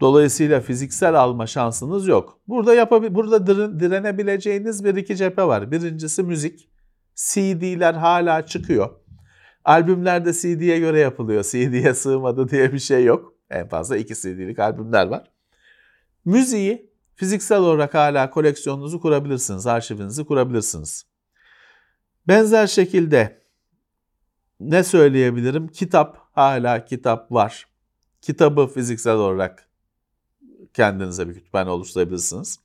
dolayısıyla 0.00 0.60
fiziksel 0.60 1.14
alma 1.14 1.46
şansınız 1.46 2.06
yok. 2.08 2.40
Burada 2.48 2.74
yapabil 2.74 3.14
burada 3.14 3.46
direnebileceğiniz 3.80 4.84
bir 4.84 4.96
iki 4.96 5.16
cephe 5.16 5.42
var. 5.42 5.70
Birincisi 5.70 6.22
müzik. 6.22 6.68
CD'ler 7.14 7.94
hala 7.94 8.46
çıkıyor. 8.46 9.01
Albümler 9.64 10.24
de 10.24 10.32
CD'ye 10.32 10.78
göre 10.78 10.98
yapılıyor. 10.98 11.44
CD'ye 11.44 11.94
sığmadı 11.94 12.48
diye 12.48 12.72
bir 12.72 12.78
şey 12.78 13.04
yok. 13.04 13.34
En 13.50 13.68
fazla 13.68 13.96
iki 13.96 14.14
CD'lik 14.14 14.58
albümler 14.58 15.06
var. 15.06 15.30
Müziği 16.24 16.92
fiziksel 17.14 17.58
olarak 17.58 17.94
hala 17.94 18.30
koleksiyonunuzu 18.30 19.00
kurabilirsiniz, 19.00 19.66
arşivinizi 19.66 20.24
kurabilirsiniz. 20.24 21.06
Benzer 22.28 22.66
şekilde 22.66 23.42
ne 24.60 24.84
söyleyebilirim? 24.84 25.68
Kitap, 25.68 26.18
hala 26.32 26.84
kitap 26.84 27.32
var. 27.32 27.66
Kitabı 28.20 28.66
fiziksel 28.66 29.14
olarak 29.14 29.68
kendinize 30.74 31.28
bir 31.28 31.34
kütüphane 31.34 31.70
oluşturabilirsiniz. 31.70 32.60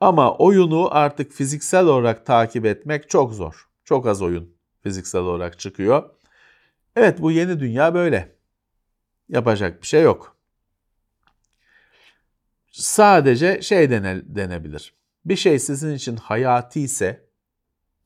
Ama 0.00 0.36
oyunu 0.36 0.88
artık 0.96 1.32
fiziksel 1.32 1.86
olarak 1.86 2.26
takip 2.26 2.64
etmek 2.66 3.10
çok 3.10 3.32
zor. 3.32 3.68
Çok 3.84 4.06
az 4.06 4.22
oyun 4.22 4.53
fiziksel 4.84 5.20
olarak 5.20 5.58
çıkıyor. 5.58 6.10
Evet 6.96 7.20
bu 7.20 7.30
yeni 7.30 7.60
dünya 7.60 7.94
böyle. 7.94 8.36
Yapacak 9.28 9.82
bir 9.82 9.86
şey 9.86 10.02
yok. 10.02 10.36
Sadece 12.72 13.62
şey 13.62 13.90
dene, 13.90 14.22
denebilir. 14.24 14.94
Bir 15.24 15.36
şey 15.36 15.58
sizin 15.58 15.94
için 15.94 16.16
hayati 16.16 16.80
ise 16.80 17.24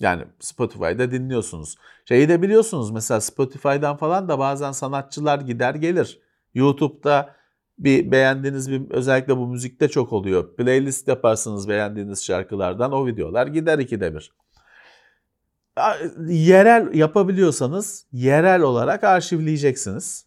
yani 0.00 0.24
Spotify'da 0.40 1.10
dinliyorsunuz. 1.10 1.76
Şeyi 2.04 2.28
de 2.28 2.42
biliyorsunuz 2.42 2.90
mesela 2.90 3.20
Spotify'dan 3.20 3.96
falan 3.96 4.28
da 4.28 4.38
bazen 4.38 4.72
sanatçılar 4.72 5.40
gider 5.40 5.74
gelir. 5.74 6.20
YouTube'da 6.54 7.36
bir 7.78 8.10
beğendiğiniz 8.10 8.70
bir 8.70 8.90
özellikle 8.90 9.36
bu 9.36 9.46
müzikte 9.46 9.88
çok 9.88 10.12
oluyor. 10.12 10.56
Playlist 10.56 11.08
yaparsınız 11.08 11.68
beğendiğiniz 11.68 12.24
şarkılardan 12.24 12.92
o 12.92 13.06
videolar 13.06 13.46
gider 13.46 13.78
ikide 13.78 14.14
bir. 14.14 14.32
Yerel 16.26 16.94
yapabiliyorsanız 16.94 18.06
yerel 18.12 18.62
olarak 18.62 19.04
arşivleyeceksiniz. 19.04 20.26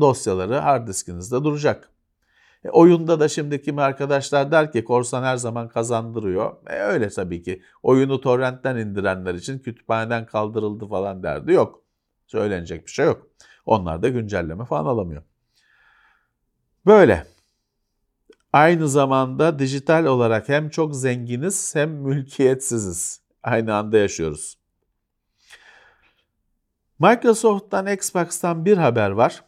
Dosyaları 0.00 0.54
hard 0.54 0.88
diskinizde 0.88 1.44
duracak. 1.44 1.90
E, 2.64 2.70
oyunda 2.70 3.20
da 3.20 3.28
şimdi 3.28 3.62
kimi 3.62 3.82
arkadaşlar 3.82 4.50
der 4.50 4.72
ki 4.72 4.84
korsan 4.84 5.22
her 5.22 5.36
zaman 5.36 5.68
kazandırıyor. 5.68 6.52
E, 6.66 6.78
öyle 6.78 7.08
tabii 7.08 7.42
ki. 7.42 7.62
Oyunu 7.82 8.20
torrentten 8.20 8.76
indirenler 8.76 9.34
için 9.34 9.58
kütüphaneden 9.58 10.26
kaldırıldı 10.26 10.86
falan 10.86 11.22
derdi 11.22 11.52
yok. 11.52 11.82
Söylenecek 12.26 12.86
bir 12.86 12.90
şey 12.90 13.06
yok. 13.06 13.26
Onlar 13.66 14.02
da 14.02 14.08
güncelleme 14.08 14.64
falan 14.64 14.86
alamıyor. 14.86 15.22
Böyle. 16.86 17.26
Aynı 18.52 18.88
zamanda 18.88 19.58
dijital 19.58 20.04
olarak 20.04 20.48
hem 20.48 20.68
çok 20.68 20.96
zenginiz 20.96 21.74
hem 21.74 21.90
mülkiyetsiziz. 21.90 23.23
Aynı 23.44 23.74
anda 23.74 23.98
yaşıyoruz. 23.98 24.58
Microsoft'tan 26.98 27.86
Xbox'tan 27.86 28.64
bir 28.64 28.76
haber 28.76 29.10
var. 29.10 29.44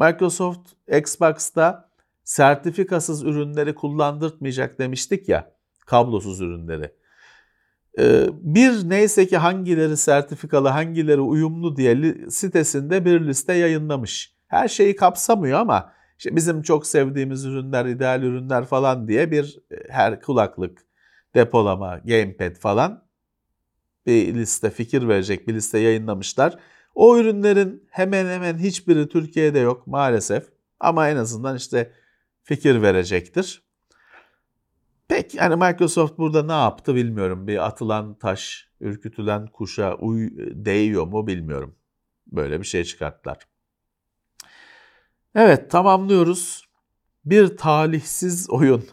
Microsoft 0.00 0.68
Xbox'ta 0.88 1.90
sertifikasız 2.24 3.24
ürünleri 3.24 3.74
kullandırtmayacak 3.74 4.78
demiştik 4.78 5.28
ya, 5.28 5.52
kablosuz 5.86 6.40
ürünleri. 6.40 6.94
Ee, 7.98 8.26
bir 8.32 8.88
neyse 8.88 9.26
ki 9.26 9.36
hangileri 9.36 9.96
sertifikalı, 9.96 10.68
hangileri 10.68 11.20
uyumlu 11.20 11.76
diye 11.76 12.14
sitesinde 12.30 13.04
bir 13.04 13.20
liste 13.20 13.52
yayınlamış. 13.52 14.34
Her 14.46 14.68
şeyi 14.68 14.96
kapsamıyor 14.96 15.60
ama 15.60 15.92
işte 16.18 16.36
bizim 16.36 16.62
çok 16.62 16.86
sevdiğimiz 16.86 17.44
ürünler, 17.44 17.86
ideal 17.86 18.22
ürünler 18.22 18.64
falan 18.64 19.08
diye 19.08 19.30
bir 19.30 19.58
e, 19.70 19.76
her 19.88 20.20
kulaklık, 20.20 20.86
depolama, 21.34 21.98
gamepad 21.98 22.54
falan 22.54 23.07
bir 24.08 24.34
liste, 24.34 24.70
fikir 24.70 25.08
verecek 25.08 25.48
bir 25.48 25.54
liste 25.54 25.78
yayınlamışlar. 25.78 26.58
O 26.94 27.18
ürünlerin 27.18 27.88
hemen 27.90 28.26
hemen 28.26 28.58
hiçbiri 28.58 29.08
Türkiye'de 29.08 29.58
yok 29.58 29.86
maalesef. 29.86 30.48
Ama 30.80 31.08
en 31.08 31.16
azından 31.16 31.56
işte 31.56 31.92
fikir 32.42 32.82
verecektir. 32.82 33.62
Pek 35.08 35.34
yani 35.34 35.56
Microsoft 35.56 36.18
burada 36.18 36.42
ne 36.42 36.52
yaptı 36.52 36.94
bilmiyorum. 36.94 37.46
Bir 37.46 37.66
atılan 37.66 38.14
taş, 38.14 38.68
ürkütülen 38.80 39.46
kuşa 39.46 39.94
uy 39.94 40.30
değiyor 40.64 41.06
mu 41.06 41.26
bilmiyorum. 41.26 41.76
Böyle 42.26 42.60
bir 42.60 42.66
şey 42.66 42.84
çıkarttılar. 42.84 43.38
Evet 45.34 45.70
tamamlıyoruz. 45.70 46.68
Bir 47.24 47.56
talihsiz 47.56 48.50
oyun. 48.50 48.84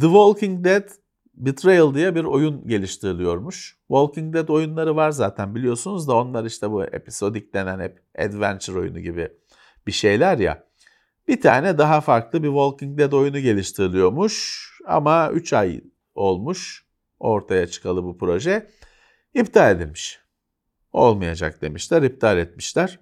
The 0.00 0.06
Walking 0.06 0.64
Dead 0.64 0.88
Betrayal 1.36 1.94
diye 1.94 2.14
bir 2.14 2.24
oyun 2.24 2.68
geliştiriliyormuş. 2.68 3.76
Walking 3.88 4.34
Dead 4.34 4.48
oyunları 4.48 4.96
var 4.96 5.10
zaten 5.10 5.54
biliyorsunuz 5.54 6.08
da 6.08 6.14
onlar 6.14 6.44
işte 6.44 6.70
bu 6.70 6.84
episodik 6.84 7.54
denen 7.54 7.80
hep 7.80 8.02
adventure 8.18 8.78
oyunu 8.78 9.00
gibi 9.00 9.28
bir 9.86 9.92
şeyler 9.92 10.38
ya. 10.38 10.66
Bir 11.28 11.40
tane 11.40 11.78
daha 11.78 12.00
farklı 12.00 12.42
bir 12.42 12.48
Walking 12.48 12.98
Dead 12.98 13.12
oyunu 13.12 13.38
geliştiriliyormuş 13.38 14.66
ama 14.86 15.30
3 15.30 15.52
ay 15.52 15.80
olmuş 16.14 16.86
ortaya 17.20 17.66
çıkalı 17.66 18.04
bu 18.04 18.18
proje. 18.18 18.70
İptal 19.34 19.76
edilmiş. 19.76 20.20
Olmayacak 20.92 21.62
demişler, 21.62 22.02
iptal 22.02 22.38
etmişler. 22.38 22.98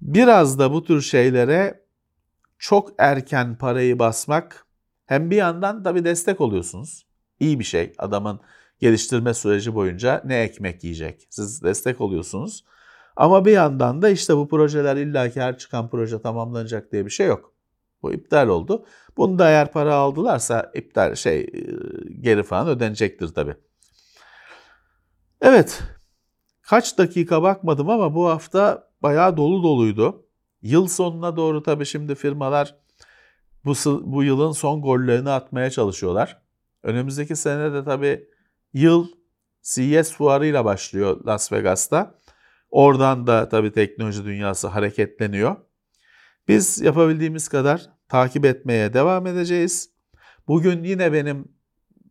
Biraz 0.00 0.58
da 0.58 0.72
bu 0.72 0.84
tür 0.84 1.00
şeylere 1.00 1.84
çok 2.58 2.90
erken 2.98 3.58
parayı 3.58 3.98
basmak 3.98 4.66
hem 5.06 5.30
bir 5.30 5.36
yandan 5.36 5.82
tabii 5.82 6.04
destek 6.04 6.40
oluyorsunuz. 6.40 7.06
İyi 7.40 7.58
bir 7.58 7.64
şey. 7.64 7.92
Adamın 7.98 8.40
geliştirme 8.78 9.34
süreci 9.34 9.74
boyunca 9.74 10.22
ne 10.24 10.40
ekmek 10.40 10.84
yiyecek. 10.84 11.26
Siz 11.30 11.62
destek 11.62 12.00
oluyorsunuz. 12.00 12.64
Ama 13.16 13.44
bir 13.44 13.52
yandan 13.52 14.02
da 14.02 14.08
işte 14.08 14.36
bu 14.36 14.48
projeler 14.48 14.96
illaki 14.96 15.40
her 15.40 15.58
çıkan 15.58 15.88
proje 15.90 16.22
tamamlanacak 16.22 16.92
diye 16.92 17.04
bir 17.04 17.10
şey 17.10 17.26
yok. 17.26 17.52
Bu 18.02 18.12
iptal 18.12 18.48
oldu. 18.48 18.84
Bunu 19.16 19.38
da 19.38 19.48
eğer 19.48 19.72
para 19.72 19.94
aldılarsa 19.94 20.70
iptal 20.74 21.14
şey 21.14 21.40
e, 21.40 21.48
geri 22.20 22.42
falan 22.42 22.68
ödenecektir 22.68 23.28
tabii. 23.28 23.54
Evet. 25.40 25.82
Kaç 26.62 26.98
dakika 26.98 27.42
bakmadım 27.42 27.90
ama 27.90 28.14
bu 28.14 28.28
hafta 28.28 28.88
bayağı 29.02 29.36
dolu 29.36 29.62
doluydu. 29.62 30.26
Yıl 30.62 30.88
sonuna 30.88 31.36
doğru 31.36 31.62
tabii 31.62 31.86
şimdi 31.86 32.14
firmalar 32.14 32.74
bu, 33.64 33.74
bu 34.04 34.24
yılın 34.24 34.52
son 34.52 34.82
gollerini 34.82 35.30
atmaya 35.30 35.70
çalışıyorlar. 35.70 36.42
Önümüzdeki 36.82 37.36
sene 37.36 37.72
de 37.72 37.84
tabii 37.84 38.28
yıl 38.72 39.08
CES 39.62 40.12
fuarıyla 40.12 40.64
başlıyor 40.64 41.24
Las 41.26 41.52
Vegas'ta. 41.52 42.18
Oradan 42.70 43.26
da 43.26 43.48
tabii 43.48 43.72
teknoloji 43.72 44.24
dünyası 44.24 44.68
hareketleniyor. 44.68 45.56
Biz 46.48 46.80
yapabildiğimiz 46.80 47.48
kadar 47.48 47.90
takip 48.08 48.44
etmeye 48.44 48.94
devam 48.94 49.26
edeceğiz. 49.26 49.90
Bugün 50.48 50.84
yine 50.84 51.12
benim 51.12 51.48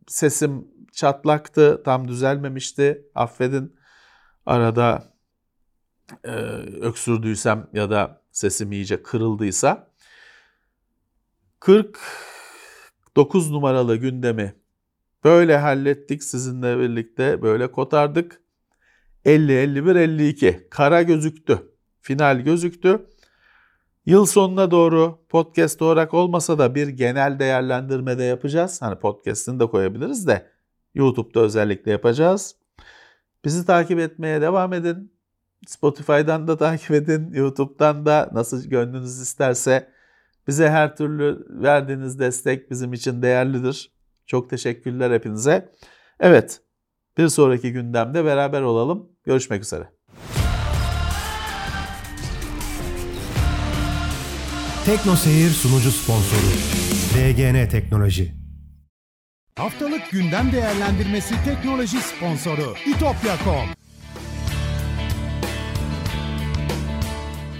sesim 0.08 0.68
çatlaktı, 0.92 1.82
tam 1.84 2.08
düzelmemişti. 2.08 3.06
Affedin 3.14 3.76
arada 4.46 5.12
e, 6.24 6.30
öksürdüysem 6.80 7.68
ya 7.72 7.90
da 7.90 8.22
sesim 8.30 8.72
iyice 8.72 9.02
kırıldıysa. 9.02 9.91
49 11.62 13.50
numaralı 13.50 13.96
gündemi 13.96 14.54
böyle 15.24 15.56
hallettik 15.56 16.22
sizinle 16.22 16.78
birlikte 16.78 17.42
böyle 17.42 17.70
kotardık. 17.70 18.42
50 19.24 19.52
51 19.52 19.96
52 19.96 20.66
kara 20.70 21.02
gözüktü. 21.02 21.62
Final 22.00 22.40
gözüktü. 22.40 23.06
Yıl 24.06 24.26
sonuna 24.26 24.70
doğru 24.70 25.18
podcast 25.28 25.82
olarak 25.82 26.14
olmasa 26.14 26.58
da 26.58 26.74
bir 26.74 26.88
genel 26.88 27.38
değerlendirme 27.38 28.18
de 28.18 28.24
yapacağız. 28.24 28.82
Hani 28.82 28.98
podcast'ını 28.98 29.60
da 29.60 29.66
koyabiliriz 29.66 30.26
de 30.26 30.50
YouTube'da 30.94 31.40
özellikle 31.40 31.90
yapacağız. 31.90 32.56
Bizi 33.44 33.66
takip 33.66 33.98
etmeye 33.98 34.40
devam 34.40 34.72
edin. 34.72 35.12
Spotify'dan 35.66 36.48
da 36.48 36.56
takip 36.56 36.90
edin. 36.90 37.32
YouTube'dan 37.32 38.06
da 38.06 38.30
nasıl 38.32 38.64
gönlünüz 38.64 39.20
isterse 39.20 39.91
bize 40.48 40.70
her 40.70 40.96
türlü 40.96 41.46
verdiğiniz 41.48 42.18
destek 42.18 42.70
bizim 42.70 42.92
için 42.92 43.22
değerlidir. 43.22 43.92
Çok 44.26 44.50
teşekkürler 44.50 45.10
hepinize. 45.10 45.72
Evet, 46.20 46.60
bir 47.18 47.28
sonraki 47.28 47.72
gündemde 47.72 48.24
beraber 48.24 48.62
olalım. 48.62 49.08
Görüşmek 49.24 49.62
üzere. 49.62 49.88
Tekno 54.86 55.16
Seyir 55.16 55.50
sunucu 55.50 55.90
sponsoru 55.90 56.52
DGN 57.14 57.68
Teknoloji. 57.68 58.34
Haftalık 59.56 60.10
gündem 60.10 60.52
değerlendirmesi 60.52 61.34
teknoloji 61.44 62.00
sponsoru 62.00 62.74
itopya.com. 62.86 63.81